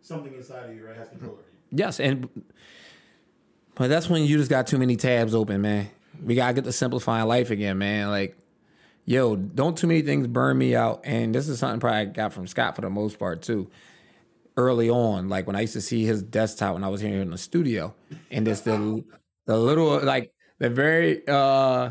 something 0.03 0.35
inside 0.35 0.69
of 0.69 0.77
you, 0.77 0.87
right, 0.87 0.97
has 0.97 1.09
control 1.09 1.33
over 1.33 1.41
you. 1.41 1.79
Yes, 1.79 1.99
and 1.99 2.29
but 3.75 3.89
that's 3.89 4.11
when 4.11 4.23
you 4.25 4.37
just 4.37 4.51
got 4.51 4.67
too 4.67 4.77
many 4.77 4.97
tabs 4.97 5.35
open, 5.35 5.63
man. 5.63 5.89
We 6.23 6.35
gotta 6.35 6.53
get 6.53 6.65
to 6.65 6.73
simplifying 6.73 7.27
life 7.27 7.51
again, 7.51 7.79
man. 7.79 8.11
Like, 8.11 8.37
yo, 9.07 9.37
don't 9.37 9.79
too 9.79 9.87
many 9.87 10.03
things 10.03 10.27
burn 10.27 10.59
me 10.59 10.77
out. 10.77 11.01
And 11.05 11.35
this 11.35 11.49
is 11.49 11.59
something 11.61 11.81
probably 11.81 12.01
I 12.01 12.05
got 12.05 12.33
from 12.35 12.47
Scott 12.47 12.75
for 12.75 12.83
the 12.83 12.91
most 12.91 13.19
part 13.19 13.41
too. 13.41 13.71
Early 14.59 14.91
on, 14.91 15.29
like 15.29 15.47
when 15.47 15.57
I 15.57 15.63
used 15.63 15.75
to 15.75 15.81
see 15.83 16.05
his 16.05 16.23
desktop 16.23 16.75
when 16.75 16.85
I 16.85 16.89
was 16.89 17.01
here 17.01 17.21
in 17.21 17.31
the 17.31 17.39
studio, 17.39 17.95
and 18.31 18.49
it's 18.49 18.63
the 18.63 19.05
the 19.47 19.57
little 19.59 20.03
like 20.03 20.33
the 20.59 20.71
very 20.71 21.23
uh 21.29 21.91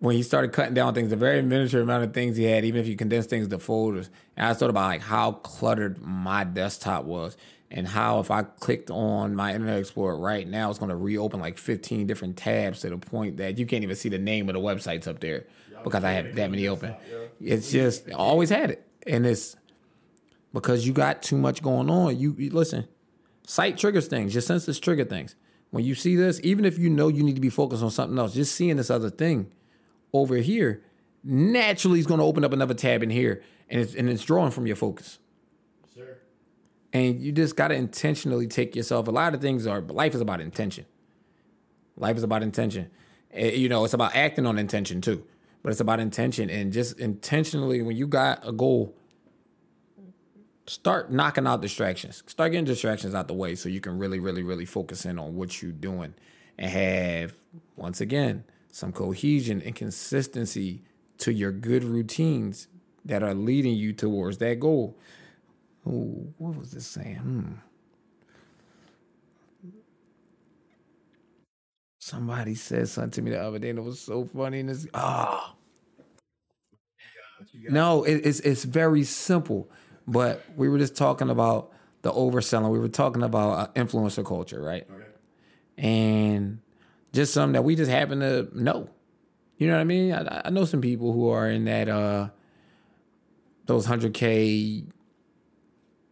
when 0.00 0.14
he 0.14 0.22
started 0.22 0.52
cutting 0.52 0.74
down 0.74 0.94
things, 0.94 1.10
the 1.10 1.16
very 1.16 1.42
miniature 1.42 1.80
amount 1.80 2.04
of 2.04 2.14
things 2.14 2.36
he 2.36 2.44
had, 2.44 2.64
even 2.64 2.80
if 2.80 2.86
you 2.86 2.94
condense 2.94 3.26
things 3.26 3.48
to 3.48 3.58
folders. 3.58 4.10
And 4.36 4.46
I 4.46 4.54
thought 4.54 4.70
about 4.70 4.86
like 4.86 5.00
how 5.00 5.32
cluttered 5.32 5.98
my 6.00 6.44
desktop 6.44 7.04
was 7.04 7.36
and 7.70 7.88
how 7.88 8.20
if 8.20 8.30
I 8.30 8.42
clicked 8.42 8.90
on 8.90 9.34
my 9.34 9.54
Internet 9.54 9.78
Explorer 9.80 10.18
right 10.18 10.46
now, 10.46 10.70
it's 10.70 10.78
going 10.78 10.90
to 10.90 10.96
reopen 10.96 11.40
like 11.40 11.58
15 11.58 12.06
different 12.06 12.36
tabs 12.36 12.80
to 12.80 12.90
the 12.90 12.98
point 12.98 13.38
that 13.38 13.58
you 13.58 13.66
can't 13.66 13.82
even 13.82 13.96
see 13.96 14.08
the 14.08 14.18
name 14.18 14.48
of 14.48 14.54
the 14.54 14.60
websites 14.60 15.08
up 15.08 15.20
there 15.20 15.46
because 15.84 16.04
I 16.04 16.12
have 16.12 16.34
that 16.34 16.50
many 16.50 16.68
open. 16.68 16.94
It's 17.40 17.70
just 17.70 18.08
I 18.08 18.12
always 18.12 18.50
had 18.50 18.70
it. 18.70 18.86
And 19.06 19.26
it's 19.26 19.56
because 20.52 20.86
you 20.86 20.92
got 20.92 21.22
too 21.22 21.36
much 21.38 21.62
going 21.62 21.88
on. 21.90 22.18
You, 22.18 22.34
you 22.38 22.50
listen, 22.50 22.86
sight 23.46 23.78
triggers 23.78 24.08
things, 24.08 24.34
your 24.34 24.42
senses 24.42 24.78
trigger 24.80 25.04
things. 25.04 25.34
When 25.70 25.84
you 25.84 25.94
see 25.94 26.16
this, 26.16 26.40
even 26.42 26.64
if 26.64 26.78
you 26.78 26.88
know 26.88 27.08
you 27.08 27.22
need 27.22 27.34
to 27.34 27.40
be 27.40 27.50
focused 27.50 27.82
on 27.82 27.90
something 27.90 28.18
else, 28.18 28.34
just 28.34 28.54
seeing 28.54 28.76
this 28.76 28.90
other 28.90 29.10
thing 29.10 29.52
over 30.12 30.36
here 30.36 30.82
naturally 31.22 31.98
is 31.98 32.06
going 32.06 32.18
to 32.20 32.24
open 32.24 32.44
up 32.44 32.52
another 32.52 32.74
tab 32.74 33.02
in 33.02 33.10
here 33.10 33.42
and 33.68 33.80
it's, 33.80 33.94
and 33.94 34.08
it's 34.08 34.24
drawing 34.24 34.50
from 34.50 34.66
your 34.66 34.76
focus. 34.76 35.18
Sir. 35.94 36.18
And 36.92 37.20
you 37.20 37.32
just 37.32 37.54
got 37.54 37.68
to 37.68 37.74
intentionally 37.74 38.46
take 38.46 38.74
yourself. 38.74 39.08
A 39.08 39.10
lot 39.10 39.34
of 39.34 39.42
things 39.42 39.66
are, 39.66 39.82
life 39.82 40.14
is 40.14 40.22
about 40.22 40.40
intention. 40.40 40.86
Life 41.96 42.16
is 42.16 42.22
about 42.22 42.42
intention. 42.42 42.90
Eh, 43.32 43.50
You 43.50 43.68
know, 43.68 43.84
it's 43.84 43.92
about 43.94 44.14
acting 44.16 44.46
on 44.46 44.58
intention 44.58 45.02
too, 45.02 45.24
but 45.62 45.70
it's 45.70 45.80
about 45.80 46.00
intention 46.00 46.50
and 46.50 46.72
just 46.72 46.98
intentionally 46.98 47.82
when 47.82 47.96
you 47.96 48.06
got 48.06 48.46
a 48.46 48.52
goal, 48.52 48.94
start 50.66 51.10
knocking 51.10 51.46
out 51.46 51.60
distractions. 51.62 52.22
Start 52.26 52.52
getting 52.52 52.64
distractions 52.64 53.14
out 53.14 53.28
the 53.28 53.34
way 53.34 53.54
so 53.54 53.68
you 53.68 53.80
can 53.80 53.98
really, 53.98 54.18
really, 54.18 54.42
really 54.42 54.64
focus 54.64 55.04
in 55.04 55.18
on 55.18 55.34
what 55.34 55.62
you're 55.62 55.72
doing 55.72 56.14
and 56.56 56.70
have, 56.70 57.34
once 57.76 58.00
again, 58.00 58.44
some 58.70 58.92
cohesion 58.92 59.62
and 59.62 59.74
consistency 59.74 60.82
to 61.18 61.32
your 61.32 61.52
good 61.52 61.84
routines 61.84 62.68
that 63.04 63.22
are 63.22 63.34
leading 63.34 63.74
you 63.74 63.92
towards 63.92 64.38
that 64.38 64.60
goal. 64.60 64.96
Ooh, 65.86 66.32
what 66.36 66.56
was 66.56 66.72
this 66.72 66.86
saying? 66.86 67.16
Hmm. 67.16 67.67
Somebody 72.08 72.54
said 72.54 72.88
something 72.88 73.10
to 73.10 73.22
me 73.22 73.30
the 73.32 73.42
other 73.42 73.58
day 73.58 73.68
and 73.68 73.78
it 73.78 73.82
was 73.82 74.00
so 74.00 74.24
funny. 74.24 74.60
And 74.60 74.70
it's 74.70 74.86
ah, 74.94 75.54
no, 77.68 78.02
it, 78.04 78.26
it's 78.26 78.40
it's 78.40 78.64
very 78.64 79.04
simple. 79.04 79.70
But 80.06 80.42
we 80.56 80.70
were 80.70 80.78
just 80.78 80.96
talking 80.96 81.28
about 81.28 81.70
the 82.00 82.10
overselling. 82.10 82.70
We 82.70 82.78
were 82.78 82.88
talking 82.88 83.22
about 83.22 83.50
uh, 83.50 83.80
influencer 83.80 84.24
culture, 84.24 84.62
right? 84.62 84.86
Okay. 84.90 85.04
and 85.76 86.60
just 87.12 87.34
something 87.34 87.52
that 87.52 87.62
we 87.62 87.76
just 87.76 87.90
happen 87.90 88.20
to 88.20 88.48
know. 88.54 88.88
You 89.58 89.66
know 89.66 89.74
what 89.74 89.80
I 89.80 89.84
mean? 89.84 90.12
I, 90.14 90.42
I 90.46 90.50
know 90.50 90.64
some 90.64 90.80
people 90.80 91.12
who 91.12 91.28
are 91.28 91.50
in 91.50 91.66
that 91.66 91.90
uh 91.90 92.30
those 93.66 93.84
hundred 93.84 94.14
k, 94.14 94.84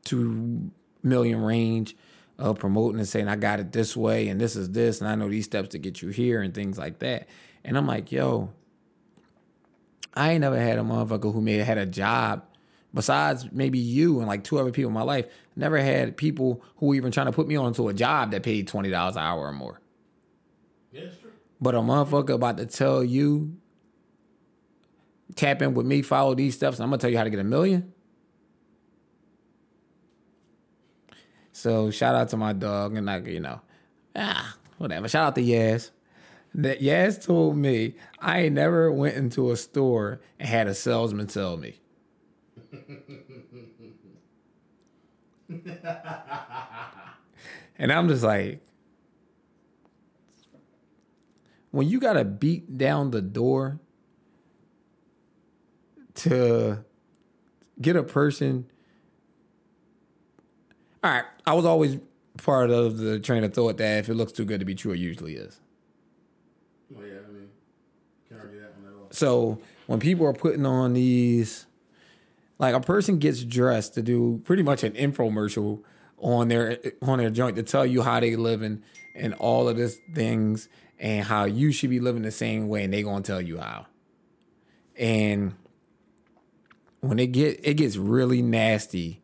two 0.04 0.70
million 1.02 1.40
range 1.40 1.96
of 2.38 2.58
promoting 2.58 2.98
and 2.98 3.08
saying 3.08 3.28
I 3.28 3.36
got 3.36 3.60
it 3.60 3.72
this 3.72 3.96
way 3.96 4.28
and 4.28 4.40
this 4.40 4.56
is 4.56 4.70
this 4.70 5.00
and 5.00 5.08
I 5.08 5.14
know 5.14 5.28
these 5.28 5.46
steps 5.46 5.70
to 5.70 5.78
get 5.78 6.02
you 6.02 6.10
here 6.10 6.42
and 6.42 6.54
things 6.54 6.78
like 6.78 6.98
that. 6.98 7.28
And 7.64 7.76
I'm 7.76 7.86
like, 7.86 8.12
yo, 8.12 8.52
I 10.14 10.32
ain't 10.32 10.40
never 10.40 10.58
had 10.58 10.78
a 10.78 10.82
motherfucker 10.82 11.32
who 11.32 11.40
may 11.40 11.54
have 11.54 11.66
had 11.66 11.78
a 11.78 11.86
job 11.86 12.44
besides 12.94 13.46
maybe 13.52 13.78
you 13.78 14.18
and 14.18 14.26
like 14.26 14.44
two 14.44 14.58
other 14.58 14.70
people 14.70 14.88
in 14.88 14.94
my 14.94 15.02
life. 15.02 15.26
Never 15.54 15.78
had 15.78 16.16
people 16.16 16.62
who 16.76 16.86
were 16.86 16.94
even 16.94 17.12
trying 17.12 17.26
to 17.26 17.32
put 17.32 17.46
me 17.46 17.56
onto 17.56 17.88
a 17.88 17.94
job 17.94 18.30
that 18.32 18.42
paid 18.42 18.68
twenty 18.68 18.90
dollars 18.90 19.16
an 19.16 19.22
hour 19.22 19.46
or 19.46 19.52
more. 19.52 19.80
Yeah, 20.92 21.02
true. 21.20 21.30
But 21.60 21.74
a 21.74 21.78
motherfucker 21.78 22.34
about 22.34 22.58
to 22.58 22.66
tell 22.66 23.02
you, 23.02 23.56
tap 25.34 25.62
in 25.62 25.74
with 25.74 25.86
me, 25.86 26.02
follow 26.02 26.34
these 26.34 26.54
steps, 26.54 26.76
and 26.78 26.84
I'm 26.84 26.90
gonna 26.90 26.98
tell 26.98 27.10
you 27.10 27.18
how 27.18 27.24
to 27.24 27.30
get 27.30 27.40
a 27.40 27.44
million. 27.44 27.92
So 31.56 31.90
shout 31.90 32.14
out 32.14 32.28
to 32.28 32.36
my 32.36 32.52
dog, 32.52 32.98
and 32.98 33.06
like 33.06 33.26
you 33.26 33.40
know, 33.40 33.62
ah, 34.14 34.58
whatever. 34.76 35.08
Shout 35.08 35.28
out 35.28 35.34
to 35.36 35.40
Yaz. 35.40 35.90
That 36.54 36.82
Yaz 36.82 37.24
told 37.24 37.56
me 37.56 37.94
I 38.20 38.40
ain't 38.40 38.56
never 38.56 38.92
went 38.92 39.16
into 39.16 39.50
a 39.50 39.56
store 39.56 40.20
and 40.38 40.46
had 40.46 40.66
a 40.68 40.74
salesman 40.74 41.28
tell 41.28 41.56
me. 41.56 41.80
and 47.78 47.90
I'm 47.90 48.08
just 48.08 48.22
like, 48.22 48.60
when 51.70 51.88
you 51.88 51.98
gotta 52.00 52.26
beat 52.26 52.76
down 52.76 53.12
the 53.12 53.22
door 53.22 53.80
to 56.16 56.84
get 57.80 57.96
a 57.96 58.02
person. 58.02 58.66
All 61.06 61.12
right, 61.12 61.24
I 61.46 61.54
was 61.54 61.64
always 61.64 61.98
part 62.36 62.68
of 62.68 62.98
the 62.98 63.20
train 63.20 63.44
of 63.44 63.54
thought 63.54 63.76
that 63.76 63.98
if 63.98 64.08
it 64.08 64.14
looks 64.14 64.32
too 64.32 64.44
good 64.44 64.58
to 64.58 64.66
be 64.66 64.74
true, 64.74 64.90
it 64.90 64.98
usually 64.98 65.36
is. 65.36 65.60
Oh 66.92 67.00
yeah, 67.00 67.18
I 67.24 67.30
mean, 67.30 67.48
can't 68.28 68.40
argue 68.40 68.60
that 68.60 68.76
one 68.76 68.92
at 68.92 69.00
all. 69.00 69.06
So 69.12 69.60
when 69.86 70.00
people 70.00 70.26
are 70.26 70.32
putting 70.32 70.66
on 70.66 70.94
these, 70.94 71.66
like 72.58 72.74
a 72.74 72.80
person 72.80 73.20
gets 73.20 73.44
dressed 73.44 73.94
to 73.94 74.02
do 74.02 74.40
pretty 74.42 74.64
much 74.64 74.82
an 74.82 74.94
infomercial 74.94 75.84
on 76.18 76.48
their 76.48 76.80
on 77.02 77.18
their 77.18 77.30
joint 77.30 77.54
to 77.54 77.62
tell 77.62 77.86
you 77.86 78.02
how 78.02 78.18
they 78.18 78.34
living 78.34 78.82
and 79.14 79.32
all 79.34 79.68
of 79.68 79.76
this 79.76 80.00
things 80.12 80.68
and 80.98 81.24
how 81.24 81.44
you 81.44 81.70
should 81.70 81.90
be 81.90 82.00
living 82.00 82.22
the 82.22 82.32
same 82.32 82.66
way 82.66 82.82
and 82.82 82.92
they 82.92 83.04
gonna 83.04 83.22
tell 83.22 83.40
you 83.40 83.58
how. 83.58 83.86
And 84.96 85.54
when 86.98 87.20
it 87.20 87.28
get 87.28 87.60
it 87.62 87.74
gets 87.74 87.96
really 87.96 88.42
nasty 88.42 89.22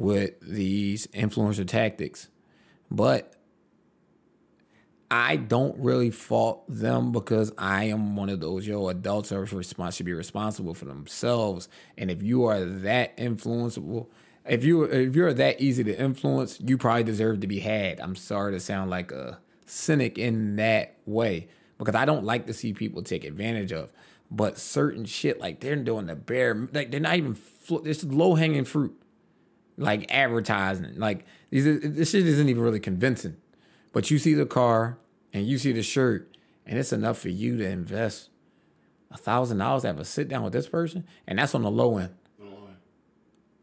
with 0.00 0.40
these 0.40 1.06
influencer 1.08 1.68
tactics, 1.68 2.28
but 2.90 3.34
I 5.10 5.36
don't 5.36 5.78
really 5.78 6.10
fault 6.10 6.64
them 6.68 7.12
because 7.12 7.52
I 7.58 7.84
am 7.84 8.16
one 8.16 8.30
of 8.30 8.40
those 8.40 8.66
yo 8.66 8.88
adults 8.88 9.30
are 9.30 9.44
respons- 9.44 9.96
should 9.96 10.06
be 10.06 10.14
responsible 10.14 10.72
for 10.72 10.86
themselves. 10.86 11.68
And 11.98 12.10
if 12.10 12.22
you 12.22 12.46
are 12.46 12.64
that 12.64 13.14
influenceable, 13.18 14.06
if 14.46 14.64
you 14.64 14.84
if 14.84 15.14
you're 15.14 15.34
that 15.34 15.60
easy 15.60 15.84
to 15.84 16.00
influence, 16.00 16.58
you 16.64 16.78
probably 16.78 17.04
deserve 17.04 17.40
to 17.40 17.46
be 17.46 17.60
had. 17.60 18.00
I'm 18.00 18.16
sorry 18.16 18.52
to 18.52 18.60
sound 18.60 18.88
like 18.88 19.12
a 19.12 19.38
cynic 19.66 20.16
in 20.16 20.56
that 20.56 20.96
way 21.04 21.48
because 21.76 21.94
I 21.94 22.06
don't 22.06 22.24
like 22.24 22.46
to 22.46 22.54
see 22.54 22.72
people 22.72 23.02
take 23.02 23.24
advantage 23.24 23.70
of. 23.70 23.90
But 24.30 24.56
certain 24.56 25.04
shit 25.04 25.40
like 25.40 25.60
they're 25.60 25.76
doing 25.76 26.06
the 26.06 26.16
bare 26.16 26.70
like 26.72 26.90
they're 26.90 27.00
not 27.00 27.16
even 27.16 27.34
fl- 27.34 27.86
low 28.06 28.36
hanging 28.36 28.64
fruit 28.64 28.96
like 29.76 30.06
advertising. 30.12 30.94
Like 30.96 31.24
these, 31.50 31.64
this 31.64 32.10
shit 32.10 32.26
isn't 32.26 32.48
even 32.48 32.62
really 32.62 32.80
convincing. 32.80 33.36
But 33.92 34.10
you 34.10 34.18
see 34.18 34.34
the 34.34 34.46
car 34.46 34.98
and 35.32 35.46
you 35.46 35.58
see 35.58 35.72
the 35.72 35.82
shirt, 35.82 36.36
and 36.66 36.78
it's 36.78 36.92
enough 36.92 37.18
for 37.18 37.28
you 37.28 37.56
to 37.58 37.68
invest 37.68 38.30
a 39.10 39.16
thousand 39.16 39.58
dollars 39.58 39.82
to 39.82 39.88
have 39.88 39.98
a 39.98 40.04
sit 40.04 40.28
down 40.28 40.44
with 40.44 40.52
this 40.52 40.68
person, 40.68 41.04
and 41.26 41.38
that's 41.38 41.54
on 41.54 41.62
the 41.62 41.70
low 41.70 41.98
end. 41.98 42.14
On 42.40 42.50
the 42.50 42.56
line. 42.56 42.76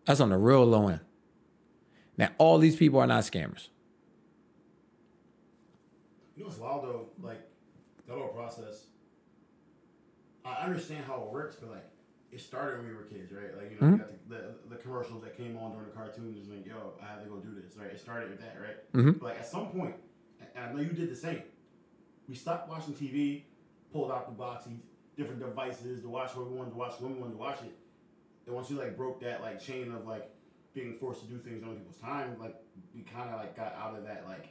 That's 0.06 0.20
on 0.20 0.30
the 0.30 0.38
real 0.38 0.66
low 0.66 0.88
end. 0.90 1.00
Now, 2.18 2.30
all 2.38 2.58
these 2.58 2.76
people 2.76 3.00
are 3.00 3.08
not 3.08 3.24
scammers. 3.24 3.68
You 6.36 6.44
know 6.44 6.48
what's 6.48 6.60
wild 6.60 6.84
though? 6.84 7.08
Like 7.22 7.42
that 8.08 8.14
whole 8.14 8.28
process. 8.30 8.86
I 10.46 10.66
understand 10.66 11.04
how 11.06 11.24
it 11.24 11.32
works, 11.32 11.58
but 11.58 11.72
like 11.72 11.86
it 12.32 12.42
started 12.42 12.80
when 12.80 12.88
we 12.90 12.94
were 12.96 13.04
kids, 13.04 13.32
right? 13.32 13.56
Like 13.58 13.72
you 13.72 13.78
know, 13.80 13.94
you 13.94 13.98
got 13.98 14.10
the, 14.30 14.36
the, 14.36 14.76
the 14.76 14.76
commercials 14.76 15.24
that 15.24 15.38
came 15.38 15.58
on 15.58 15.72
during 15.72 15.86
the 15.88 15.94
cartoons, 15.96 16.48
like 16.50 16.66
yo, 16.66 16.94
I 17.02 17.06
have 17.12 17.24
to 17.24 17.30
go 17.30 17.38
do 17.38 17.54
this, 17.60 17.78
right? 17.78 17.88
It 17.92 18.00
started 18.00 18.30
with 18.30 18.40
that, 18.42 18.58
right? 18.62 18.92
Mhm. 18.94 19.20
But 19.20 19.26
like 19.30 19.40
at 19.40 19.48
some 19.48 19.68
point, 19.68 19.96
and 20.56 20.66
I 20.66 20.72
know 20.74 20.82
you 20.82 20.90
did 20.92 21.10
the 21.10 21.16
same. 21.16 21.42
we 22.28 22.36
stopped 22.36 22.68
watching 22.70 22.94
TV, 22.94 23.44
pulled 23.94 24.12
out 24.12 24.26
the 24.28 24.36
box, 24.36 24.68
different 25.16 25.40
devices 25.40 26.02
to 26.02 26.10
watch 26.10 26.36
what 26.36 26.50
we 26.50 26.56
wanted 26.58 26.72
to 26.72 26.76
watch, 26.78 27.00
when 27.00 27.14
we 27.16 27.20
wanted 27.22 27.32
to 27.34 27.38
watch 27.40 27.60
it. 27.64 27.74
And 28.46 28.54
once 28.56 28.70
you 28.70 28.78
like 28.78 28.98
broke 28.98 29.22
that 29.22 29.42
like 29.42 29.62
chain 29.62 29.92
of 29.94 30.06
like 30.06 30.30
being 30.74 30.94
forced 31.00 31.22
to 31.22 31.28
do 31.28 31.38
things 31.40 31.64
on 31.64 31.70
other 31.70 31.78
people's 31.80 31.98
time, 31.98 32.36
like 32.40 32.56
we 32.94 33.02
kind 33.04 33.30
of 33.30 33.40
like 33.40 33.56
got 33.56 33.74
out 33.76 33.96
of 33.98 34.04
that 34.06 34.26
like 34.28 34.50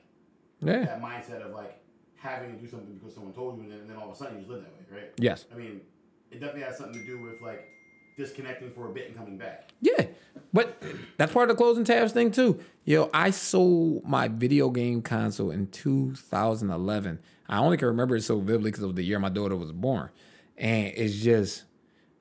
Yeah. 0.61 0.85
that 0.87 1.01
mindset 1.03 1.43
of 1.45 1.53
like 1.53 1.79
having 2.16 2.55
to 2.55 2.59
do 2.59 2.66
something 2.66 2.95
because 2.97 3.14
someone 3.14 3.35
told 3.35 3.59
you, 3.59 3.64
and 3.64 3.72
then, 3.72 3.81
and 3.81 3.91
then 3.91 3.97
all 3.99 4.09
of 4.09 4.14
a 4.14 4.16
sudden 4.16 4.35
you 4.37 4.41
just 4.41 4.51
live 4.51 4.62
that 4.62 4.72
way, 4.72 5.01
right? 5.03 5.12
Yes. 5.18 5.45
I 5.53 5.57
mean, 5.57 5.83
it 6.31 6.41
definitely 6.41 6.62
has 6.62 6.79
something 6.79 7.01
to 7.01 7.07
do 7.07 7.20
with 7.20 7.41
like 7.41 7.68
disconnecting 8.16 8.70
for 8.70 8.89
a 8.89 8.93
bit 8.93 9.09
and 9.09 9.16
coming 9.16 9.37
back. 9.37 9.70
Yeah, 9.81 10.07
but 10.53 10.83
that's 11.16 11.33
part 11.33 11.51
of 11.51 11.57
the 11.57 11.62
closing 11.62 11.85
tabs 11.85 12.12
thing 12.12 12.31
too. 12.31 12.61
Yo, 12.85 13.11
I 13.12 13.31
sold 13.31 14.05
my 14.05 14.29
video 14.29 14.70
game 14.70 15.03
console 15.03 15.51
in 15.51 15.66
2011. 15.68 17.18
I 17.49 17.59
only 17.59 17.77
can 17.77 17.89
remember 17.89 18.16
it 18.16 18.22
so 18.22 18.41
vividly 18.41 18.70
because 18.70 18.85
of 18.85 18.97
the 18.97 19.03
year 19.03 19.18
my 19.18 19.29
daughter 19.29 19.57
was 19.57 19.72
born, 19.72 20.11
and 20.57 20.93
it's 20.97 21.16
just, 21.16 21.64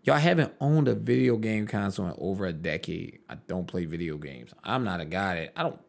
yo, 0.04 0.14
I 0.14 0.20
haven't 0.20 0.54
owned 0.60 0.88
a 0.88 0.96
video 0.96 1.38
game 1.38 1.66
console 1.66 2.08
in 2.08 2.16
over 2.18 2.46
a 2.46 2.54
decade. 2.54 3.20
I 3.30 3.36
don't 3.48 3.66
play 3.66 3.86
video 3.86 4.18
games. 4.18 4.54
I'm 4.64 4.84
not 4.84 5.02
a 5.02 5.06
guy 5.06 5.36
that 5.36 5.54
I 5.56 5.64
don't 5.64 5.80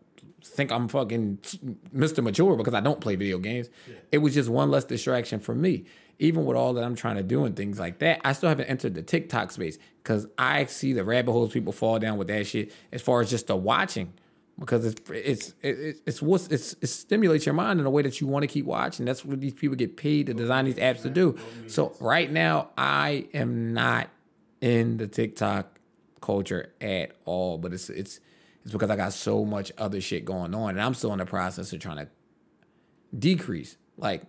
think 0.42 0.70
I'm 0.70 0.86
fucking 0.88 1.38
Mr. 1.94 2.22
Mature 2.22 2.56
because 2.56 2.74
I 2.74 2.80
don't 2.80 3.00
play 3.00 3.16
video 3.16 3.38
games. 3.38 3.68
It 4.12 4.18
was 4.18 4.34
just 4.34 4.48
one 4.48 4.70
less 4.70 4.84
distraction 4.84 5.40
for 5.40 5.54
me. 5.54 5.86
Even 6.18 6.44
with 6.46 6.56
all 6.56 6.72
that 6.74 6.84
I'm 6.84 6.94
trying 6.94 7.16
to 7.16 7.22
do 7.22 7.44
and 7.44 7.54
things 7.54 7.78
like 7.78 7.98
that, 7.98 8.20
I 8.24 8.32
still 8.32 8.48
haven't 8.48 8.66
entered 8.66 8.94
the 8.94 9.02
TikTok 9.02 9.50
space 9.50 9.78
because 10.02 10.26
I 10.38 10.64
see 10.64 10.92
the 10.92 11.04
rabbit 11.04 11.32
holes 11.32 11.52
people 11.52 11.72
fall 11.72 11.98
down 11.98 12.16
with 12.16 12.28
that 12.28 12.46
shit 12.46 12.72
as 12.90 13.02
far 13.02 13.20
as 13.20 13.28
just 13.28 13.48
the 13.48 13.56
watching. 13.56 14.12
Because 14.58 14.86
it's 14.86 15.10
it's 15.10 15.54
it's 15.60 16.00
it's 16.06 16.22
what's 16.22 16.48
it's 16.48 16.74
it 16.80 16.86
stimulates 16.86 17.44
your 17.44 17.54
mind 17.54 17.78
in 17.78 17.84
a 17.84 17.90
way 17.90 18.00
that 18.00 18.22
you 18.22 18.26
want 18.26 18.42
to 18.42 18.46
keep 18.46 18.64
watching. 18.64 19.04
That's 19.04 19.22
what 19.22 19.38
these 19.38 19.52
people 19.52 19.76
get 19.76 19.98
paid 19.98 20.28
to 20.28 20.34
design 20.34 20.64
these 20.64 20.76
apps 20.76 21.02
to 21.02 21.10
do. 21.10 21.38
So 21.66 21.94
right 22.00 22.32
now, 22.32 22.70
I 22.78 23.26
am 23.34 23.74
not 23.74 24.08
in 24.62 24.96
the 24.96 25.06
TikTok 25.08 25.78
culture 26.22 26.72
at 26.80 27.12
all. 27.26 27.58
But 27.58 27.74
it's 27.74 27.90
it's 27.90 28.20
it's 28.62 28.72
because 28.72 28.88
I 28.88 28.96
got 28.96 29.12
so 29.12 29.44
much 29.44 29.72
other 29.76 30.00
shit 30.00 30.24
going 30.24 30.54
on, 30.54 30.70
and 30.70 30.80
I'm 30.80 30.94
still 30.94 31.12
in 31.12 31.18
the 31.18 31.26
process 31.26 31.72
of 31.74 31.80
trying 31.80 31.98
to 31.98 32.08
decrease. 33.16 33.76
Like 33.98 34.22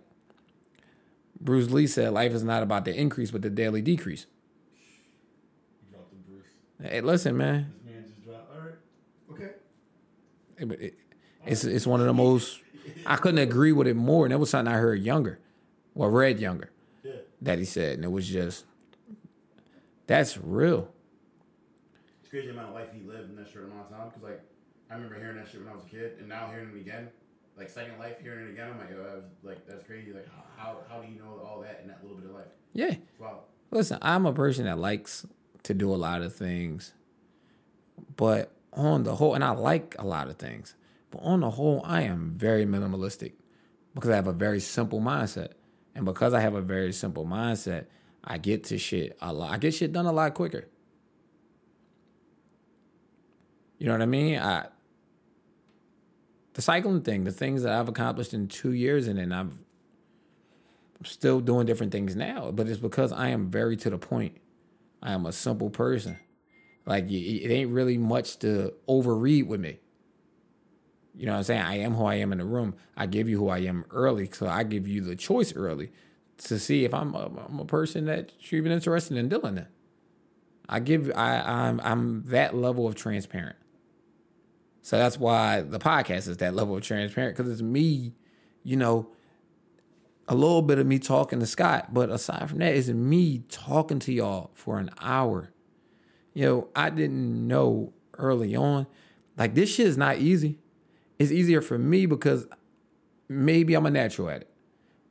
Bruce 1.40 1.70
Lee 1.70 1.86
said, 1.86 2.12
life 2.12 2.32
is 2.32 2.42
not 2.42 2.62
about 2.62 2.84
the 2.84 2.94
increase, 2.94 3.30
but 3.30 3.42
the 3.42 3.50
daily 3.50 3.80
decrease. 3.82 4.26
Hey, 6.82 7.00
listen, 7.00 7.36
man, 7.36 7.72
This 7.84 7.92
man 7.94 8.04
just 8.04 8.24
dropped. 8.24 8.52
All 8.54 8.60
right. 8.60 8.74
Okay. 9.32 9.52
it- 10.58 10.80
it- 10.82 10.98
it's 11.46 11.64
it's 11.64 11.86
one 11.86 12.00
of 12.00 12.06
the 12.06 12.12
most. 12.14 12.60
I 13.06 13.16
couldn't 13.16 13.38
agree 13.38 13.72
with 13.72 13.86
it 13.86 13.94
more, 13.94 14.24
and 14.26 14.32
that 14.32 14.38
was 14.38 14.50
something 14.50 14.72
I 14.72 14.76
heard 14.76 15.00
younger, 15.02 15.38
well, 15.94 16.08
read 16.08 16.38
younger, 16.40 16.70
Yeah. 17.02 17.12
that 17.42 17.58
he 17.58 17.64
said, 17.64 17.94
and 17.96 18.04
it 18.04 18.08
was 18.12 18.28
just 18.28 18.64
that's 20.06 20.36
real. 20.38 20.92
It's 22.20 22.28
crazy 22.30 22.46
the 22.46 22.52
amount 22.52 22.68
of 22.68 22.74
life 22.74 22.88
he 22.92 23.00
lived 23.00 23.30
in 23.30 23.36
that 23.36 23.48
short 23.48 23.64
amount 23.66 23.90
of 23.90 23.96
time. 23.96 24.08
Because 24.08 24.22
like, 24.22 24.40
I 24.90 24.94
remember 24.94 25.18
hearing 25.18 25.36
that 25.36 25.48
shit 25.48 25.60
when 25.62 25.72
I 25.72 25.74
was 25.74 25.84
a 25.84 25.88
kid, 25.88 26.12
and 26.20 26.28
now 26.28 26.50
hearing 26.50 26.70
it 26.74 26.80
again, 26.80 27.08
like 27.58 27.70
second 27.70 27.98
life, 27.98 28.16
hearing 28.22 28.48
it 28.48 28.52
again, 28.52 28.68
I'm 28.70 28.78
like, 28.78 28.88
oh, 28.92 29.02
that 29.02 29.16
was 29.16 29.24
like 29.42 29.66
that's 29.66 29.84
crazy. 29.84 30.12
Like, 30.12 30.26
how 30.26 30.44
how, 30.56 30.78
how 30.88 31.00
do 31.00 31.10
you 31.10 31.18
know 31.18 31.40
all 31.44 31.60
that 31.60 31.80
in 31.82 31.88
that 31.88 32.02
little 32.02 32.16
bit 32.16 32.26
of 32.26 32.34
life? 32.34 32.46
Yeah. 32.72 32.94
Wow. 33.18 33.40
Listen, 33.70 33.98
I'm 34.00 34.26
a 34.26 34.32
person 34.32 34.64
that 34.64 34.78
likes 34.78 35.26
to 35.64 35.74
do 35.74 35.92
a 35.92 35.96
lot 35.96 36.22
of 36.22 36.34
things, 36.34 36.92
but 38.16 38.52
on 38.72 39.02
the 39.02 39.16
whole, 39.16 39.34
and 39.34 39.44
I 39.44 39.50
like 39.50 39.94
a 39.98 40.06
lot 40.06 40.28
of 40.28 40.36
things, 40.36 40.74
but 41.10 41.18
on 41.18 41.40
the 41.40 41.50
whole, 41.50 41.82
I 41.84 42.02
am 42.02 42.34
very 42.36 42.64
minimalistic 42.64 43.32
because 43.94 44.10
I 44.10 44.16
have 44.16 44.26
a 44.26 44.32
very 44.32 44.60
simple 44.60 45.00
mindset. 45.00 45.52
And 45.94 46.04
because 46.04 46.32
I 46.32 46.40
have 46.40 46.54
a 46.54 46.60
very 46.60 46.92
simple 46.92 47.26
mindset, 47.26 47.86
I 48.22 48.38
get 48.38 48.64
to 48.64 48.78
shit 48.78 49.16
a 49.20 49.32
lot. 49.32 49.50
I 49.50 49.58
get 49.58 49.74
shit 49.74 49.92
done 49.92 50.06
a 50.06 50.12
lot 50.12 50.34
quicker. 50.34 50.68
You 53.78 53.86
know 53.86 53.92
what 53.92 54.02
I 54.02 54.06
mean? 54.06 54.38
I 54.38 54.66
the 56.58 56.62
cycling 56.62 57.02
thing, 57.02 57.22
the 57.22 57.30
things 57.30 57.62
that 57.62 57.72
I've 57.72 57.88
accomplished 57.88 58.34
in 58.34 58.48
two 58.48 58.72
years, 58.72 59.06
and 59.06 59.16
then 59.16 59.30
I'm 59.30 59.60
still 61.04 61.38
doing 61.38 61.66
different 61.66 61.92
things 61.92 62.16
now, 62.16 62.50
but 62.50 62.66
it's 62.66 62.80
because 62.80 63.12
I 63.12 63.28
am 63.28 63.48
very 63.48 63.76
to 63.76 63.90
the 63.90 63.96
point. 63.96 64.38
I 65.00 65.12
am 65.12 65.24
a 65.24 65.30
simple 65.30 65.70
person. 65.70 66.18
Like 66.84 67.08
it 67.12 67.52
ain't 67.52 67.70
really 67.70 67.96
much 67.96 68.40
to 68.40 68.74
overread 68.88 69.46
with 69.46 69.60
me. 69.60 69.78
You 71.14 71.26
know 71.26 71.32
what 71.34 71.38
I'm 71.38 71.44
saying? 71.44 71.62
I 71.62 71.78
am 71.78 71.94
who 71.94 72.06
I 72.06 72.16
am 72.16 72.32
in 72.32 72.38
the 72.38 72.44
room. 72.44 72.74
I 72.96 73.06
give 73.06 73.28
you 73.28 73.38
who 73.38 73.48
I 73.50 73.58
am 73.58 73.84
early, 73.92 74.28
so 74.32 74.48
I 74.48 74.64
give 74.64 74.88
you 74.88 75.00
the 75.00 75.14
choice 75.14 75.54
early 75.54 75.92
to 76.38 76.58
see 76.58 76.84
if 76.84 76.92
I'm 76.92 77.14
a, 77.14 77.30
I'm 77.48 77.60
a 77.60 77.66
person 77.66 78.06
that 78.06 78.32
you're 78.40 78.58
even 78.58 78.72
interested 78.72 79.16
in 79.16 79.28
dealing 79.28 79.58
in. 79.58 79.68
I 80.68 80.80
give 80.80 81.12
I 81.14 81.38
I'm 81.38 81.80
I'm 81.84 82.24
that 82.24 82.56
level 82.56 82.88
of 82.88 82.96
transparent. 82.96 83.57
So 84.88 84.96
that's 84.96 85.18
why 85.18 85.60
the 85.60 85.78
podcast 85.78 86.28
is 86.28 86.38
that 86.38 86.54
level 86.54 86.74
of 86.74 86.82
transparent 86.82 87.36
because 87.36 87.52
it's 87.52 87.60
me, 87.60 88.14
you 88.62 88.74
know, 88.74 89.10
a 90.26 90.34
little 90.34 90.62
bit 90.62 90.78
of 90.78 90.86
me 90.86 90.98
talking 90.98 91.40
to 91.40 91.46
Scott, 91.46 91.92
but 91.92 92.08
aside 92.08 92.48
from 92.48 92.60
that, 92.60 92.74
it's 92.74 92.88
me 92.88 93.44
talking 93.50 93.98
to 93.98 94.14
y'all 94.14 94.50
for 94.54 94.78
an 94.78 94.88
hour. 94.98 95.52
You 96.32 96.46
know, 96.46 96.68
I 96.74 96.88
didn't 96.88 97.46
know 97.46 97.92
early 98.16 98.56
on, 98.56 98.86
like 99.36 99.54
this 99.54 99.74
shit 99.74 99.86
is 99.86 99.98
not 99.98 100.20
easy. 100.20 100.58
It's 101.18 101.32
easier 101.32 101.60
for 101.60 101.76
me 101.76 102.06
because 102.06 102.46
maybe 103.28 103.74
I'm 103.74 103.84
a 103.84 103.90
natural 103.90 104.30
at 104.30 104.40
it. 104.40 104.50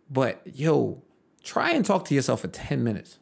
But 0.09 0.41
yo, 0.55 1.03
try 1.43 1.73
and 1.73 1.85
talk 1.85 2.05
to 2.05 2.15
yourself 2.15 2.41
for 2.41 2.47
10 2.47 2.83
minutes 2.83 3.19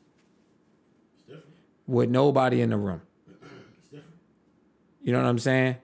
It's 1.16 1.24
different. 1.24 1.56
with 1.86 2.10
nobody 2.10 2.62
in 2.62 2.70
the 2.70 2.78
room. 2.78 3.02
It's 3.28 3.90
different. 3.90 4.16
You 5.02 5.12
know 5.12 5.22
what 5.22 5.28
I'm 5.28 5.40
saying? 5.40 5.76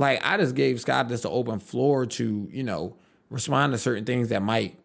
Like 0.00 0.20
I 0.24 0.38
just 0.38 0.54
gave 0.54 0.80
Scott 0.80 1.08
this 1.08 1.26
open 1.26 1.58
floor 1.58 2.06
to, 2.06 2.48
you 2.50 2.62
know, 2.62 2.96
respond 3.28 3.74
to 3.74 3.78
certain 3.78 4.06
things 4.06 4.30
that 4.30 4.40
might 4.40 4.78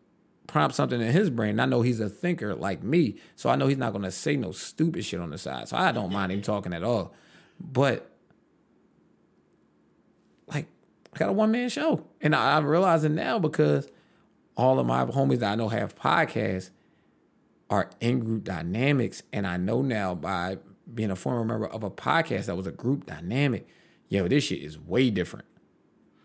prompt 0.46 0.76
something 0.76 1.00
in 1.00 1.10
his 1.14 1.30
brain. 1.30 1.58
I 1.58 1.66
know 1.66 1.82
he's 1.82 2.02
a 2.02 2.10
thinker 2.10 2.54
like 2.54 2.84
me, 2.84 3.16
so 3.38 3.50
I 3.50 3.56
know 3.56 3.68
he's 3.68 3.78
not 3.78 3.94
gonna 3.94 4.12
say 4.12 4.36
no 4.36 4.52
stupid 4.52 5.06
shit 5.06 5.22
on 5.22 5.30
the 5.30 5.38
side. 5.38 5.70
So 5.70 5.78
I 5.78 5.94
don't 5.94 6.12
mind 6.12 6.34
him 6.34 6.42
talking 6.42 6.74
at 6.74 6.84
all. 6.84 7.14
But 7.62 8.12
like 10.48 10.68
I 11.14 11.18
got 11.18 11.30
a 11.30 11.32
one 11.34 11.50
man 11.50 11.70
show. 11.70 12.06
And 12.20 12.36
I, 12.36 12.58
I'm 12.58 12.66
realizing 12.66 13.16
now 13.16 13.40
because 13.40 13.88
all 14.58 14.80
of 14.80 14.86
my 14.86 15.06
homies 15.06 15.40
that 15.40 15.54
I 15.54 15.56
know 15.56 15.70
have 15.70 15.96
podcasts 15.96 16.72
are 17.70 17.90
in 18.02 18.20
group 18.20 18.44
dynamics. 18.44 19.24
And 19.32 19.48
I 19.48 19.56
know 19.56 19.82
now 19.82 20.14
by 20.14 20.58
being 20.94 21.10
a 21.10 21.16
former 21.16 21.46
member 21.46 21.68
of 21.68 21.84
a 21.84 21.90
podcast 21.90 22.48
that 22.48 22.58
was 22.58 22.68
a 22.68 22.74
group 22.74 23.06
dynamic, 23.06 23.66
yo, 24.10 24.28
this 24.28 24.44
shit 24.46 24.62
is 24.62 24.80
way 24.80 25.10
different. 25.10 25.46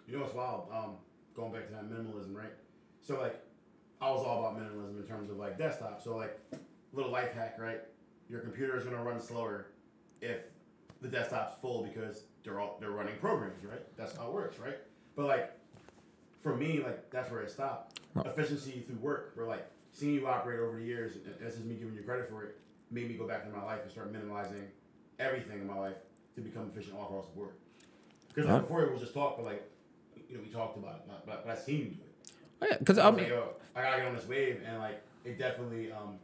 You 0.07 0.16
know 0.16 0.22
what's 0.22 0.35
wild? 0.35 0.68
Um, 0.72 0.97
going 1.35 1.53
back 1.53 1.66
to 1.68 1.72
that 1.72 1.85
minimalism, 1.91 2.35
right? 2.35 2.53
So 3.03 3.20
like, 3.20 3.41
I 4.01 4.11
was 4.11 4.24
all 4.24 4.41
about 4.41 4.59
minimalism 4.59 5.01
in 5.01 5.07
terms 5.07 5.31
of 5.31 5.37
like 5.37 5.59
desktop. 5.59 6.03
So 6.03 6.16
like, 6.16 6.39
little 6.93 7.12
life 7.12 7.33
hack, 7.33 7.57
right? 7.59 7.81
Your 8.28 8.41
computer 8.41 8.76
is 8.76 8.85
gonna 8.85 9.03
run 9.03 9.20
slower 9.20 9.66
if 10.20 10.39
the 11.01 11.09
desktop's 11.09 11.61
full 11.61 11.83
because 11.83 12.24
they're 12.45 12.61
all 12.61 12.76
they're 12.81 12.91
running 12.91 13.16
programs, 13.20 13.64
right? 13.64 13.83
That's 13.97 14.16
how 14.16 14.28
it 14.28 14.33
works, 14.33 14.59
right? 14.59 14.78
But 15.16 15.26
like, 15.26 15.53
for 16.43 16.57
me, 16.57 16.81
like 16.83 17.11
that's 17.11 17.31
where 17.31 17.41
it 17.43 17.51
stopped. 17.51 18.01
Efficiency 18.24 18.85
through 18.87 18.97
work, 18.97 19.33
where 19.35 19.47
like 19.47 19.66
seeing 19.93 20.14
you 20.14 20.26
operate 20.26 20.61
over 20.61 20.78
the 20.78 20.85
years, 20.85 21.16
and 21.16 21.35
this 21.41 21.55
is 21.55 21.64
me 21.64 21.74
giving 21.74 21.95
you 21.95 22.03
credit 22.03 22.28
for 22.28 22.45
it, 22.45 22.59
made 22.91 23.09
me 23.09 23.14
go 23.14 23.26
back 23.26 23.45
into 23.45 23.57
my 23.57 23.64
life 23.64 23.81
and 23.83 23.91
start 23.91 24.12
minimalizing 24.12 24.64
everything 25.18 25.61
in 25.61 25.66
my 25.66 25.76
life 25.76 25.97
to 26.35 26.41
become 26.41 26.70
efficient 26.72 26.97
all 26.97 27.05
across 27.05 27.26
the 27.26 27.37
board. 27.37 27.55
Because 28.35 28.51
like, 28.51 28.62
before 28.62 28.83
it 28.83 28.93
was 28.93 29.01
just 29.01 29.14
talk, 29.14 29.37
but 29.37 29.47
like, 29.47 29.62
you 30.28 30.37
know, 30.37 30.43
we 30.43 30.49
talked 30.49 30.76
about 30.78 30.97
it, 30.97 31.03
but, 31.26 31.45
but, 31.45 31.51
I 31.51 31.57
seen 31.57 31.76
you 31.78 31.85
do 31.85 32.03
it. 32.03 32.33
Oh, 32.62 32.66
Yeah, 32.70 32.76
because 32.78 32.99
I 32.99 33.09
I 33.09 33.11
mean, 33.11 33.20
like, 33.20 33.28
yo, 33.28 33.49
I 33.74 33.83
gotta 33.83 33.97
get 33.99 34.07
on 34.07 34.16
this 34.16 34.26
wave, 34.26 34.62
and 34.66 34.78
like, 34.78 35.03
it 35.24 35.39
definitely, 35.39 35.91
um, 35.93 36.18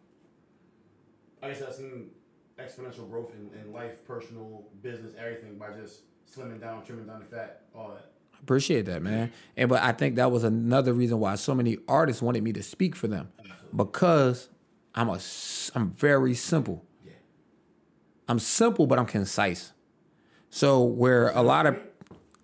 like 1.43 1.51
I 1.51 1.55
guess 1.55 1.63
I've 1.63 1.75
seen 1.75 2.11
exponential 2.59 3.09
growth 3.11 3.33
in, 3.35 3.61
in 3.61 3.73
life, 3.73 4.05
personal, 4.07 4.65
business, 4.83 5.13
everything 5.19 5.59
by 5.59 5.73
just 5.73 6.01
slimming 6.33 6.61
down, 6.61 6.85
trimming 6.85 7.07
down 7.07 7.21
the 7.21 7.27
fat, 7.27 7.63
all 7.75 7.89
that. 7.91 8.13
appreciate 8.41 8.87
that, 8.87 9.03
man. 9.03 9.33
And 9.57 9.69
but 9.69 9.83
I 9.83 9.93
think 9.93 10.17
that 10.17 10.31
was 10.31 10.45
another 10.45 10.93
reason 10.93 11.19
why 11.19 11.35
so 11.35 11.55
many 11.55 11.79
artists 11.89 12.23
wanted 12.23 12.43
me 12.43 12.53
to 12.55 12.63
speak 12.63 12.95
for 12.97 13.09
them 13.09 13.29
because 13.75 14.49
I'm 14.95 15.09
a 15.09 15.21
I'm 15.75 15.91
very 15.91 16.35
simple. 16.35 16.85
Yeah. 17.05 17.13
I'm 18.29 18.39
simple, 18.39 18.87
but 18.87 18.99
I'm 18.99 19.07
concise. 19.07 19.73
So 20.49 20.83
where 20.83 21.29
a 21.31 21.43
lot 21.43 21.67
of 21.67 21.77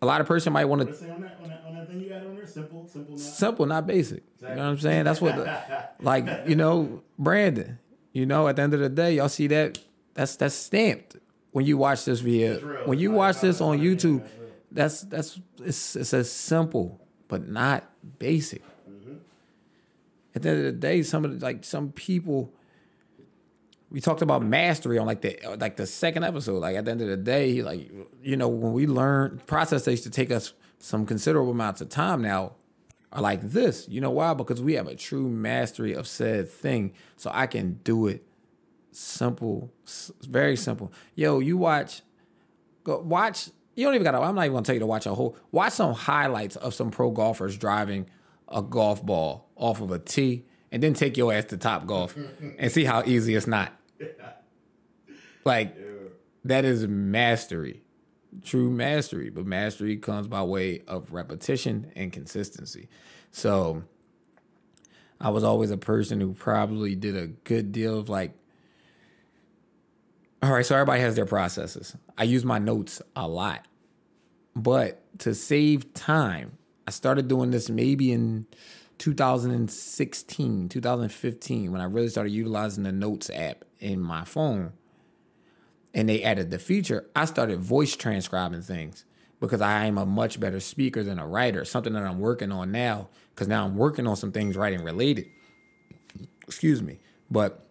a 0.03 0.07
lot 0.07 0.20
of 0.20 0.26
person 0.26 0.53
might 0.53 0.64
want 0.64 0.86
to 0.86 0.94
say 0.94 1.09
on 1.09 1.22
that, 1.22 1.38
on 1.42 1.48
that, 1.48 1.64
on 1.66 1.74
that 1.74 1.88
thing 1.88 2.00
you 2.00 2.09
got 2.09 2.26
on 2.26 2.34
there? 2.34 2.46
Simple, 2.46 2.86
simple, 2.88 3.12
not. 3.12 3.20
simple, 3.20 3.66
not 3.66 3.86
basic. 3.86 4.22
You 4.40 4.48
know 4.48 4.57
what 4.57 4.62
I'm 4.62 4.78
saying? 4.80 5.05
That's 5.05 5.20
what, 5.20 5.36
the, 5.36 5.88
like 6.00 6.26
you 6.46 6.57
know, 6.57 7.03
Brandon. 7.18 7.78
You 8.12 8.26
know, 8.26 8.46
at 8.48 8.57
the 8.57 8.62
end 8.62 8.74
of 8.74 8.80
the 8.80 8.90
day, 8.90 9.14
y'all 9.14 9.30
see 9.30 9.46
that 9.46 9.78
that's 10.12 10.36
that's 10.36 10.55
stamped 10.55 11.16
when 11.53 11.64
you 11.64 11.78
watch 11.78 12.05
this 12.05 12.20
video. 12.20 12.59
When 12.84 12.98
you 12.98 13.12
watch 13.12 13.40
this 13.40 13.62
on 13.62 13.78
YouTube, 13.78 14.26
that's 14.70 15.03
that's 15.03 15.34
that's 15.34 15.40
it's 15.61 15.96
it's 15.96 16.12
as 16.12 16.30
simple 16.30 17.00
but 17.28 17.48
not 17.48 17.88
basic. 18.18 18.62
Mm-hmm. 18.86 19.14
at 20.34 20.42
the 20.42 20.48
end 20.50 20.59
of 20.59 20.64
the 20.64 20.72
day, 20.72 21.03
some 21.03 21.24
of 21.24 21.40
the, 21.40 21.46
like 21.46 21.64
some 21.64 21.92
people. 21.92 22.53
We 23.93 24.01
talked 24.01 24.22
about 24.22 24.43
mastery 24.43 24.97
on 24.97 25.07
like 25.07 25.20
the 25.20 25.38
like 25.61 25.76
the 25.76 25.86
second 25.86 26.24
episode. 26.24 26.61
Like 26.61 26.76
at 26.76 26.86
the 26.86 26.93
end 26.93 27.03
of 27.03 27.09
the 27.09 27.16
day, 27.16 27.61
like 27.61 27.90
you 28.22 28.36
know 28.38 28.49
when 28.49 28.72
we 28.72 28.86
learn 28.86 29.40
process 29.47 29.84
that 29.84 29.90
used 29.90 30.05
to 30.05 30.11
take 30.11 30.30
us 30.30 30.55
some 30.78 31.05
considerable 31.05 31.53
amounts 31.53 31.82
of 31.82 31.90
time 31.90 32.22
now 32.22 32.55
are 33.12 33.20
like 33.20 33.43
this. 33.43 33.86
You 33.90 34.01
know 34.01 34.11
why? 34.11 34.32
Because 34.32 34.62
we 34.62 34.74
have 34.74 34.86
a 34.86 34.97
true 34.97 35.28
mastery 35.28 35.93
of 35.93 36.09
said 36.09 36.49
thing, 36.49 36.95
so 37.16 37.30
I 37.34 37.47
can 37.47 37.80
do 37.84 38.07
it 38.07 38.24
simple, 38.93 39.70
very 40.22 40.57
simple. 40.57 40.90
Yo, 41.14 41.38
you 41.40 41.59
watch, 41.59 42.01
go 42.84 42.99
watch. 42.99 43.51
You 43.74 43.84
don't 43.84 43.95
even 43.95 44.05
gotta. 44.05 44.20
I'm 44.20 44.34
not 44.34 44.47
even 44.47 44.55
gonna 44.55 44.64
tell 44.64 44.74
you 44.74 44.80
to 44.80 44.86
watch 44.86 45.05
a 45.05 45.14
whole. 45.14 45.36
Watch 45.51 45.74
some 45.74 45.93
highlights 45.93 46.57
of 46.57 46.72
some 46.72 46.90
pro 46.90 47.11
golfers 47.11 47.59
driving 47.59 48.09
a 48.49 48.62
golf 48.62 49.05
ball 49.05 49.51
off 49.55 49.82
of 49.82 49.90
a 49.90 49.99
tee, 49.99 50.47
and 50.70 50.82
then 50.82 50.95
take 50.95 51.18
your 51.18 51.30
ass 51.32 51.45
to 51.47 51.59
Top 51.59 51.86
Golf 51.86 52.16
and 52.59 52.72
see 52.72 52.84
how 52.84 53.03
easy 53.05 53.34
it's 53.34 53.47
not. 53.47 53.72
Like 55.44 55.76
that 56.44 56.64
is 56.64 56.86
mastery, 56.86 57.82
true 58.44 58.70
mastery. 58.70 59.28
But 59.28 59.44
mastery 59.44 59.96
comes 59.96 60.28
by 60.28 60.42
way 60.42 60.82
of 60.86 61.12
repetition 61.12 61.90
and 61.96 62.12
consistency. 62.12 62.88
So 63.32 63.82
I 65.20 65.30
was 65.30 65.42
always 65.42 65.72
a 65.72 65.76
person 65.76 66.20
who 66.20 66.32
probably 66.32 66.94
did 66.94 67.16
a 67.16 67.26
good 67.26 67.72
deal 67.72 67.98
of 67.98 68.09
like 68.09 68.34
all 70.42 70.50
right, 70.50 70.66
so 70.66 70.74
everybody 70.74 71.00
has 71.00 71.14
their 71.14 71.26
processes. 71.26 71.96
I 72.18 72.24
use 72.24 72.44
my 72.44 72.59
notes 72.59 73.00
a 73.14 73.28
lot. 73.28 73.64
But 74.57 75.00
to 75.20 75.34
save 75.36 75.94
time, 75.94 76.59
I 76.86 76.90
started 76.90 77.28
doing 77.28 77.53
this 77.53 77.70
maybe 77.70 78.11
in 78.11 78.46
2016, 78.98 80.68
2015, 80.68 81.70
when 81.72 81.80
I 81.80 81.84
really 81.84 82.09
started 82.09 82.30
utilizing 82.30 82.82
the 82.82 82.90
Notes 82.90 83.30
app 83.30 83.64
in 83.82 84.00
my 84.00 84.24
phone. 84.24 84.72
And 85.92 86.08
they 86.08 86.22
added 86.22 86.50
the 86.50 86.58
feature, 86.58 87.06
I 87.14 87.26
started 87.26 87.60
voice 87.60 87.96
transcribing 87.96 88.62
things 88.62 89.04
because 89.40 89.60
I 89.60 89.84
am 89.86 89.98
a 89.98 90.06
much 90.06 90.40
better 90.40 90.60
speaker 90.60 91.02
than 91.02 91.18
a 91.18 91.26
writer, 91.26 91.64
something 91.64 91.92
that 91.92 92.04
I'm 92.04 92.20
working 92.20 92.52
on 92.52 92.72
now, 92.72 93.08
because 93.34 93.48
now 93.48 93.64
I'm 93.64 93.76
working 93.76 94.06
on 94.06 94.16
some 94.16 94.32
things 94.32 94.56
writing 94.56 94.82
related. 94.82 95.26
Excuse 96.46 96.80
me. 96.80 97.00
But 97.30 97.66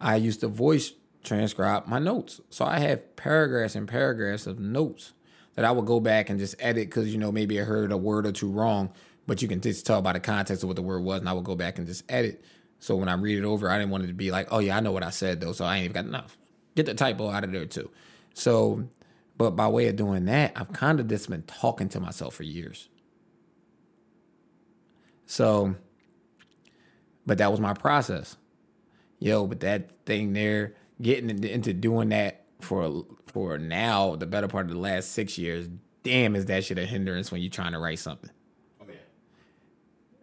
I 0.00 0.16
used 0.16 0.40
to 0.40 0.48
voice 0.48 0.92
transcribe 1.24 1.86
my 1.86 1.98
notes. 1.98 2.40
So 2.50 2.64
I 2.64 2.78
have 2.80 3.16
paragraphs 3.16 3.74
and 3.74 3.88
paragraphs 3.88 4.46
of 4.46 4.58
notes 4.58 5.12
that 5.54 5.64
I 5.64 5.70
would 5.70 5.86
go 5.86 6.00
back 6.00 6.30
and 6.30 6.38
just 6.38 6.54
edit 6.58 6.88
because, 6.88 7.12
you 7.12 7.18
know, 7.18 7.32
maybe 7.32 7.60
I 7.60 7.64
heard 7.64 7.92
a 7.92 7.96
word 7.96 8.26
or 8.26 8.32
two 8.32 8.50
wrong, 8.50 8.92
but 9.26 9.42
you 9.42 9.48
can 9.48 9.60
just 9.60 9.86
tell 9.86 10.02
by 10.02 10.12
the 10.12 10.20
context 10.20 10.62
of 10.62 10.68
what 10.68 10.76
the 10.76 10.82
word 10.82 11.02
was. 11.02 11.20
And 11.20 11.28
I 11.28 11.32
would 11.32 11.44
go 11.44 11.56
back 11.56 11.78
and 11.78 11.86
just 11.86 12.04
edit. 12.08 12.42
So 12.80 12.96
when 12.96 13.08
I 13.08 13.14
read 13.14 13.38
it 13.38 13.44
over, 13.44 13.70
I 13.70 13.78
didn't 13.78 13.90
want 13.90 14.04
it 14.04 14.08
to 14.08 14.12
be 14.14 14.30
like, 14.30 14.48
oh, 14.50 14.60
yeah, 14.60 14.76
I 14.76 14.80
know 14.80 14.92
what 14.92 15.02
I 15.02 15.10
said, 15.10 15.40
though. 15.40 15.52
So 15.52 15.64
I 15.64 15.76
ain't 15.76 15.84
even 15.86 15.94
got 15.94 16.04
enough. 16.04 16.36
Get 16.76 16.86
the 16.86 16.94
typo 16.94 17.30
out 17.30 17.44
of 17.44 17.52
there, 17.52 17.66
too. 17.66 17.90
So, 18.34 18.88
but 19.36 19.52
by 19.52 19.66
way 19.68 19.88
of 19.88 19.96
doing 19.96 20.26
that, 20.26 20.52
I've 20.54 20.72
kind 20.72 21.00
of 21.00 21.08
just 21.08 21.28
been 21.28 21.42
talking 21.42 21.88
to 21.90 22.00
myself 22.00 22.34
for 22.34 22.44
years. 22.44 22.88
So, 25.26 25.74
but 27.26 27.38
that 27.38 27.50
was 27.50 27.60
my 27.60 27.74
process. 27.74 28.36
Yo, 29.18 29.46
but 29.46 29.60
that 29.60 29.90
thing 30.06 30.32
there, 30.32 30.74
getting 31.02 31.30
into- 31.30 31.72
doing 31.74 32.10
that 32.10 32.44
for 32.60 33.04
for 33.26 33.58
now, 33.58 34.16
the 34.16 34.26
better 34.26 34.48
part 34.48 34.66
of 34.66 34.72
the 34.72 34.78
last 34.78 35.12
six 35.12 35.36
years, 35.36 35.68
damn, 36.02 36.34
is 36.34 36.46
that 36.46 36.64
shit 36.64 36.78
a 36.78 36.86
hindrance 36.86 37.30
when 37.30 37.42
you're 37.42 37.50
trying 37.50 37.72
to 37.72 37.78
write 37.78 37.98
something? 37.98 38.30
Oh 38.80 38.84
yeah. 38.88 38.94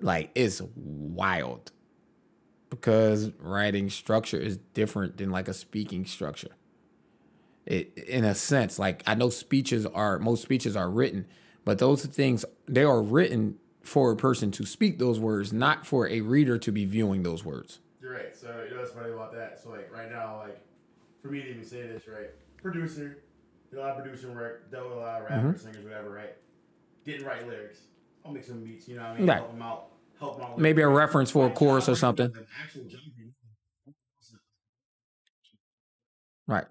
Like 0.02 0.32
it's 0.34 0.62
wild 0.76 1.72
because 2.80 3.32
writing 3.40 3.90
structure 3.90 4.38
is 4.40 4.58
different 4.74 5.18
than 5.18 5.30
like 5.32 5.48
a 5.48 5.54
speaking 5.54 6.06
structure. 6.06 6.52
It 7.66 7.98
in 7.98 8.24
a 8.24 8.36
sense, 8.36 8.78
like 8.78 9.02
I 9.08 9.16
know 9.16 9.30
speeches 9.30 9.86
are 9.88 10.20
most 10.20 10.44
speeches 10.44 10.76
are 10.76 10.90
written, 10.90 11.26
but 11.64 11.80
those 11.80 12.06
things 12.06 12.46
they 12.68 12.84
are 12.84 13.02
written 13.02 13.58
for 13.82 14.12
a 14.12 14.16
person 14.16 14.52
to 14.52 14.66
speak 14.66 15.00
those 15.00 15.20
words, 15.20 15.52
not 15.52 15.86
for 15.86 16.08
a 16.08 16.22
reader 16.22 16.58
to 16.60 16.72
be 16.72 16.86
viewing 16.86 17.24
those 17.24 17.44
words. 17.44 17.80
You're 18.02 18.14
right. 18.14 18.36
So 18.36 18.64
you 18.68 18.76
know 18.76 18.82
what's 18.82 18.92
funny 18.94 19.12
about 19.12 19.34
that? 19.34 19.60
So 19.62 19.70
like 19.72 19.92
right 19.92 20.12
now, 20.12 20.42
like 20.46 20.60
for 21.22 21.30
me 21.30 21.42
to 21.42 21.50
even 21.50 21.66
say 21.66 21.88
this, 21.88 22.08
right? 22.08 22.30
Producer, 22.62 23.18
did 23.72 23.80
a 23.80 23.82
lot 23.82 23.98
of 23.98 24.04
producing 24.04 24.36
work, 24.36 24.72
dealt 24.72 24.90
with 24.90 24.98
a 24.98 25.02
lot 25.02 25.22
of 25.22 25.28
Mm-hmm. 25.28 25.48
rappers, 25.48 25.62
singers, 25.64 25.84
whatever, 25.84 26.10
right? 26.12 26.36
Didn't 27.04 27.26
write 27.26 27.48
lyrics. 27.48 27.80
I'll 28.24 28.32
make 28.32 28.44
some 28.44 28.64
beats, 28.64 28.88
you 28.88 28.96
know 28.96 29.04
what 29.04 29.12
I 29.12 29.18
mean? 29.18 29.28
Right. 29.28 29.38
Help 29.38 29.52
them 29.52 29.62
out. 29.62 29.88
Help 30.20 30.38
them 30.38 30.46
out. 30.46 30.56
with 30.56 30.64
Maybe 30.64 30.82
a 30.82 30.88
reference 30.88 31.32
for 31.32 31.48
a 31.48 31.50
chorus 31.50 31.90
or 31.90 31.96
something. 31.96 32.28
is 32.28 32.36
an 32.36 32.48
actual 32.64 32.84
job. 32.86 33.00
Right. 36.48 36.66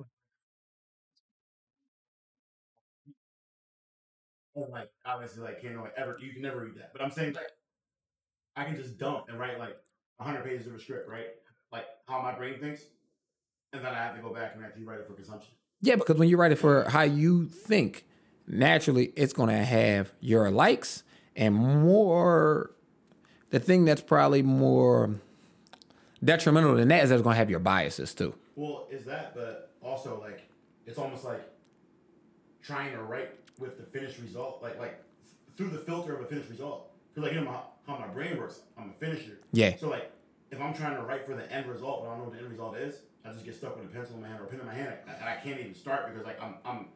Like 4.71 4.89
obviously 5.05 5.43
like 5.43 5.61
can't 5.61 5.75
know 5.75 5.89
ever 5.97 6.17
you 6.21 6.33
can 6.33 6.43
never 6.43 6.61
read 6.61 6.77
that. 6.77 6.93
But 6.93 7.03
I'm 7.03 7.11
saying 7.11 7.35
like 7.35 7.51
I 8.57 8.65
can 8.65 8.77
just 8.77 8.99
dump 8.99 9.25
and 9.29 9.39
write 9.39 9.59
like 9.59 9.77
hundred 10.21 10.45
pages 10.45 10.67
of 10.69 10.75
a 10.75 10.79
script, 10.79 11.09
right? 11.09 11.27
Like 11.73 11.87
how 12.07 12.23
my 12.23 12.33
brain 12.33 12.61
thinks. 12.61 12.83
And 13.73 13.85
then 13.85 13.93
I 13.93 13.97
have 13.99 14.15
to 14.15 14.23
go 14.23 14.33
back 14.33 14.53
and 14.55 14.65
actually 14.65 14.85
write 14.85 15.01
it 15.01 15.09
for 15.09 15.15
consumption. 15.15 15.51
Yeah, 15.81 15.97
because 15.97 16.17
when 16.17 16.29
you 16.29 16.37
write 16.37 16.53
it 16.53 16.59
for 16.59 16.89
how 16.89 17.03
you 17.03 17.47
think, 17.49 18.05
naturally 18.47 19.07
it's 19.17 19.33
going 19.33 19.49
to 19.49 19.57
have 19.65 20.13
your 20.21 20.51
likes 20.53 21.03
and 21.35 21.55
more. 21.57 22.71
The 23.55 23.61
thing 23.61 23.85
that's 23.85 24.01
probably 24.01 24.43
more 24.43 25.15
detrimental 26.25 26.75
than 26.75 26.89
that 26.89 27.05
is 27.05 27.11
that 27.11 27.15
it's 27.15 27.23
going 27.23 27.35
to 27.35 27.39
have 27.39 27.51
your 27.51 27.61
biases 27.61 28.13
too. 28.13 28.35
Well, 28.57 28.89
is 28.91 29.05
that, 29.05 29.33
but 29.33 29.71
also 29.81 30.21
like 30.21 30.43
it's 30.87 30.99
almost 30.99 31.25
like 31.25 31.41
trying 32.65 32.91
to 32.91 33.03
write 33.05 33.31
with 33.61 33.79
the 33.79 33.85
finished 33.85 34.19
result, 34.19 34.59
like 34.61 34.77
like 34.81 35.01
through 35.57 35.69
the 35.69 35.79
filter 35.79 36.17
of 36.17 36.23
a 36.23 36.25
finished 36.25 36.51
result. 36.51 36.91
Because 37.15 37.29
like 37.29 37.39
you 37.39 37.45
know 37.45 37.53
how, 37.53 37.67
how 37.87 37.97
my 37.97 38.09
brain 38.09 38.37
works, 38.39 38.63
I'm 38.77 38.91
a 38.91 38.93
finisher. 38.95 39.39
Yeah. 39.53 39.77
So 39.77 39.89
like 39.89 40.11
if 40.51 40.61
I'm 40.61 40.75
trying 40.75 40.97
to 40.97 41.03
write 41.03 41.25
for 41.25 41.37
the 41.37 41.49
end 41.53 41.69
result, 41.69 42.03
but 42.03 42.09
I 42.09 42.11
don't 42.11 42.19
know 42.19 42.25
what 42.25 42.33
the 42.33 42.41
end 42.41 42.51
result 42.51 42.77
is, 42.77 43.03
I 43.25 43.31
just 43.31 43.45
get 43.45 43.55
stuck 43.55 43.77
with 43.77 43.85
a 43.85 43.89
pencil 43.89 44.17
in 44.17 44.23
my 44.23 44.27
hand 44.31 44.41
or 44.41 44.47
a 44.47 44.49
pen 44.49 44.59
in 44.59 44.67
my 44.67 44.75
hand, 44.75 44.95
and 45.07 45.29
I 45.29 45.37
can't 45.37 45.61
even 45.61 45.77
start 45.77 46.13
because 46.13 46.27
like 46.27 46.43
I'm 46.43 46.55
I'm 46.65 46.87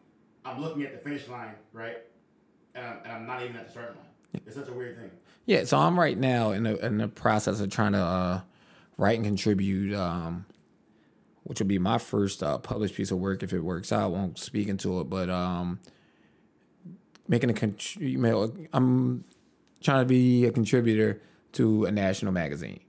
I'm 0.45 0.61
looking 0.61 0.83
at 0.83 0.91
the 0.91 0.99
finish 0.99 1.29
line, 1.29 1.55
right? 1.73 1.99
And 2.75 2.85
I'm, 2.85 2.99
and 3.05 3.13
I'm 3.13 3.27
not 3.29 3.45
even 3.45 3.55
at 3.55 3.67
the 3.67 3.71
starting 3.71 3.95
line. 3.95 4.43
It's 4.45 4.57
such 4.57 4.67
a 4.67 4.73
weird 4.73 4.97
thing. 4.97 5.13
Yeah, 5.49 5.65
so 5.65 5.79
I'm 5.79 5.99
right 5.99 6.17
now 6.19 6.51
in 6.51 6.65
the 6.65 6.77
in 6.85 6.99
the 6.99 7.09
process 7.09 7.59
of 7.61 7.71
trying 7.71 7.93
to 7.93 7.99
uh, 7.99 8.41
write 8.99 9.17
and 9.17 9.25
contribute, 9.25 9.95
um, 9.99 10.45
which 11.45 11.59
will 11.59 11.67
be 11.67 11.79
my 11.79 11.97
first 11.97 12.43
uh, 12.43 12.59
published 12.59 12.95
piece 12.95 13.11
of 13.11 13.17
work 13.19 13.43
if 13.43 13.55
it 13.55 13.61
works 13.61 13.91
out. 13.91 14.03
I 14.03 14.07
won't 14.09 14.39
speak 14.39 14.69
into 14.69 15.01
it, 15.01 15.05
but 15.05 15.31
um, 15.31 15.81
making 17.27 17.49
a 17.49 17.55
contr- 17.55 18.69
I'm 18.75 19.25
trying 19.81 20.03
to 20.03 20.05
be 20.07 20.45
a 20.45 20.53
contributor 20.53 21.23
to 21.53 21.87
a 21.87 21.91
national 21.91 22.33
magazine. 22.33 22.81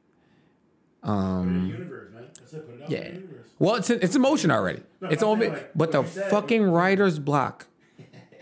Put 1.02 1.10
it 1.10 1.14
in 1.14 1.62
the 1.64 1.68
universe, 1.70 2.14
it. 2.52 2.52
Put 2.52 2.82
it 2.82 2.90
Yeah. 2.90 3.08
universe. 3.14 3.46
Well, 3.58 3.76
it's 3.76 3.90
it's 3.90 4.18
emotion 4.18 4.52
already. 4.52 4.84
No, 5.00 5.08
it's 5.08 5.24
I'm 5.24 5.30
on 5.30 5.40
like, 5.40 5.72
but 5.76 5.94
the 5.94 6.04
said, 6.04 6.30
fucking 6.30 6.60
what 6.64 6.66
you 6.66 6.72
said. 6.72 6.76
writer's 6.76 7.20
block, 7.20 7.68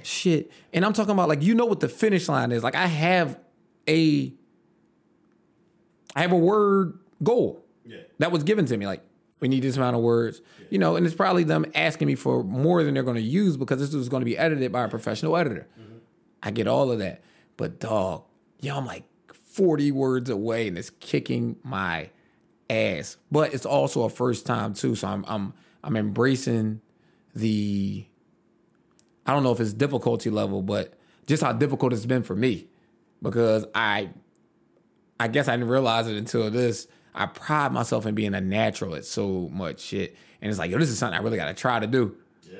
shit. 0.02 0.52
And 0.74 0.84
I'm 0.84 0.94
talking 0.94 1.12
about 1.12 1.30
like 1.30 1.44
you 1.44 1.54
know 1.54 1.68
what 1.68 1.82
the 1.82 1.90
finish 1.90 2.28
line 2.28 2.52
is. 2.52 2.64
Like 2.64 2.74
I 2.74 2.88
have 2.88 3.38
a, 3.88 4.34
I 6.16 6.22
have 6.22 6.32
a 6.32 6.38
word 6.38 6.98
goal 7.24 7.64
Yeah. 7.86 7.98
that 8.20 8.32
was 8.32 8.44
given 8.44 8.66
to 8.68 8.78
me. 8.78 8.86
Like 8.88 9.02
we 9.40 9.48
need 9.48 9.62
this 9.64 9.78
amount 9.78 9.96
of 9.96 10.02
words, 10.02 10.42
you 10.70 10.80
know, 10.80 10.96
and 10.96 11.06
it's 11.06 11.16
probably 11.16 11.44
them 11.44 11.66
asking 11.76 12.08
me 12.08 12.16
for 12.16 12.44
more 12.44 12.84
than 12.84 12.94
they're 12.94 13.04
going 13.04 13.16
to 13.16 13.22
use 13.22 13.56
because 13.58 13.80
this 13.80 13.94
is 13.94 14.10
going 14.10 14.22
to 14.22 14.26
be 14.26 14.38
edited 14.38 14.72
by 14.72 14.84
a 14.84 14.88
professional 14.90 15.38
editor. 15.38 15.68
Mm-hmm. 15.80 15.98
I 16.44 16.52
get 16.52 16.68
all 16.68 16.92
of 16.92 17.00
that, 17.00 17.22
but 17.56 17.80
dog, 17.80 18.24
yo, 18.62 18.76
I'm 18.78 18.86
like 18.86 19.04
40 19.34 19.92
words 19.92 20.30
away, 20.30 20.68
and 20.68 20.78
it's 20.78 20.90
kicking 20.90 21.58
my 21.64 22.10
ass. 22.70 23.18
But 23.32 23.54
it's 23.54 23.66
also 23.66 24.04
a 24.04 24.10
first 24.10 24.46
time 24.46 24.74
too, 24.74 24.96
so 24.96 25.08
I'm 25.08 25.24
I'm 25.28 25.54
I'm 25.84 25.96
embracing 25.96 26.82
the. 27.36 28.06
I 29.26 29.34
don't 29.34 29.44
know 29.44 29.52
if 29.52 29.60
it's 29.60 29.74
difficulty 29.74 30.30
level, 30.30 30.62
but 30.62 30.94
just 31.28 31.44
how 31.44 31.52
difficult 31.54 31.92
it's 31.94 32.06
been 32.06 32.24
for 32.24 32.36
me, 32.36 32.68
because 33.22 33.66
I, 33.74 34.10
I 35.20 35.28
guess 35.28 35.48
I 35.48 35.56
didn't 35.56 35.70
realize 35.70 36.08
it 36.08 36.18
until 36.18 36.50
this. 36.52 36.88
I 37.14 37.26
pride 37.26 37.72
myself 37.72 38.06
in 38.06 38.14
being 38.14 38.36
a 38.36 38.42
natural 38.42 38.96
at 38.96 39.06
so 39.06 39.50
much 39.52 39.80
shit, 39.80 40.16
and 40.42 40.50
it's 40.50 40.60
like, 40.60 40.70
yo, 40.70 40.78
this 40.78 40.90
is 40.90 41.00
something 41.00 41.18
I 41.18 41.24
really 41.24 41.38
got 41.38 41.48
to 41.48 41.54
try 41.54 41.80
to 41.80 41.88
do. 41.88 42.16
Yeah. 42.44 42.58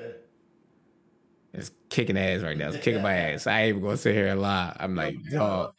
It's 1.54 1.70
kicking 1.88 2.18
ass 2.18 2.42
right 2.42 2.56
now. 2.56 2.68
It's 2.68 2.82
kicking 2.82 3.02
my 3.02 3.14
ass. 3.14 3.46
I 3.46 3.62
ain't 3.62 3.68
even 3.70 3.82
gonna 3.82 3.96
sit 3.96 4.14
here 4.14 4.26
and 4.28 4.40
lie. 4.40 4.76
I'm 4.78 4.94
like, 4.96 5.16
dog. 5.30 5.74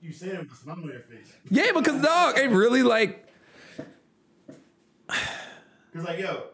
You 0.00 0.12
said 0.12 0.34
it 0.34 0.40
with 0.40 0.58
smile 0.58 0.76
on 0.76 0.84
your 0.84 1.00
face. 1.00 1.32
Yeah, 1.50 1.72
because 1.72 2.02
dog, 2.02 2.36
it 2.36 2.50
really 2.50 2.82
like 2.82 3.24
Cause 5.08 6.04
like 6.04 6.18
yo, 6.18 6.44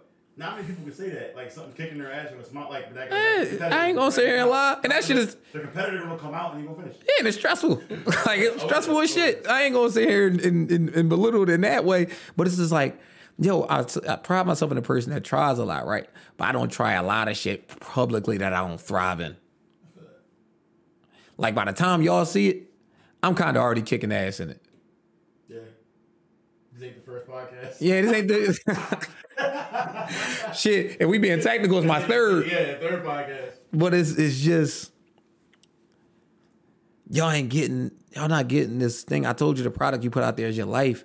Not 0.40 0.56
many 0.56 0.68
people 0.68 0.84
can 0.84 0.94
say 0.94 1.10
that. 1.10 1.36
Like 1.36 1.50
something 1.52 1.74
kicking 1.74 1.98
their 1.98 2.10
ass 2.10 2.32
or 2.32 2.38
a 2.38 2.44
smart 2.46 2.70
like 2.70 2.94
that. 2.94 3.12
Eh, 3.12 3.56
that- 3.58 3.74
I 3.74 3.88
ain't 3.88 3.96
gonna 3.98 4.10
sit 4.10 4.26
here 4.26 4.38
and 4.38 4.48
lie. 4.48 4.78
And 4.82 4.90
that 4.90 5.04
shit 5.04 5.18
is 5.18 5.36
the 5.52 5.60
competitor 5.60 6.08
will 6.08 6.16
come 6.16 6.32
out 6.32 6.54
and 6.54 6.62
you 6.62 6.68
gonna 6.70 6.82
finish. 6.82 6.96
Yeah, 7.00 7.12
and 7.18 7.28
it's 7.28 7.36
stressful. 7.36 7.74
like 8.24 8.40
it's 8.40 8.62
stressful 8.62 8.98
as 9.00 9.12
shit. 9.12 9.46
I 9.46 9.64
ain't 9.64 9.74
gonna 9.74 9.90
sit 9.90 10.08
here 10.08 10.28
and, 10.28 10.40
and, 10.40 10.70
and, 10.70 10.88
and 10.88 11.08
belittle 11.10 11.42
it 11.42 11.50
in 11.50 11.60
that 11.60 11.84
way. 11.84 12.06
But 12.38 12.46
it's 12.46 12.56
just 12.56 12.72
like, 12.72 12.98
yo, 13.38 13.64
I, 13.64 13.84
I 14.08 14.16
pride 14.16 14.46
myself 14.46 14.72
in 14.72 14.78
a 14.78 14.82
person 14.82 15.12
that 15.12 15.24
tries 15.24 15.58
a 15.58 15.64
lot, 15.66 15.86
right? 15.86 16.08
But 16.38 16.48
I 16.48 16.52
don't 16.52 16.72
try 16.72 16.94
a 16.94 17.02
lot 17.02 17.28
of 17.28 17.36
shit 17.36 17.68
publicly 17.78 18.38
that 18.38 18.54
I 18.54 18.66
don't 18.66 18.80
thrive 18.80 19.20
in. 19.20 19.36
Like 21.36 21.54
by 21.54 21.66
the 21.66 21.74
time 21.74 22.00
y'all 22.00 22.24
see 22.24 22.48
it, 22.48 22.70
I'm 23.22 23.34
kind 23.34 23.58
of 23.58 23.62
already 23.62 23.82
kicking 23.82 24.10
ass 24.10 24.40
in 24.40 24.48
it. 24.48 24.62
Yeah. 25.48 25.58
This 26.72 26.82
ain't 26.82 26.94
the 26.94 27.02
first 27.02 27.26
podcast. 27.26 27.76
Yeah, 27.80 28.00
this 28.00 28.12
ain't 28.14 28.28
the 28.28 29.06
shit. 30.54 31.00
And 31.00 31.10
we 31.10 31.18
being 31.18 31.40
technical 31.40 31.78
is 31.78 31.84
my 31.84 32.00
third. 32.00 32.46
Yeah, 32.46 32.78
third 32.78 33.04
podcast. 33.04 33.52
But 33.72 33.94
it's 33.94 34.12
it's 34.12 34.40
just 34.40 34.92
y'all 37.10 37.30
ain't 37.30 37.48
getting 37.48 37.90
y'all 38.14 38.28
not 38.28 38.48
getting 38.48 38.78
this 38.78 39.02
thing. 39.02 39.26
I 39.26 39.32
told 39.32 39.58
you 39.58 39.64
the 39.64 39.70
product 39.70 40.04
you 40.04 40.10
put 40.10 40.22
out 40.22 40.36
there 40.36 40.48
is 40.48 40.56
your 40.56 40.66
life. 40.66 41.04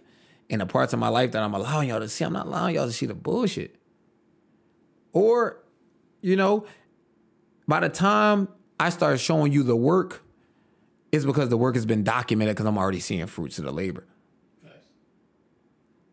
And 0.49 0.61
the 0.61 0.67
parts 0.67 0.93
of 0.93 0.99
my 0.99 1.07
life 1.07 1.31
that 1.31 1.41
I'm 1.41 1.55
allowing 1.55 1.89
y'all 1.89 1.99
to 1.99 2.07
see, 2.07 2.23
I'm 2.23 2.33
not 2.33 2.45
allowing 2.45 2.75
y'all 2.75 2.85
to 2.85 2.91
see 2.91 3.07
the 3.07 3.15
bullshit. 3.15 3.77
Or, 5.11 5.63
you 6.21 6.35
know, 6.35 6.67
by 7.67 7.79
the 7.79 7.89
time 7.89 8.47
I 8.79 8.89
start 8.89 9.19
showing 9.19 9.51
you 9.51 9.63
the 9.63 9.75
work, 9.75 10.23
it's 11.11 11.25
because 11.25 11.49
the 11.49 11.57
work 11.57 11.73
has 11.75 11.85
been 11.85 12.03
documented 12.03 12.55
because 12.55 12.67
I'm 12.67 12.77
already 12.77 12.99
seeing 12.99 13.25
fruits 13.25 13.57
of 13.57 13.65
the 13.65 13.71
labor. 13.71 14.05
Facts. 14.61 14.85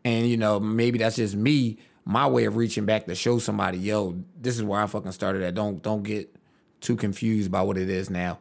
And 0.05 0.29
you 0.29 0.39
know, 0.39 0.59
maybe 0.59 0.99
that's 0.99 1.17
just 1.17 1.37
me, 1.37 1.79
my 2.05 2.27
way 2.27 2.45
of 2.45 2.57
reaching 2.57 2.85
back 2.85 3.07
to 3.07 3.15
show 3.15 3.39
somebody, 3.39 3.79
yo, 3.79 4.23
this 4.41 4.57
is 4.57 4.63
where 4.63 4.81
I 4.81 4.87
fucking 4.87 5.13
started 5.13 5.43
at. 5.43 5.55
Don't 5.55 5.83
don't 5.83 6.03
get 6.03 6.35
too 6.81 6.97
confused 6.97 7.51
by 7.51 7.63
what 7.63 7.79
it 7.79 7.89
is 7.89 8.11
now. 8.11 8.39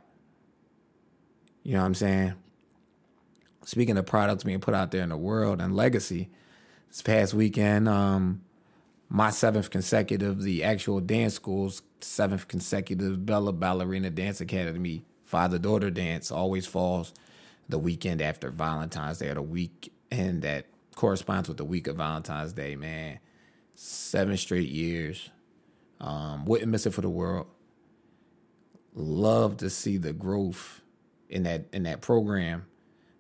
You 1.64 1.74
know 1.74 1.80
what 1.80 1.86
I'm 1.86 1.96
saying? 1.96 2.34
Speaking 3.64 3.98
of 3.98 4.06
products 4.06 4.44
being 4.44 4.60
put 4.60 4.74
out 4.74 4.92
there 4.92 5.04
in 5.04 5.10
the 5.10 5.18
world 5.18 5.62
and 5.62 5.76
legacy, 5.76 6.30
this 6.90 7.04
past 7.04 7.36
weekend, 7.36 7.88
um, 7.88 8.42
my 9.08 9.30
seventh 9.30 9.70
consecutive, 9.70 10.42
the 10.42 10.64
actual 10.64 11.00
dance 11.00 11.36
school's 11.36 11.84
seventh 12.00 12.48
consecutive 12.48 13.26
Bella 13.26 13.54
Ballerina 13.54 14.10
Dance 14.10 14.42
Academy 14.42 15.04
father 15.32 15.58
daughter 15.58 15.90
dance 15.90 16.30
always 16.30 16.66
falls 16.66 17.14
the 17.70 17.80
weekend 17.80 18.22
after 18.22 18.52
Valentine's 18.52 19.20
Day 19.20 19.30
or 19.30 19.36
the 19.36 19.42
weekend 19.42 20.42
that 20.42 20.66
corresponds 20.96 21.48
with 21.48 21.58
the 21.58 21.64
week 21.64 21.88
of 21.88 21.96
Valentine's 21.96 22.52
Day, 22.52 22.76
man. 22.76 23.20
Seven 23.84 24.38
straight 24.38 24.70
years. 24.70 25.32
Um, 26.00 26.46
wouldn't 26.46 26.70
miss 26.70 26.86
it 26.86 26.94
for 26.94 27.02
the 27.02 27.10
world. 27.10 27.48
Love 28.94 29.58
to 29.58 29.72
see 29.72 29.98
the 29.98 30.14
growth 30.14 30.82
in 31.30 31.42
that 31.44 31.66
in 31.74 31.82
that 31.84 32.00
program, 32.00 32.68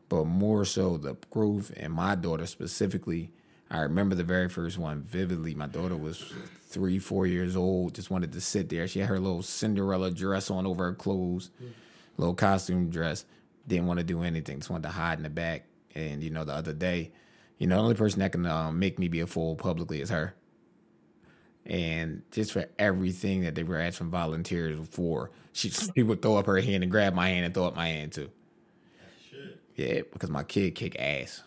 but 0.07 0.25
more 0.25 0.63
so 0.63 0.97
the 0.97 1.15
growth 1.31 1.71
in 1.71 1.91
my 1.91 2.13
daughter 2.13 2.45
specifically. 2.45 3.31
I 3.71 3.79
remember 3.79 4.13
the 4.13 4.23
very 4.23 4.49
first 4.49 4.77
one 4.77 5.01
vividly. 5.01 5.55
My 5.55 5.65
daughter 5.65 5.97
was 5.97 6.31
three, 6.67 6.99
four 6.99 7.25
years 7.25 7.55
old, 7.55 7.95
just 7.95 8.11
wanted 8.11 8.31
to 8.33 8.39
sit 8.39 8.69
there. 8.69 8.87
She 8.87 8.99
had 8.99 9.09
her 9.09 9.19
little 9.19 9.41
Cinderella 9.41 10.11
dress 10.11 10.51
on 10.51 10.67
over 10.67 10.83
her 10.83 10.93
clothes, 10.93 11.49
little 12.17 12.35
costume 12.35 12.91
dress. 12.91 13.25
Didn't 13.67 13.87
want 13.87 13.97
to 13.97 14.03
do 14.03 14.21
anything, 14.21 14.59
just 14.59 14.69
wanted 14.69 14.83
to 14.83 14.93
hide 14.93 15.17
in 15.17 15.23
the 15.23 15.29
back. 15.31 15.65
And, 15.95 16.21
you 16.21 16.29
know, 16.29 16.43
the 16.43 16.53
other 16.53 16.73
day, 16.73 17.13
you 17.57 17.65
know, 17.65 17.77
the 17.77 17.81
only 17.81 17.95
person 17.95 18.19
that 18.19 18.31
can 18.31 18.45
um, 18.45 18.77
make 18.77 18.99
me 18.99 19.07
be 19.07 19.21
a 19.21 19.27
fool 19.27 19.55
publicly 19.55 20.01
is 20.01 20.11
her. 20.11 20.35
And 21.65 22.23
just 22.31 22.51
for 22.51 22.65
everything 22.79 23.41
that 23.41 23.55
they 23.55 23.63
were 23.63 23.79
asking 23.79 24.09
volunteers 24.09 24.79
for, 24.89 25.31
she, 25.53 25.69
she 25.95 26.03
would 26.03 26.21
throw 26.21 26.37
up 26.37 26.47
her 26.47 26.59
hand 26.59 26.83
and 26.83 26.91
grab 26.91 27.13
my 27.13 27.29
hand 27.29 27.45
and 27.45 27.53
throw 27.53 27.65
up 27.65 27.75
my 27.75 27.87
hand 27.87 28.13
too. 28.13 28.29
Yeah, 29.75 30.01
because 30.11 30.29
my 30.29 30.43
kid 30.43 30.75
kick 30.75 30.99
ass, 30.99 31.43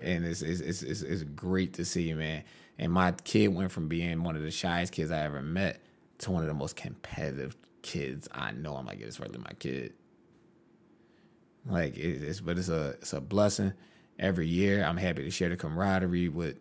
and 0.00 0.24
it's 0.24 0.42
it's, 0.42 0.60
it's 0.60 0.82
it's 0.82 1.02
it's 1.02 1.22
great 1.22 1.74
to 1.74 1.84
see, 1.84 2.12
man. 2.14 2.44
And 2.78 2.90
my 2.90 3.12
kid 3.12 3.48
went 3.48 3.70
from 3.70 3.88
being 3.88 4.22
one 4.24 4.36
of 4.36 4.42
the 4.42 4.50
shyest 4.50 4.92
kids 4.92 5.10
I 5.10 5.20
ever 5.20 5.42
met 5.42 5.80
to 6.18 6.30
one 6.30 6.42
of 6.42 6.48
the 6.48 6.54
most 6.54 6.76
competitive 6.76 7.54
kids 7.82 8.28
I 8.32 8.52
know. 8.52 8.74
I'm 8.74 8.86
like, 8.86 9.00
it's 9.00 9.20
really 9.20 9.38
my 9.38 9.52
kid. 9.58 9.92
Like 11.66 11.96
it's, 11.96 12.40
but 12.40 12.58
it's 12.58 12.68
a 12.68 12.96
it's 13.00 13.12
a 13.12 13.20
blessing 13.20 13.74
every 14.18 14.48
year. 14.48 14.82
I'm 14.84 14.96
happy 14.96 15.24
to 15.24 15.30
share 15.30 15.50
the 15.50 15.56
camaraderie 15.56 16.28
with, 16.28 16.56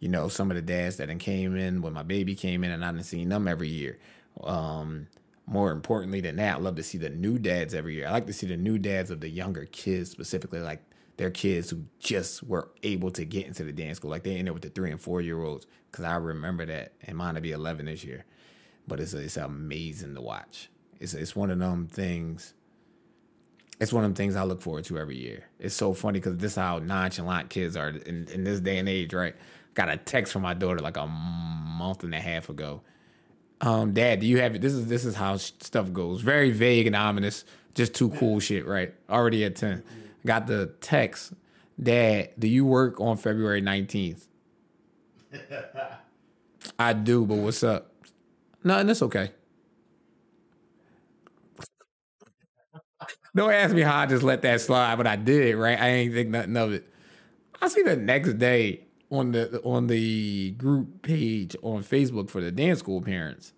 you 0.00 0.08
know, 0.08 0.28
some 0.28 0.50
of 0.50 0.56
the 0.56 0.62
dads 0.62 0.96
that 0.96 1.16
came 1.18 1.56
in 1.56 1.82
when 1.82 1.92
my 1.92 2.02
baby 2.02 2.34
came 2.34 2.64
in, 2.64 2.70
and 2.70 2.84
I 2.84 2.92
didn't 2.92 3.04
see 3.04 3.24
them 3.24 3.48
every 3.48 3.68
year. 3.68 3.98
Um, 4.42 5.08
more 5.46 5.70
importantly 5.70 6.20
than 6.20 6.36
that, 6.36 6.56
I 6.56 6.58
love 6.58 6.76
to 6.76 6.82
see 6.82 6.98
the 6.98 7.08
new 7.08 7.38
dads 7.38 7.72
every 7.72 7.94
year. 7.94 8.08
I 8.08 8.12
like 8.12 8.26
to 8.26 8.32
see 8.32 8.46
the 8.46 8.56
new 8.56 8.78
dads 8.78 9.10
of 9.10 9.20
the 9.20 9.28
younger 9.28 9.64
kids, 9.66 10.10
specifically 10.10 10.60
like 10.60 10.82
their 11.16 11.30
kids 11.30 11.70
who 11.70 11.84
just 11.98 12.42
were 12.42 12.70
able 12.82 13.10
to 13.12 13.24
get 13.24 13.46
into 13.46 13.64
the 13.64 13.72
dance 13.72 13.98
school. 13.98 14.10
Like 14.10 14.24
they 14.24 14.32
ended 14.32 14.48
up 14.48 14.54
with 14.54 14.64
the 14.64 14.70
three 14.70 14.90
and 14.90 15.00
four 15.00 15.20
year 15.20 15.42
olds, 15.42 15.66
because 15.90 16.04
I 16.04 16.16
remember 16.16 16.66
that, 16.66 16.92
and 17.02 17.16
mine 17.16 17.36
to 17.36 17.40
be 17.40 17.52
11 17.52 17.86
this 17.86 18.04
year. 18.04 18.24
But 18.88 19.00
it's 19.00 19.14
it's 19.14 19.36
amazing 19.36 20.14
to 20.14 20.20
watch. 20.20 20.68
It's 21.00 21.14
it's 21.14 21.34
one 21.34 21.50
of 21.50 21.58
them 21.58 21.86
things. 21.86 22.54
It's 23.80 23.92
one 23.92 24.04
of 24.04 24.10
them 24.10 24.14
things 24.14 24.36
I 24.36 24.44
look 24.44 24.62
forward 24.62 24.84
to 24.84 24.98
every 24.98 25.18
year. 25.18 25.48
It's 25.58 25.74
so 25.74 25.92
funny 25.92 26.18
because 26.18 26.38
this 26.38 26.52
is 26.52 26.56
how 26.56 26.78
nonchalant 26.78 27.50
kids 27.50 27.76
are 27.76 27.90
in, 27.90 28.26
in 28.28 28.44
this 28.44 28.60
day 28.60 28.78
and 28.78 28.88
age, 28.88 29.12
right? 29.12 29.34
Got 29.76 29.90
a 29.90 29.96
text 29.96 30.32
from 30.32 30.42
my 30.42 30.54
daughter 30.54 30.80
like 30.80 30.96
a 30.96 31.06
month 31.06 32.02
and 32.02 32.14
a 32.14 32.20
half 32.20 32.48
ago 32.48 32.82
um, 33.60 33.92
Dad, 33.92 34.20
do 34.20 34.26
you 34.26 34.40
have 34.40 34.54
it? 34.54 34.60
This 34.60 34.72
is 34.72 34.86
this 34.86 35.04
is 35.04 35.14
how 35.14 35.36
stuff 35.36 35.92
goes. 35.92 36.20
Very 36.20 36.50
vague 36.50 36.86
and 36.86 36.96
ominous. 36.96 37.44
Just 37.74 37.94
too 37.94 38.10
cool 38.10 38.40
shit, 38.40 38.66
right? 38.66 38.94
Already 39.08 39.44
at 39.44 39.56
ten. 39.56 39.82
Got 40.24 40.46
the 40.46 40.72
text. 40.80 41.32
Dad, 41.82 42.30
do 42.38 42.48
you 42.48 42.64
work 42.64 43.00
on 43.00 43.16
February 43.16 43.60
nineteenth? 43.60 44.26
I 46.78 46.92
do, 46.92 47.24
but 47.24 47.36
what's 47.36 47.62
up? 47.62 47.92
Nothing. 48.62 48.90
it's 48.90 49.02
okay. 49.02 49.30
Don't 53.34 53.52
ask 53.52 53.74
me 53.74 53.82
how 53.82 53.98
I 53.98 54.06
just 54.06 54.22
let 54.22 54.42
that 54.42 54.62
slide, 54.62 54.96
but 54.96 55.06
I 55.06 55.16
did, 55.16 55.56
right? 55.56 55.78
I 55.78 55.88
ain't 55.88 56.14
think 56.14 56.30
nothing 56.30 56.56
of 56.56 56.72
it. 56.72 56.90
I 57.60 57.68
see 57.68 57.82
the 57.82 57.96
next 57.96 58.38
day 58.38 58.85
on 59.18 59.32
the 59.32 59.60
on 59.62 59.86
the 59.86 60.50
group 60.52 61.02
page 61.02 61.56
on 61.62 61.82
Facebook 61.82 62.30
for 62.30 62.40
the 62.40 62.50
dance 62.52 62.78
school 62.80 63.00
parents, 63.00 63.52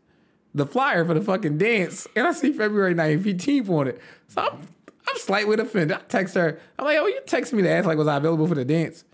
the 0.54 0.66
flyer 0.66 1.04
for 1.04 1.14
the 1.14 1.20
fucking 1.20 1.59
dance, 1.59 2.06
and 2.16 2.26
I 2.26 2.32
see 2.32 2.52
February 2.52 2.94
19th 2.94 3.68
on 3.68 3.88
it. 3.88 4.00
So 4.28 4.42
I'm 4.42 4.68
I'm 5.09 5.16
slightly 5.16 5.59
offended. 5.59 5.96
I 5.96 6.00
text 6.09 6.34
her. 6.34 6.61
I'm 6.78 6.84
like, 6.84 6.98
oh, 6.98 7.06
you 7.06 7.20
text 7.26 7.52
me 7.52 7.62
to 7.62 7.70
ask 7.70 7.86
like, 7.86 7.96
was 7.98 8.09
I 8.09 8.16
available 8.16 8.46
for 8.46 8.54
the 8.54 8.64
dance? 8.64 9.04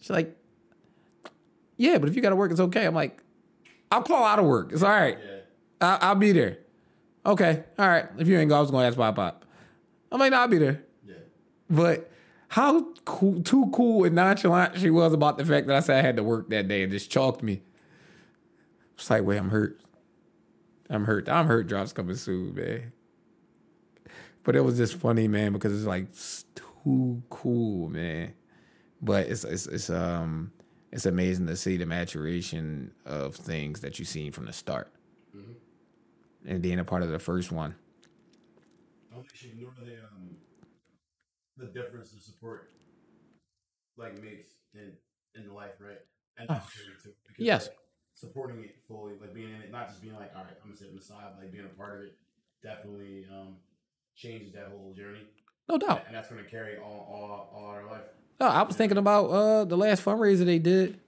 She's 0.00 0.10
like, 0.10 0.36
yeah, 1.76 1.98
but 1.98 2.08
if 2.08 2.16
you 2.16 2.22
got 2.22 2.30
to 2.30 2.36
work, 2.36 2.50
it's 2.50 2.60
okay. 2.60 2.86
I'm 2.86 2.94
like, 2.94 3.22
I'll 3.90 4.02
call 4.02 4.24
out 4.24 4.38
of 4.38 4.46
work. 4.46 4.72
It's 4.72 4.82
all 4.82 4.90
right. 4.90 5.18
Yeah. 5.22 5.38
I- 5.80 5.98
I'll 6.08 6.14
be 6.14 6.32
there. 6.32 6.58
Okay, 7.24 7.62
all 7.78 7.86
right. 7.88 8.06
If 8.18 8.26
you 8.28 8.38
ain't 8.38 8.48
go, 8.48 8.56
I 8.56 8.60
was 8.60 8.70
gonna 8.70 8.86
ask 8.86 8.96
Pop 8.96 9.14
Pop. 9.14 9.44
I'm 10.10 10.18
like, 10.18 10.32
no, 10.32 10.38
I'll 10.40 10.48
be 10.48 10.58
there. 10.58 10.82
Yeah. 11.06 11.14
But 11.70 12.10
how 12.52 12.84
cool, 13.06 13.42
too 13.42 13.70
cool 13.72 14.04
and 14.04 14.14
nonchalant 14.14 14.78
she 14.78 14.90
was 14.90 15.14
about 15.14 15.38
the 15.38 15.44
fact 15.46 15.66
that 15.68 15.74
I 15.74 15.80
said 15.80 15.96
I 15.96 16.02
had 16.02 16.16
to 16.16 16.22
work 16.22 16.50
that 16.50 16.68
day 16.68 16.82
and 16.82 16.92
just 16.92 17.10
chalked 17.10 17.42
me. 17.42 17.62
It's 18.94 19.08
like, 19.08 19.24
wait, 19.24 19.38
I'm 19.38 19.48
hurt. 19.48 19.80
I'm 20.90 21.06
hurt. 21.06 21.30
I'm 21.30 21.46
hurt. 21.46 21.66
Drops 21.66 21.94
coming 21.94 22.14
soon, 22.14 22.54
man. 22.54 22.92
But 24.44 24.54
it 24.54 24.60
was 24.60 24.76
just 24.76 24.96
funny, 24.96 25.28
man, 25.28 25.54
because 25.54 25.74
it's 25.74 25.86
like 25.86 26.08
it's 26.10 26.44
too 26.54 27.22
cool, 27.30 27.88
man. 27.88 28.34
But 29.00 29.28
it's 29.28 29.44
it's 29.44 29.66
it's 29.66 29.88
um 29.88 30.52
it's 30.92 31.06
amazing 31.06 31.46
to 31.46 31.56
see 31.56 31.78
the 31.78 31.86
maturation 31.86 32.92
of 33.06 33.34
things 33.34 33.80
that 33.80 33.98
you've 33.98 34.08
seen 34.08 34.30
from 34.30 34.44
the 34.44 34.52
start, 34.52 34.92
and 36.46 36.60
being 36.60 36.80
a 36.80 36.84
part 36.84 37.02
of 37.02 37.08
the 37.08 37.18
first 37.18 37.50
one. 37.50 37.76
I 39.10 39.14
don't 39.14 39.26
think 39.26 39.36
she 39.36 39.52
um 39.58 39.81
the 41.62 41.68
difference 41.68 42.10
the 42.10 42.20
support 42.20 42.70
like 43.96 44.14
makes 44.22 44.52
in 44.74 44.92
in 45.34 45.46
the 45.48 45.52
life, 45.54 45.72
right? 45.80 45.98
And 46.38 46.46
Oh, 46.50 46.54
too, 46.74 47.10
because, 47.28 47.44
yes. 47.44 47.66
like, 47.68 47.76
supporting 48.14 48.64
it 48.64 48.74
fully, 48.88 49.14
like 49.20 49.34
being 49.34 49.48
in 49.50 49.60
it, 49.62 49.70
not 49.70 49.88
just 49.88 50.02
being 50.02 50.14
like, 50.14 50.30
all 50.36 50.42
right, 50.44 50.52
I'm 50.62 50.68
gonna 50.70 50.76
sit 50.76 50.88
on 50.88 50.96
the 50.96 51.02
side, 51.02 51.32
like 51.38 51.52
being 51.52 51.64
a 51.64 51.68
part 51.76 51.98
of 51.98 52.04
it, 52.06 52.14
definitely 52.62 53.26
um 53.32 53.56
changes 54.16 54.52
that 54.52 54.68
whole 54.68 54.92
journey, 54.96 55.22
No 55.68 55.78
doubt. 55.78 56.02
and 56.06 56.14
that's 56.14 56.28
gonna 56.28 56.44
carry 56.44 56.76
all 56.78 57.08
all 57.10 57.50
all 57.54 57.66
our 57.70 57.86
life. 57.86 58.02
No, 58.40 58.46
I 58.48 58.62
was 58.62 58.76
thinking 58.76 58.98
about 58.98 59.26
uh 59.26 59.64
the 59.64 59.76
last 59.76 60.04
fundraiser 60.04 60.44
they 60.44 60.58
did. 60.58 60.98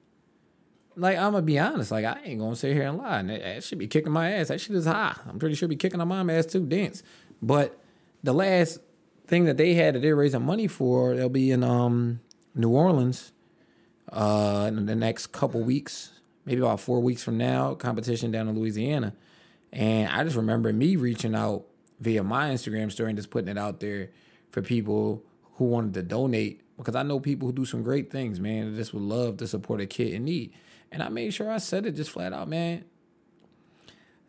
Like 0.96 1.16
I'm 1.18 1.32
gonna 1.32 1.42
be 1.42 1.58
honest, 1.58 1.90
like 1.90 2.04
I 2.04 2.20
ain't 2.24 2.38
gonna 2.40 2.54
sit 2.56 2.72
here 2.72 2.84
and 2.86 2.98
lie. 2.98 3.18
And 3.18 3.30
that, 3.30 3.42
that 3.42 3.64
should 3.64 3.78
be 3.78 3.88
kicking 3.88 4.12
my 4.12 4.30
ass. 4.32 4.48
That 4.48 4.60
shit 4.60 4.76
is 4.76 4.86
high. 4.86 5.16
I'm 5.28 5.38
pretty 5.38 5.54
sure 5.56 5.68
be 5.68 5.74
kicking 5.76 5.98
my 5.98 6.04
mom 6.04 6.30
ass 6.30 6.46
too. 6.46 6.64
Dance, 6.64 7.02
but 7.42 7.78
the 8.22 8.32
last 8.32 8.78
thing 9.26 9.44
that 9.44 9.56
they 9.56 9.74
had 9.74 9.94
that 9.94 10.00
they're 10.00 10.16
raising 10.16 10.42
money 10.42 10.66
for, 10.66 11.14
they'll 11.16 11.28
be 11.28 11.50
in 11.50 11.62
um 11.62 12.20
New 12.54 12.70
Orleans 12.70 13.32
uh 14.12 14.66
in 14.68 14.86
the 14.86 14.94
next 14.94 15.28
couple 15.28 15.62
weeks, 15.62 16.10
maybe 16.44 16.60
about 16.60 16.80
four 16.80 17.00
weeks 17.00 17.22
from 17.22 17.38
now, 17.38 17.74
competition 17.74 18.30
down 18.30 18.48
in 18.48 18.58
Louisiana. 18.58 19.14
And 19.72 20.08
I 20.08 20.22
just 20.24 20.36
remember 20.36 20.72
me 20.72 20.96
reaching 20.96 21.34
out 21.34 21.64
via 22.00 22.22
my 22.22 22.50
Instagram 22.50 22.92
story 22.92 23.10
and 23.10 23.18
just 23.18 23.30
putting 23.30 23.48
it 23.48 23.58
out 23.58 23.80
there 23.80 24.10
for 24.50 24.62
people 24.62 25.24
who 25.54 25.64
wanted 25.64 25.94
to 25.94 26.02
donate 26.02 26.60
because 26.76 26.94
I 26.94 27.02
know 27.02 27.20
people 27.20 27.48
who 27.48 27.52
do 27.52 27.64
some 27.64 27.82
great 27.82 28.10
things, 28.10 28.40
man. 28.40 28.68
and 28.68 28.76
just 28.76 28.92
would 28.94 29.02
love 29.02 29.36
to 29.38 29.46
support 29.46 29.80
a 29.80 29.86
kid 29.86 30.12
in 30.12 30.24
need. 30.24 30.52
And 30.90 31.02
I 31.02 31.08
made 31.08 31.32
sure 31.34 31.50
I 31.50 31.58
said 31.58 31.86
it 31.86 31.92
just 31.92 32.10
flat 32.10 32.32
out, 32.32 32.48
man. 32.48 32.84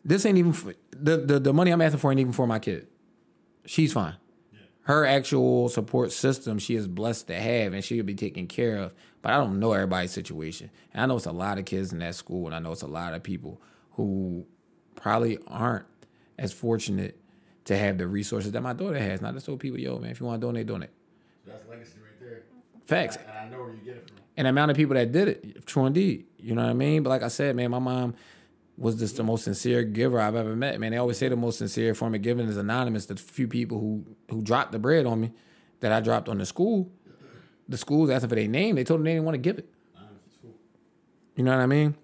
This 0.03 0.25
ain't 0.25 0.37
even 0.37 0.53
for, 0.53 0.73
the, 0.91 1.17
the 1.17 1.39
the 1.39 1.53
money 1.53 1.71
I'm 1.71 1.81
asking 1.81 1.99
for 1.99 2.11
ain't 2.11 2.19
even 2.19 2.33
for 2.33 2.45
my 2.45 2.59
kid. 2.59 2.87
She's 3.65 3.93
fine. 3.93 4.15
Her 4.85 5.05
actual 5.05 5.69
support 5.69 6.11
system 6.11 6.59
she 6.59 6.75
is 6.75 6.87
blessed 6.87 7.27
to 7.27 7.35
have 7.35 7.73
and 7.73 7.83
she'll 7.83 8.05
be 8.05 8.13
taken 8.13 8.45
care 8.45 8.77
of. 8.77 8.93
But 9.23 9.33
I 9.33 9.37
don't 9.37 9.59
know 9.59 9.73
everybody's 9.73 10.11
situation. 10.11 10.69
And 10.93 11.01
I 11.01 11.05
know 11.07 11.17
it's 11.17 11.25
a 11.25 11.31
lot 11.31 11.57
of 11.57 11.65
kids 11.65 11.91
in 11.91 11.99
that 11.99 12.13
school 12.13 12.45
and 12.45 12.55
I 12.55 12.59
know 12.59 12.71
it's 12.71 12.83
a 12.83 12.87
lot 12.87 13.15
of 13.15 13.23
people 13.23 13.59
who 13.93 14.45
probably 14.95 15.39
aren't 15.47 15.85
as 16.37 16.53
fortunate 16.53 17.19
to 17.65 17.75
have 17.75 17.97
the 17.97 18.07
resources 18.07 18.51
that 18.51 18.61
my 18.61 18.73
daughter 18.73 18.99
has. 18.99 19.21
Not 19.21 19.33
just 19.33 19.47
told 19.47 19.59
people, 19.59 19.79
yo, 19.79 19.97
man, 19.97 20.11
if 20.11 20.19
you 20.19 20.27
want 20.27 20.39
to 20.39 20.47
donate, 20.47 20.67
donate. 20.67 20.91
So 21.45 21.51
that's 21.51 21.67
legacy 21.67 21.93
right 22.03 22.19
there. 22.19 22.43
Facts. 22.85 23.15
And 23.17 23.25
I 23.31 23.49
know 23.49 23.63
where 23.63 23.71
you 23.71 23.79
get 23.83 23.95
it 23.95 24.07
from. 24.07 24.17
and 24.37 24.45
the 24.45 24.49
amount 24.49 24.69
of 24.69 24.77
people 24.77 24.93
that 24.93 25.11
did 25.11 25.27
it, 25.29 25.65
true 25.65 25.87
indeed. 25.87 26.25
You 26.37 26.53
know 26.53 26.61
what 26.61 26.69
I 26.69 26.73
mean? 26.73 27.01
But 27.01 27.09
like 27.09 27.23
I 27.23 27.29
said, 27.29 27.55
man, 27.55 27.71
my 27.71 27.79
mom 27.79 28.13
was 28.77 28.95
just 28.95 29.17
the 29.17 29.23
most 29.23 29.45
sincere 29.45 29.83
giver 29.83 30.19
I've 30.19 30.35
ever 30.35 30.55
met. 30.55 30.79
Man, 30.79 30.91
they 30.91 30.97
always 30.97 31.17
say 31.17 31.29
the 31.29 31.35
most 31.35 31.59
sincere 31.59 31.95
form 31.95 32.13
of 32.13 32.21
giving 32.21 32.47
is 32.47 32.57
anonymous. 32.57 33.05
The 33.05 33.15
few 33.15 33.47
people 33.47 33.79
who 33.79 34.05
who 34.29 34.41
dropped 34.41 34.71
the 34.71 34.79
bread 34.79 35.05
on 35.05 35.21
me 35.21 35.31
that 35.79 35.91
I 35.91 36.01
dropped 36.01 36.27
on 36.27 36.37
the 36.37 36.45
school, 36.45 36.91
the 37.69 37.77
schools 37.77 38.09
asking 38.09 38.29
for 38.29 38.35
their 38.35 38.47
name, 38.47 38.75
they 38.75 38.83
told 38.83 38.99
them 38.99 39.05
they 39.05 39.11
didn't 39.11 39.25
want 39.25 39.35
to 39.35 39.39
give 39.39 39.57
it. 39.57 39.69
You 41.35 41.43
know 41.43 41.51
what 41.51 41.61
I 41.61 41.65
mean? 41.65 41.95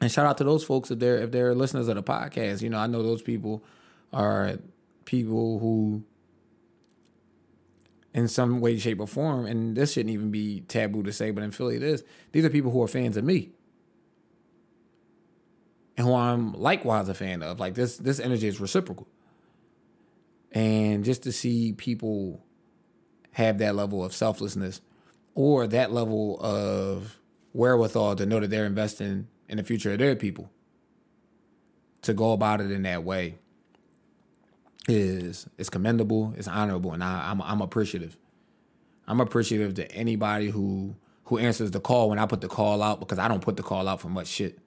And 0.00 0.10
shout 0.10 0.26
out 0.26 0.38
to 0.38 0.44
those 0.44 0.64
folks 0.64 0.90
if 0.90 0.98
they're 0.98 1.18
if 1.18 1.30
they're 1.30 1.54
listeners 1.54 1.88
of 1.88 1.96
the 1.96 2.02
podcast. 2.02 2.60
You 2.60 2.70
know, 2.70 2.78
I 2.78 2.86
know 2.86 3.02
those 3.02 3.22
people 3.22 3.64
are 4.12 4.58
people 5.04 5.58
who 5.58 6.04
in 8.14 8.28
some 8.28 8.60
way, 8.60 8.78
shape, 8.78 9.00
or 9.00 9.08
form, 9.08 9.44
and 9.44 9.76
this 9.76 9.92
shouldn't 9.92 10.12
even 10.12 10.30
be 10.30 10.60
taboo 10.68 11.02
to 11.02 11.12
say, 11.12 11.32
but 11.32 11.42
in 11.42 11.50
Philly 11.50 11.76
it 11.76 11.82
is, 11.82 12.04
these 12.30 12.44
are 12.44 12.50
people 12.50 12.70
who 12.70 12.80
are 12.80 12.86
fans 12.86 13.16
of 13.16 13.24
me. 13.24 13.50
And 15.96 16.06
who 16.06 16.14
I'm 16.14 16.52
likewise 16.52 17.08
a 17.08 17.14
fan 17.14 17.42
of. 17.42 17.60
Like 17.60 17.74
this 17.74 17.96
this 17.96 18.18
energy 18.20 18.48
is 18.48 18.60
reciprocal. 18.60 19.06
And 20.52 21.04
just 21.04 21.22
to 21.24 21.32
see 21.32 21.72
people 21.72 22.44
have 23.32 23.58
that 23.58 23.74
level 23.74 24.04
of 24.04 24.12
selflessness 24.14 24.80
or 25.34 25.66
that 25.66 25.92
level 25.92 26.38
of 26.40 27.18
wherewithal 27.52 28.16
to 28.16 28.26
know 28.26 28.40
that 28.40 28.50
they're 28.50 28.66
investing 28.66 29.26
in 29.48 29.56
the 29.56 29.64
future 29.64 29.92
of 29.92 29.98
their 29.98 30.14
people 30.16 30.50
to 32.02 32.14
go 32.14 32.32
about 32.32 32.60
it 32.60 32.70
in 32.70 32.82
that 32.82 33.02
way 33.02 33.36
is 34.86 35.48
is 35.56 35.70
commendable, 35.70 36.34
it's 36.36 36.48
honorable, 36.48 36.92
and 36.92 37.02
I, 37.02 37.30
I'm 37.30 37.40
I'm 37.42 37.60
appreciative. 37.60 38.16
I'm 39.06 39.20
appreciative 39.20 39.74
to 39.74 39.90
anybody 39.92 40.50
who 40.50 40.96
who 41.24 41.38
answers 41.38 41.70
the 41.70 41.80
call 41.80 42.10
when 42.10 42.18
I 42.18 42.26
put 42.26 42.40
the 42.40 42.48
call 42.48 42.82
out 42.82 43.00
because 43.00 43.18
I 43.18 43.28
don't 43.28 43.40
put 43.40 43.56
the 43.56 43.62
call 43.62 43.88
out 43.88 44.00
for 44.00 44.08
much 44.08 44.26
shit. 44.26 44.58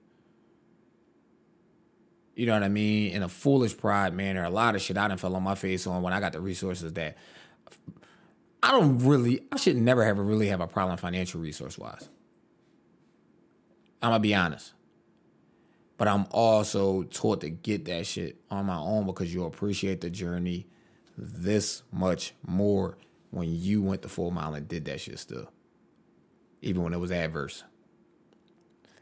You 2.38 2.46
know 2.46 2.52
what 2.52 2.62
I 2.62 2.68
mean? 2.68 3.10
In 3.10 3.24
a 3.24 3.28
foolish 3.28 3.76
pride 3.76 4.14
manner, 4.14 4.44
a 4.44 4.48
lot 4.48 4.76
of 4.76 4.80
shit 4.80 4.96
I 4.96 5.08
didn't 5.08 5.18
fell 5.18 5.34
on 5.34 5.42
my 5.42 5.56
face 5.56 5.88
on 5.88 6.02
when 6.02 6.12
I 6.12 6.20
got 6.20 6.30
the 6.30 6.40
resources 6.40 6.92
that 6.92 7.16
I 8.62 8.70
don't 8.70 9.00
really 9.00 9.40
I 9.50 9.56
should 9.56 9.76
never 9.76 10.04
have 10.04 10.18
really 10.18 10.46
have 10.46 10.60
a 10.60 10.68
problem 10.68 10.98
financial 10.98 11.40
resource 11.40 11.76
wise. 11.76 12.08
I'm 14.00 14.10
gonna 14.10 14.20
be 14.20 14.36
honest. 14.36 14.72
But 15.96 16.06
I'm 16.06 16.26
also 16.30 17.02
taught 17.02 17.40
to 17.40 17.50
get 17.50 17.86
that 17.86 18.06
shit 18.06 18.36
on 18.52 18.66
my 18.66 18.78
own 18.78 19.06
because 19.06 19.34
you 19.34 19.42
appreciate 19.42 20.00
the 20.00 20.08
journey 20.08 20.68
this 21.16 21.82
much 21.90 22.34
more 22.46 22.98
when 23.32 23.52
you 23.52 23.82
went 23.82 24.02
the 24.02 24.08
full 24.08 24.30
mile 24.30 24.54
and 24.54 24.68
did 24.68 24.84
that 24.84 25.00
shit 25.00 25.18
still. 25.18 25.50
Even 26.62 26.84
when 26.84 26.94
it 26.94 27.00
was 27.00 27.10
adverse. 27.10 27.64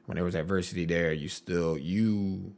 When 0.07 0.17
there 0.17 0.25
was 0.25 0.35
adversity 0.35 0.87
there, 0.87 1.13
you 1.13 1.29
still 1.29 1.77
you 1.77 2.55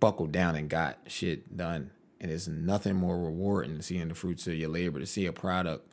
buckled 0.00 0.32
down 0.32 0.56
and 0.56 0.68
got 0.68 0.98
shit 1.06 1.56
done. 1.56 1.90
And 2.20 2.30
it's 2.30 2.48
nothing 2.48 2.96
more 2.96 3.18
rewarding 3.18 3.74
than 3.74 3.82
seeing 3.82 4.08
the 4.08 4.14
fruits 4.14 4.46
of 4.46 4.54
your 4.54 4.70
labor, 4.70 4.98
to 4.98 5.06
see 5.06 5.26
a 5.26 5.32
product 5.32 5.86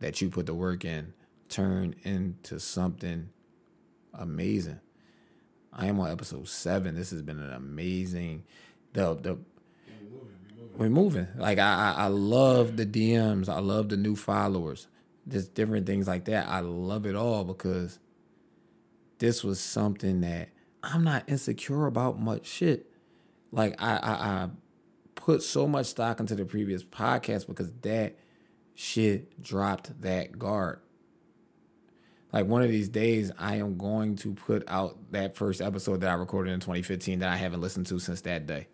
that 0.00 0.20
you 0.20 0.30
put 0.30 0.46
the 0.46 0.54
work 0.54 0.84
in 0.84 1.12
turn 1.48 1.94
into 2.02 2.58
something 2.58 3.28
amazing. 4.12 4.80
I 5.72 5.86
am 5.86 6.00
on 6.00 6.10
episode 6.10 6.48
seven. 6.48 6.94
This 6.94 7.10
has 7.10 7.22
been 7.22 7.40
an 7.40 7.52
amazing 7.52 8.44
the 8.92 9.14
the 9.14 9.38
we're 10.76 10.88
moving. 10.88 11.28
Like 11.36 11.58
I 11.58 11.94
I 11.96 12.06
love 12.06 12.76
the 12.76 12.86
DMs. 12.86 13.48
I 13.48 13.60
love 13.60 13.88
the 13.88 13.96
new 13.96 14.16
followers. 14.16 14.88
Just 15.28 15.54
different 15.54 15.86
things 15.86 16.06
like 16.06 16.24
that. 16.26 16.48
I 16.48 16.60
love 16.60 17.06
it 17.06 17.16
all 17.16 17.44
because 17.44 17.98
this 19.18 19.42
was 19.42 19.60
something 19.60 20.20
that 20.20 20.50
I'm 20.82 21.04
not 21.04 21.28
insecure 21.28 21.86
about 21.86 22.20
much 22.20 22.46
shit. 22.46 22.90
Like 23.54 23.80
I, 23.80 23.96
I, 23.96 24.12
I 24.12 24.48
put 25.14 25.42
so 25.42 25.66
much 25.68 25.86
stock 25.86 26.18
into 26.18 26.34
the 26.34 26.44
previous 26.44 26.82
podcast 26.82 27.46
because 27.46 27.70
that 27.82 28.16
shit 28.74 29.40
dropped 29.40 30.00
that 30.02 30.38
guard. 30.38 30.80
Like 32.32 32.46
one 32.46 32.62
of 32.62 32.68
these 32.68 32.88
days, 32.88 33.30
I 33.38 33.56
am 33.56 33.78
going 33.78 34.16
to 34.16 34.34
put 34.34 34.64
out 34.66 35.12
that 35.12 35.36
first 35.36 35.62
episode 35.62 36.00
that 36.00 36.10
I 36.10 36.14
recorded 36.14 36.52
in 36.52 36.58
2015 36.58 37.20
that 37.20 37.28
I 37.28 37.36
haven't 37.36 37.60
listened 37.60 37.86
to 37.86 38.00
since 38.00 38.22
that 38.22 38.46
day. 38.46 38.66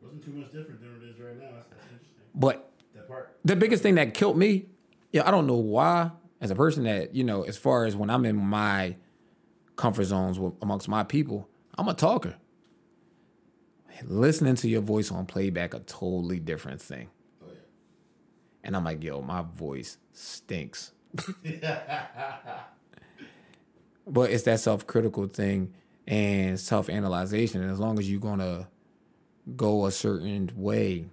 Wasn't 0.00 0.24
too 0.24 0.30
much 0.32 0.46
different 0.50 0.80
than 0.80 0.96
it 1.02 1.10
is 1.10 1.20
right 1.20 1.38
now. 1.38 1.50
That's, 1.54 1.68
that's 1.68 1.82
interesting. 1.92 2.24
But 2.34 2.72
That 2.94 3.06
part. 3.06 3.36
the 3.44 3.54
biggest 3.54 3.82
thing 3.82 3.96
that 3.96 4.14
killed 4.14 4.38
me, 4.38 4.64
yeah, 5.12 5.28
I 5.28 5.30
don't 5.30 5.46
know 5.46 5.56
why, 5.56 6.10
as 6.40 6.50
a 6.50 6.54
person 6.54 6.84
that, 6.84 7.14
you 7.14 7.22
know, 7.22 7.42
as 7.42 7.58
far 7.58 7.84
as 7.84 7.94
when 7.94 8.08
I'm 8.08 8.24
in 8.24 8.36
my 8.36 8.96
comfort 9.76 10.04
zones 10.04 10.38
with, 10.38 10.54
amongst 10.62 10.88
my 10.88 11.04
people, 11.04 11.50
I'm 11.78 11.88
a 11.88 11.94
talker. 11.94 12.36
Listening 14.04 14.56
to 14.56 14.68
your 14.68 14.80
voice 14.80 15.12
on 15.12 15.26
playback, 15.26 15.74
a 15.74 15.78
totally 15.78 16.40
different 16.40 16.82
thing. 16.82 17.08
Oh 17.40 17.46
yeah. 17.48 17.58
And 18.64 18.76
I'm 18.76 18.84
like, 18.84 19.02
yo, 19.02 19.22
my 19.22 19.42
voice 19.42 19.96
stinks. 20.12 20.92
but 24.06 24.30
it's 24.30 24.42
that 24.44 24.60
self 24.60 24.86
critical 24.86 25.26
thing 25.28 25.72
and 26.06 26.58
self 26.58 26.88
analyzation. 26.88 27.62
And 27.62 27.70
as 27.70 27.78
long 27.78 27.98
as 27.98 28.10
you're 28.10 28.20
going 28.20 28.40
to 28.40 28.66
go 29.56 29.86
a 29.86 29.92
certain 29.92 30.50
way 30.56 31.06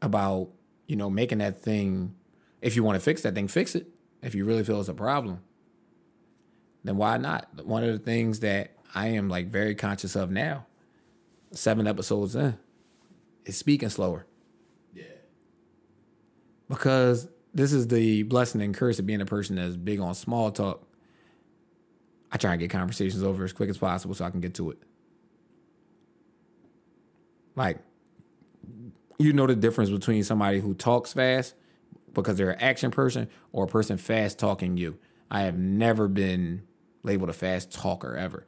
about, 0.00 0.48
you 0.86 0.96
know, 0.96 1.10
making 1.10 1.38
that 1.38 1.60
thing, 1.60 2.14
if 2.62 2.76
you 2.76 2.82
want 2.82 2.96
to 2.96 3.00
fix 3.00 3.22
that 3.22 3.34
thing, 3.34 3.48
fix 3.48 3.74
it. 3.74 3.88
If 4.22 4.34
you 4.34 4.46
really 4.46 4.64
feel 4.64 4.80
it's 4.80 4.88
a 4.88 4.94
problem, 4.94 5.40
then 6.84 6.96
why 6.96 7.16
not? 7.16 7.64
One 7.64 7.82
of 7.82 7.92
the 7.92 7.98
things 7.98 8.40
that 8.40 8.72
I 8.94 9.08
am 9.08 9.28
like 9.28 9.46
very 9.48 9.74
conscious 9.74 10.14
of 10.14 10.30
now, 10.30 10.66
seven 11.50 11.86
episodes 11.86 12.36
in, 12.36 12.56
is 13.44 13.56
speaking 13.56 13.88
slower 13.88 14.26
Yeah. 14.94 15.04
because 16.68 17.28
this 17.52 17.72
is 17.72 17.88
the 17.88 18.22
blessing 18.24 18.60
and 18.62 18.74
curse 18.74 18.98
of 18.98 19.06
being 19.06 19.20
a 19.20 19.26
person 19.26 19.56
that's 19.56 19.76
big 19.76 20.00
on 20.00 20.14
small 20.14 20.50
talk. 20.50 20.86
I 22.32 22.36
try 22.36 22.52
and 22.52 22.60
get 22.60 22.70
conversations 22.70 23.22
over 23.22 23.44
as 23.44 23.52
quick 23.52 23.70
as 23.70 23.78
possible 23.78 24.14
so 24.14 24.24
I 24.24 24.30
can 24.30 24.40
get 24.40 24.54
to 24.54 24.70
it. 24.70 24.78
Like, 27.54 27.78
you 29.18 29.32
know 29.32 29.46
the 29.46 29.54
difference 29.54 29.90
between 29.90 30.24
somebody 30.24 30.58
who 30.58 30.74
talks 30.74 31.12
fast 31.12 31.54
because 32.12 32.36
they're 32.36 32.50
an 32.50 32.60
action 32.60 32.90
person 32.90 33.28
or 33.52 33.64
a 33.64 33.68
person 33.68 33.96
fast 33.96 34.38
talking 34.38 34.76
you. 34.76 34.98
I 35.30 35.42
have 35.42 35.56
never 35.56 36.08
been 36.08 36.62
labeled 37.04 37.30
a 37.30 37.34
fast 37.34 37.70
talker 37.72 38.16
ever. 38.16 38.46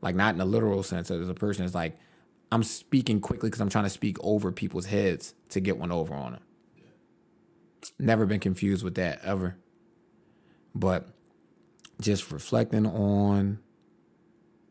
Like, 0.00 0.14
not 0.14 0.34
in 0.34 0.40
a 0.40 0.44
literal 0.44 0.82
sense. 0.82 1.10
As 1.10 1.28
a 1.28 1.34
person 1.34 1.64
is 1.64 1.74
like, 1.74 1.98
I'm 2.50 2.62
speaking 2.62 3.20
quickly 3.20 3.50
because 3.50 3.60
I'm 3.60 3.68
trying 3.68 3.84
to 3.84 3.90
speak 3.90 4.16
over 4.20 4.52
people's 4.52 4.86
heads 4.86 5.34
to 5.50 5.60
get 5.60 5.76
one 5.76 5.92
over 5.92 6.14
on 6.14 6.32
them. 6.32 6.42
Never 7.98 8.24
been 8.24 8.40
confused 8.40 8.82
with 8.82 8.94
that 8.94 9.20
ever. 9.22 9.56
But 10.74 11.08
just 12.00 12.30
reflecting 12.30 12.86
on 12.86 13.58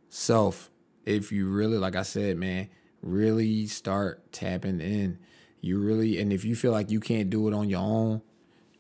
self, 0.10 0.72
if 1.06 1.32
you 1.32 1.48
really, 1.48 1.78
like 1.78 1.96
I 1.96 2.04
said, 2.04 2.38
man, 2.38 2.70
really 3.02 3.68
start 3.68 4.32
tapping 4.32 4.80
in. 4.80 5.20
You 5.62 5.80
really, 5.80 6.20
and 6.20 6.32
if 6.32 6.46
you 6.46 6.56
feel 6.56 6.72
like 6.72 6.90
you 6.90 7.00
can't 7.00 7.30
do 7.30 7.48
it 7.48 7.54
on 7.54 7.70
your 7.70 7.82
own, 7.82 8.22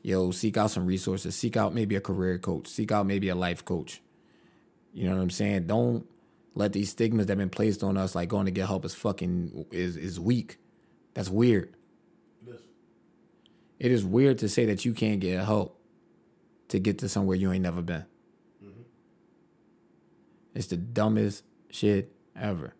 yo, 0.01 0.31
seek 0.31 0.57
out 0.57 0.71
some 0.71 0.85
resources. 0.85 1.35
Seek 1.35 1.57
out 1.57 1.73
maybe 1.73 1.95
a 1.95 2.01
career 2.01 2.37
coach. 2.37 2.67
Seek 2.67 2.91
out 2.91 3.05
maybe 3.05 3.29
a 3.29 3.35
life 3.35 3.65
coach. 3.65 4.01
You 4.97 5.07
know 5.07 5.15
what 5.15 5.21
I'm 5.21 5.29
saying? 5.29 5.67
Don't 5.67 6.07
let 6.55 6.73
these 6.73 6.89
stigmas 6.89 7.27
that 7.27 7.33
have 7.33 7.37
been 7.37 7.51
placed 7.51 7.83
on 7.83 7.97
us, 7.97 8.15
like 8.15 8.29
going 8.29 8.45
to 8.45 8.51
get 8.51 8.65
help, 8.65 8.83
is 8.83 8.95
fucking 8.95 9.67
is 9.71 9.95
is 9.95 10.19
weak. 10.19 10.57
That's 11.13 11.29
weird. 11.29 11.75
It 12.47 12.49
is. 12.49 12.61
It 13.77 13.91
is 13.91 14.03
weird 14.03 14.39
to 14.39 14.49
say 14.49 14.65
that 14.65 14.85
you 14.85 14.93
can't 14.95 15.19
get 15.19 15.45
help. 15.45 15.79
to 16.69 16.79
get 16.79 16.99
to 16.99 17.09
somewhere 17.09 17.35
you 17.35 17.51
ain't 17.51 17.63
never 17.63 17.81
been. 17.81 18.05
Mm-hmm. 18.63 18.81
It's 20.55 20.67
the 20.67 20.77
dumbest 20.77 21.43
shit 21.69 22.11
ever. 22.35 22.73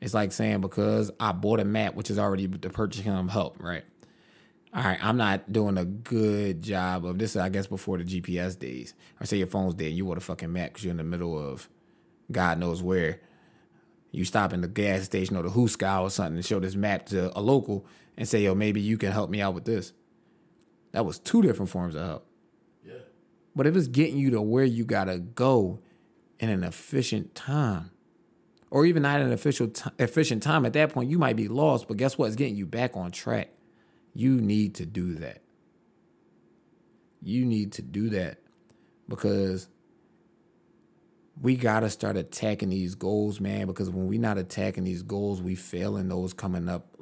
It's 0.00 0.14
like 0.14 0.32
saying 0.32 0.62
because 0.62 1.10
I 1.20 1.32
bought 1.32 1.60
a 1.60 1.64
map, 1.64 1.94
which 1.94 2.10
is 2.10 2.18
already 2.18 2.46
the 2.46 2.70
purchasing 2.70 3.12
of 3.12 3.28
help, 3.28 3.62
right? 3.62 3.84
All 4.72 4.84
right, 4.84 5.04
I'm 5.04 5.16
not 5.16 5.52
doing 5.52 5.76
a 5.76 5.84
good 5.84 6.62
job 6.62 7.04
of 7.04 7.18
this. 7.18 7.34
I 7.34 7.48
guess 7.48 7.66
before 7.66 7.98
the 7.98 8.04
GPS 8.04 8.56
days, 8.56 8.94
or 9.20 9.26
say 9.26 9.38
your 9.38 9.48
phone's 9.48 9.74
dead, 9.74 9.88
and 9.88 9.96
you 9.96 10.04
want 10.04 10.18
a 10.18 10.20
fucking 10.20 10.52
map 10.52 10.70
because 10.70 10.84
you're 10.84 10.92
in 10.92 10.96
the 10.96 11.04
middle 11.04 11.36
of 11.36 11.68
God 12.30 12.58
knows 12.58 12.82
where. 12.82 13.20
You 14.12 14.24
stop 14.24 14.52
in 14.52 14.60
the 14.60 14.68
gas 14.68 15.04
station 15.04 15.36
or 15.36 15.42
the 15.44 15.50
Hooskow 15.50 16.02
or 16.02 16.10
something 16.10 16.36
and 16.36 16.44
show 16.44 16.58
this 16.58 16.74
map 16.74 17.06
to 17.06 17.36
a 17.38 17.40
local 17.40 17.86
and 18.16 18.28
say, 18.28 18.42
"Yo, 18.42 18.54
maybe 18.54 18.80
you 18.80 18.98
can 18.98 19.12
help 19.12 19.30
me 19.30 19.40
out 19.40 19.54
with 19.54 19.64
this." 19.64 19.92
That 20.92 21.06
was 21.06 21.18
two 21.20 21.42
different 21.42 21.70
forms 21.70 21.94
of 21.94 22.04
help. 22.04 22.26
Yeah. 22.84 22.94
But 23.54 23.68
if 23.68 23.76
it's 23.76 23.86
getting 23.86 24.18
you 24.18 24.30
to 24.30 24.42
where 24.42 24.64
you 24.64 24.84
gotta 24.84 25.18
go 25.20 25.78
in 26.40 26.48
an 26.48 26.64
efficient 26.64 27.36
time, 27.36 27.90
or 28.70 28.84
even 28.86 29.02
not 29.02 29.20
an 29.20 29.32
official 29.32 29.68
t- 29.68 29.90
efficient 29.98 30.42
time, 30.42 30.64
at 30.64 30.72
that 30.72 30.92
point 30.92 31.10
you 31.10 31.18
might 31.18 31.36
be 31.36 31.48
lost. 31.48 31.86
But 31.86 31.96
guess 31.96 32.18
what? 32.18 32.26
It's 32.26 32.36
getting 32.36 32.56
you 32.56 32.66
back 32.66 32.96
on 32.96 33.10
track. 33.12 33.50
You 34.14 34.40
need 34.40 34.74
to 34.76 34.86
do 34.86 35.14
that. 35.16 35.42
You 37.22 37.44
need 37.44 37.72
to 37.72 37.82
do 37.82 38.10
that 38.10 38.38
because 39.08 39.68
we 41.40 41.56
gotta 41.56 41.90
start 41.90 42.16
attacking 42.16 42.70
these 42.70 42.94
goals, 42.94 43.40
man. 43.40 43.66
Because 43.66 43.90
when 43.90 44.06
we 44.06 44.18
not 44.18 44.38
attacking 44.38 44.84
these 44.84 45.02
goals, 45.02 45.42
we 45.42 45.54
failing 45.54 46.08
those 46.08 46.32
coming 46.32 46.68
up 46.68 46.96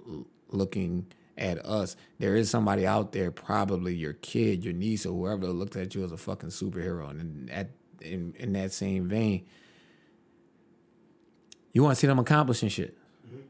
looking 0.49 1.07
at 1.37 1.65
us. 1.65 1.97
There 2.19 2.37
is 2.37 2.51
somebody 2.51 2.87
out 2.87 3.13
there, 3.13 3.31
probably 3.31 3.95
your 3.95 4.15
kid, 4.15 4.65
your 4.65 4.75
niece, 4.75 5.07
or 5.07 5.13
whoever, 5.15 5.47
that 5.47 5.53
looked 5.53 5.77
at 5.77 5.95
you 5.95 6.05
as 6.05 6.13
a 6.13 6.17
fucking 6.17 6.51
superhero. 6.51 7.11
And 7.11 7.51
at, 7.51 7.71
in, 8.01 8.35
in 8.39 8.53
that 8.55 8.73
same 8.73 9.09
vein, 9.09 9.47
you 11.73 11.83
want 11.83 11.97
to 11.97 12.01
see 12.01 12.07
them 12.07 12.19
accomplishing 12.19 12.69
shit. 12.69 12.97
Mm-hmm. 13.27 13.43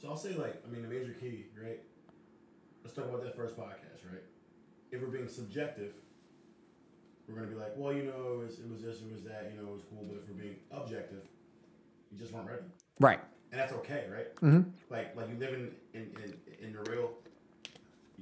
So 0.00 0.08
I'll 0.08 0.16
say 0.16 0.34
like, 0.34 0.62
I 0.66 0.70
mean, 0.70 0.82
the 0.82 0.88
major 0.88 1.14
key, 1.18 1.46
right? 1.60 1.80
Let's 2.94 3.06
talk 3.08 3.08
about 3.08 3.24
that 3.24 3.34
first 3.34 3.56
podcast, 3.56 4.04
right? 4.12 4.20
If 4.90 5.00
we're 5.00 5.06
being 5.06 5.26
subjective, 5.26 5.94
we're 7.26 7.34
gonna 7.36 7.46
be 7.46 7.54
like, 7.54 7.72
well, 7.74 7.90
you 7.90 8.02
know, 8.02 8.40
it 8.42 8.44
was, 8.44 8.58
it 8.58 8.68
was 8.70 8.82
this, 8.82 9.00
it 9.00 9.10
was 9.10 9.22
that, 9.22 9.50
you 9.50 9.62
know, 9.62 9.68
it 9.70 9.72
was 9.72 9.82
cool. 9.88 10.04
But 10.06 10.18
if 10.22 10.28
we're 10.28 10.42
being 10.42 10.56
objective, 10.70 11.22
you 12.10 12.18
just 12.18 12.34
weren't 12.34 12.48
ready, 12.48 12.64
Right. 13.00 13.18
and 13.50 13.58
that's 13.58 13.72
okay, 13.72 14.04
right? 14.12 14.36
Mm-hmm. 14.42 14.68
Like, 14.90 15.16
like 15.16 15.30
you 15.30 15.38
live 15.38 15.54
in 15.54 15.70
in, 15.94 16.02
in, 16.22 16.66
in 16.66 16.72
the 16.74 16.90
real. 16.90 17.12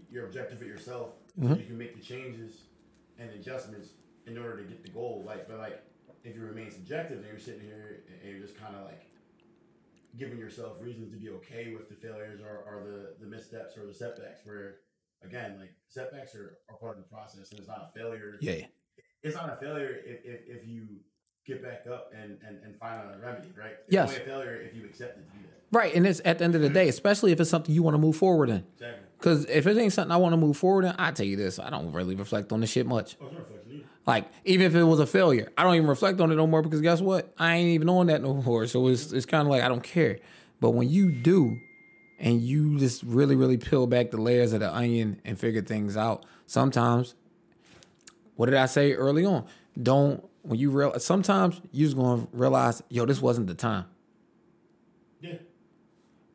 You're 0.09 0.27
objective 0.27 0.63
at 0.63 0.69
yourself, 0.69 1.15
Mm-hmm. 1.41 1.53
so 1.55 1.59
you 1.59 1.67
can 1.67 1.77
make 1.79 1.97
the 1.97 2.03
changes 2.03 2.63
and 3.19 3.29
adjustments 3.31 3.89
in 4.29 4.39
order 4.39 4.57
to 4.59 4.63
get 4.63 4.85
the 4.85 4.91
goal. 4.91 5.25
Like, 5.27 5.49
but 5.49 5.59
like, 5.59 5.83
if 6.23 6.37
you 6.37 6.43
remain 6.43 6.71
subjective 6.71 7.19
and 7.19 7.27
you're 7.27 7.41
sitting 7.41 7.63
here 7.63 8.05
and 8.23 8.31
you're 8.31 8.41
just 8.41 8.57
kind 8.61 8.77
of 8.77 8.85
like 8.85 9.03
giving 10.19 10.39
yourself 10.39 10.77
reasons 10.81 11.11
to 11.13 11.17
be 11.19 11.29
okay 11.31 11.75
with 11.75 11.89
the 11.89 11.95
failures 11.95 12.41
or, 12.41 12.57
or 12.67 12.83
the, 12.85 13.25
the 13.25 13.31
missteps 13.31 13.77
or 13.77 13.87
the 13.87 13.95
setbacks 13.95 14.41
where 14.45 14.77
again 15.23 15.57
like 15.59 15.71
setbacks 15.89 16.35
are, 16.35 16.59
are 16.69 16.77
part 16.77 16.97
of 16.99 17.05
the 17.05 17.09
process 17.09 17.51
and 17.51 17.61
it's 17.61 17.69
not 17.69 17.91
a 17.95 17.99
failure 17.99 18.37
Yeah. 18.41 18.67
it's 19.23 19.37
not 19.37 19.53
a 19.53 19.57
failure 19.57 19.97
if, 20.05 20.25
if, 20.25 20.41
if 20.63 20.67
you 20.67 20.87
get 21.47 21.63
back 21.63 21.87
up 21.91 22.13
and, 22.15 22.39
and, 22.47 22.63
and 22.65 22.77
find 22.79 23.01
a 23.15 23.19
remedy 23.19 23.49
right 23.57 23.73
it's 23.87 23.93
Yes. 23.93 24.09
only 24.11 24.23
a 24.23 24.25
failure 24.25 24.57
if 24.61 24.75
you 24.75 24.85
accept 24.85 25.19
it 25.19 25.31
to 25.31 25.39
do 25.39 25.45
that 25.45 25.57
Right. 25.73 25.95
And 25.95 26.05
it's 26.05 26.21
at 26.25 26.39
the 26.39 26.45
end 26.45 26.57
of 26.57 26.63
the 26.63 26.69
day, 26.69 26.89
especially 26.89 27.31
if 27.31 27.39
it's 27.39 27.49
something 27.49 27.73
you 27.73 27.85
want 27.85 27.95
to 27.95 27.99
move 27.99 28.17
forward 28.17 28.49
in. 28.49 28.65
exactly 28.75 29.05
Because 29.17 29.45
if 29.45 29.69
it 29.69 29.79
ain't 29.79 29.93
something 29.93 30.11
I 30.11 30.17
want 30.17 30.33
to 30.33 30.37
move 30.37 30.57
forward 30.57 30.85
in, 30.85 30.97
I 30.99 31.13
tell 31.13 31.27
you 31.27 31.37
this, 31.37 31.61
I 31.61 31.71
don't 31.71 31.93
really 31.93 32.17
reflect 32.17 32.51
on 32.51 32.59
the 32.59 32.67
shit 32.67 32.87
much. 32.89 33.17
oh 33.23 33.29
it's 34.07 34.09
not 34.09 34.25
reflection 34.25 34.25
either 34.25 34.25
Like, 34.25 34.25
even 34.45 34.67
if 34.67 34.75
it 34.75 34.85
was 34.85 35.01
a 35.01 35.07
failure, 35.07 35.53
I 35.57 35.63
don't 35.63 35.75
even 35.75 35.89
reflect 35.89 36.21
on 36.21 36.33
it 36.33 36.37
no 36.37 36.47
more 36.47 36.63
because 36.63 36.81
guess 36.81 37.01
what? 37.01 37.33
I 37.39 37.55
ain't 37.57 37.69
even 37.69 37.89
on 37.89 38.07
that 38.07 38.23
no 38.23 38.35
more. 38.35 38.67
So 38.67 38.89
it's 38.89 39.13
it's 39.13 39.27
kind 39.27 39.43
of 39.43 39.51
like 39.51 39.63
I 39.63 39.69
don't 39.69 39.83
care. 39.83 40.19
But 40.61 40.71
when 40.71 40.89
you 40.89 41.11
do, 41.13 41.59
and 42.19 42.43
you 42.43 42.79
just 42.79 43.03
really, 43.03 43.37
really 43.37 43.57
peel 43.57 43.87
back 43.87 44.11
the 44.11 44.21
layers 44.21 44.53
of 44.53 44.61
the 44.61 44.75
onion 44.75 45.21
and 45.25 45.39
figure 45.39 45.63
things 45.63 45.97
out, 45.97 46.27
sometimes, 46.47 47.15
what 48.37 48.47
did 48.47 48.57
I 48.57 48.67
say 48.67 48.93
early 48.93 49.25
on? 49.25 49.47
Don't 49.83 50.29
when 50.43 50.59
you 50.59 50.71
real 50.71 50.99
sometimes 50.99 51.61
you 51.73 51.87
just 51.87 51.97
gonna 51.97 52.29
realize, 52.33 52.83
yo, 52.89 53.07
this 53.07 53.23
wasn't 53.23 53.47
the 53.47 53.55
time. 53.55 53.87
yeah 55.21 55.35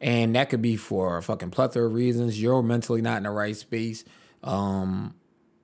And 0.01 0.35
that 0.35 0.49
could 0.49 0.61
be 0.61 0.75
for 0.75 1.17
a 1.17 1.23
fucking 1.23 1.51
plethora 1.51 1.87
of 1.87 1.93
reasons. 1.93 2.41
You're 2.41 2.63
mentally 2.63 3.01
not 3.01 3.17
in 3.17 3.23
the 3.23 3.31
right 3.31 3.55
space. 3.55 4.03
Um, 4.43 5.15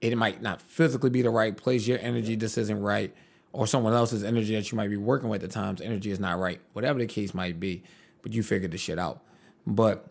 it 0.02 0.18
might 0.18 0.41
not 0.41 0.62
physically 0.62 1.12
be 1.12 1.22
the 1.22 1.30
right 1.30 1.56
place. 1.56 1.88
Your 1.88 1.99
energy 1.99 2.36
just 2.36 2.58
isn't 2.58 2.82
right. 2.82 3.14
Or 3.54 3.68
someone 3.68 3.93
else's 3.93 4.24
energy 4.24 4.56
that 4.56 4.72
you 4.72 4.76
might 4.76 4.89
be 4.89 4.97
working 4.97 5.30
with 5.30 5.43
at 5.43 5.52
times, 5.52 5.82
energy 5.82 6.10
is 6.10 6.20
not 6.20 6.39
right. 6.39 6.60
Whatever 6.74 6.99
the 6.99 7.06
case 7.06 7.34
might 7.34 7.60
be. 7.60 7.84
But 8.22 8.34
you 8.34 8.43
figured 8.43 8.72
the 8.72 8.78
shit 8.78 8.97
out. 8.97 9.22
But 9.66 10.08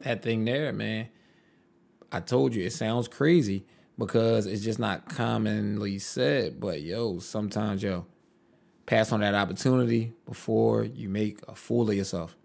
that 0.00 0.22
thing 0.22 0.44
there, 0.44 0.72
man, 0.72 1.08
I 2.12 2.20
told 2.20 2.54
you 2.54 2.64
it 2.64 2.72
sounds 2.72 3.08
crazy 3.08 3.64
because 3.98 4.46
it's 4.46 4.62
just 4.62 4.78
not 4.78 5.08
commonly 5.08 5.98
said. 5.98 6.60
But 6.60 6.82
yo, 6.82 7.20
sometimes 7.20 7.82
yo, 7.82 8.06
pass 8.84 9.12
on 9.12 9.20
that 9.20 9.34
opportunity 9.34 10.12
before 10.26 10.84
you 10.84 11.08
make 11.08 11.38
a 11.46 11.54
fool 11.54 11.88
of 11.88 11.96
yourself. 11.96 12.36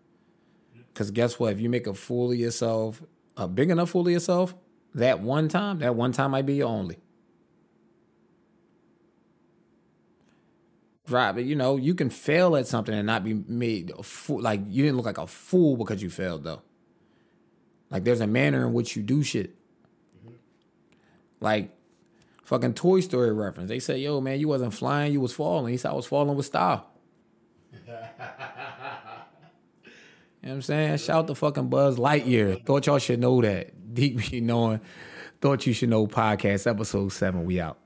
Because 0.94 1.12
guess 1.12 1.40
what? 1.40 1.54
If 1.54 1.60
you 1.60 1.70
make 1.70 1.88
a 1.88 1.94
fool 1.94 2.32
of 2.32 2.38
yourself, 2.38 3.02
a 3.36 3.48
big 3.48 3.70
enough 3.70 3.90
fool 3.90 4.08
of 4.08 4.14
yourself, 4.14 4.54
that 4.96 5.20
one 5.20 5.50
time, 5.50 5.80
that 5.80 5.94
one 5.96 6.14
time 6.14 6.32
might 6.32 6.46
be 6.46 6.56
your 6.56 6.70
only. 6.70 6.98
Right, 11.08 11.34
but 11.34 11.44
you 11.44 11.56
know, 11.56 11.78
you 11.78 11.94
can 11.94 12.10
fail 12.10 12.56
at 12.56 12.66
something 12.66 12.96
and 12.96 13.06
not 13.06 13.24
be 13.24 13.34
made 13.34 13.92
a 13.98 14.02
fool. 14.02 14.42
Like 14.42 14.62
you 14.68 14.84
didn't 14.84 14.98
look 14.98 15.06
like 15.06 15.20
a 15.20 15.28
fool 15.28 15.78
because 15.78 16.02
you 16.02 16.10
failed, 16.10 16.44
though. 16.44 16.64
Like 17.92 18.04
there's 18.06 18.22
a 18.22 18.28
manner 18.28 18.66
in 18.66 18.74
which 18.74 18.96
you 18.96 19.04
do 19.04 19.22
shit. 19.22 19.56
Like 21.40 21.70
fucking 22.44 22.74
Toy 22.74 23.02
Story 23.02 23.32
reference. 23.34 23.70
They 23.70 23.80
say, 23.80 24.00
"Yo, 24.00 24.20
man, 24.20 24.40
you 24.40 24.48
wasn't 24.48 24.74
flying, 24.74 25.14
you 25.14 25.22
was 25.22 25.34
falling." 25.34 25.72
He 25.72 25.78
said, 25.78 25.92
"I 25.92 25.94
was 25.94 26.08
falling 26.08 26.36
with 26.36 26.48
style." 26.48 26.90
You 30.42 30.50
know 30.52 30.58
what 30.58 30.58
I'm 30.58 30.62
saying? 30.62 30.98
Shout 30.98 31.26
the 31.26 31.34
fucking 31.34 31.70
Buzz 31.70 31.98
Lightyear. 31.98 32.64
Thought 32.64 32.86
y'all 32.86 33.00
should 33.00 33.20
know 33.20 33.42
that. 33.42 33.72
Deeq 33.96 34.32
be 34.32 34.42
knowing. 34.42 34.82
Thought 35.42 35.66
you 35.66 35.74
should 35.74 35.90
know 35.90 36.08
podcast 36.08 36.68
episode 36.68 37.10
seven. 37.10 37.46
We 37.46 37.60
out. 37.60 37.78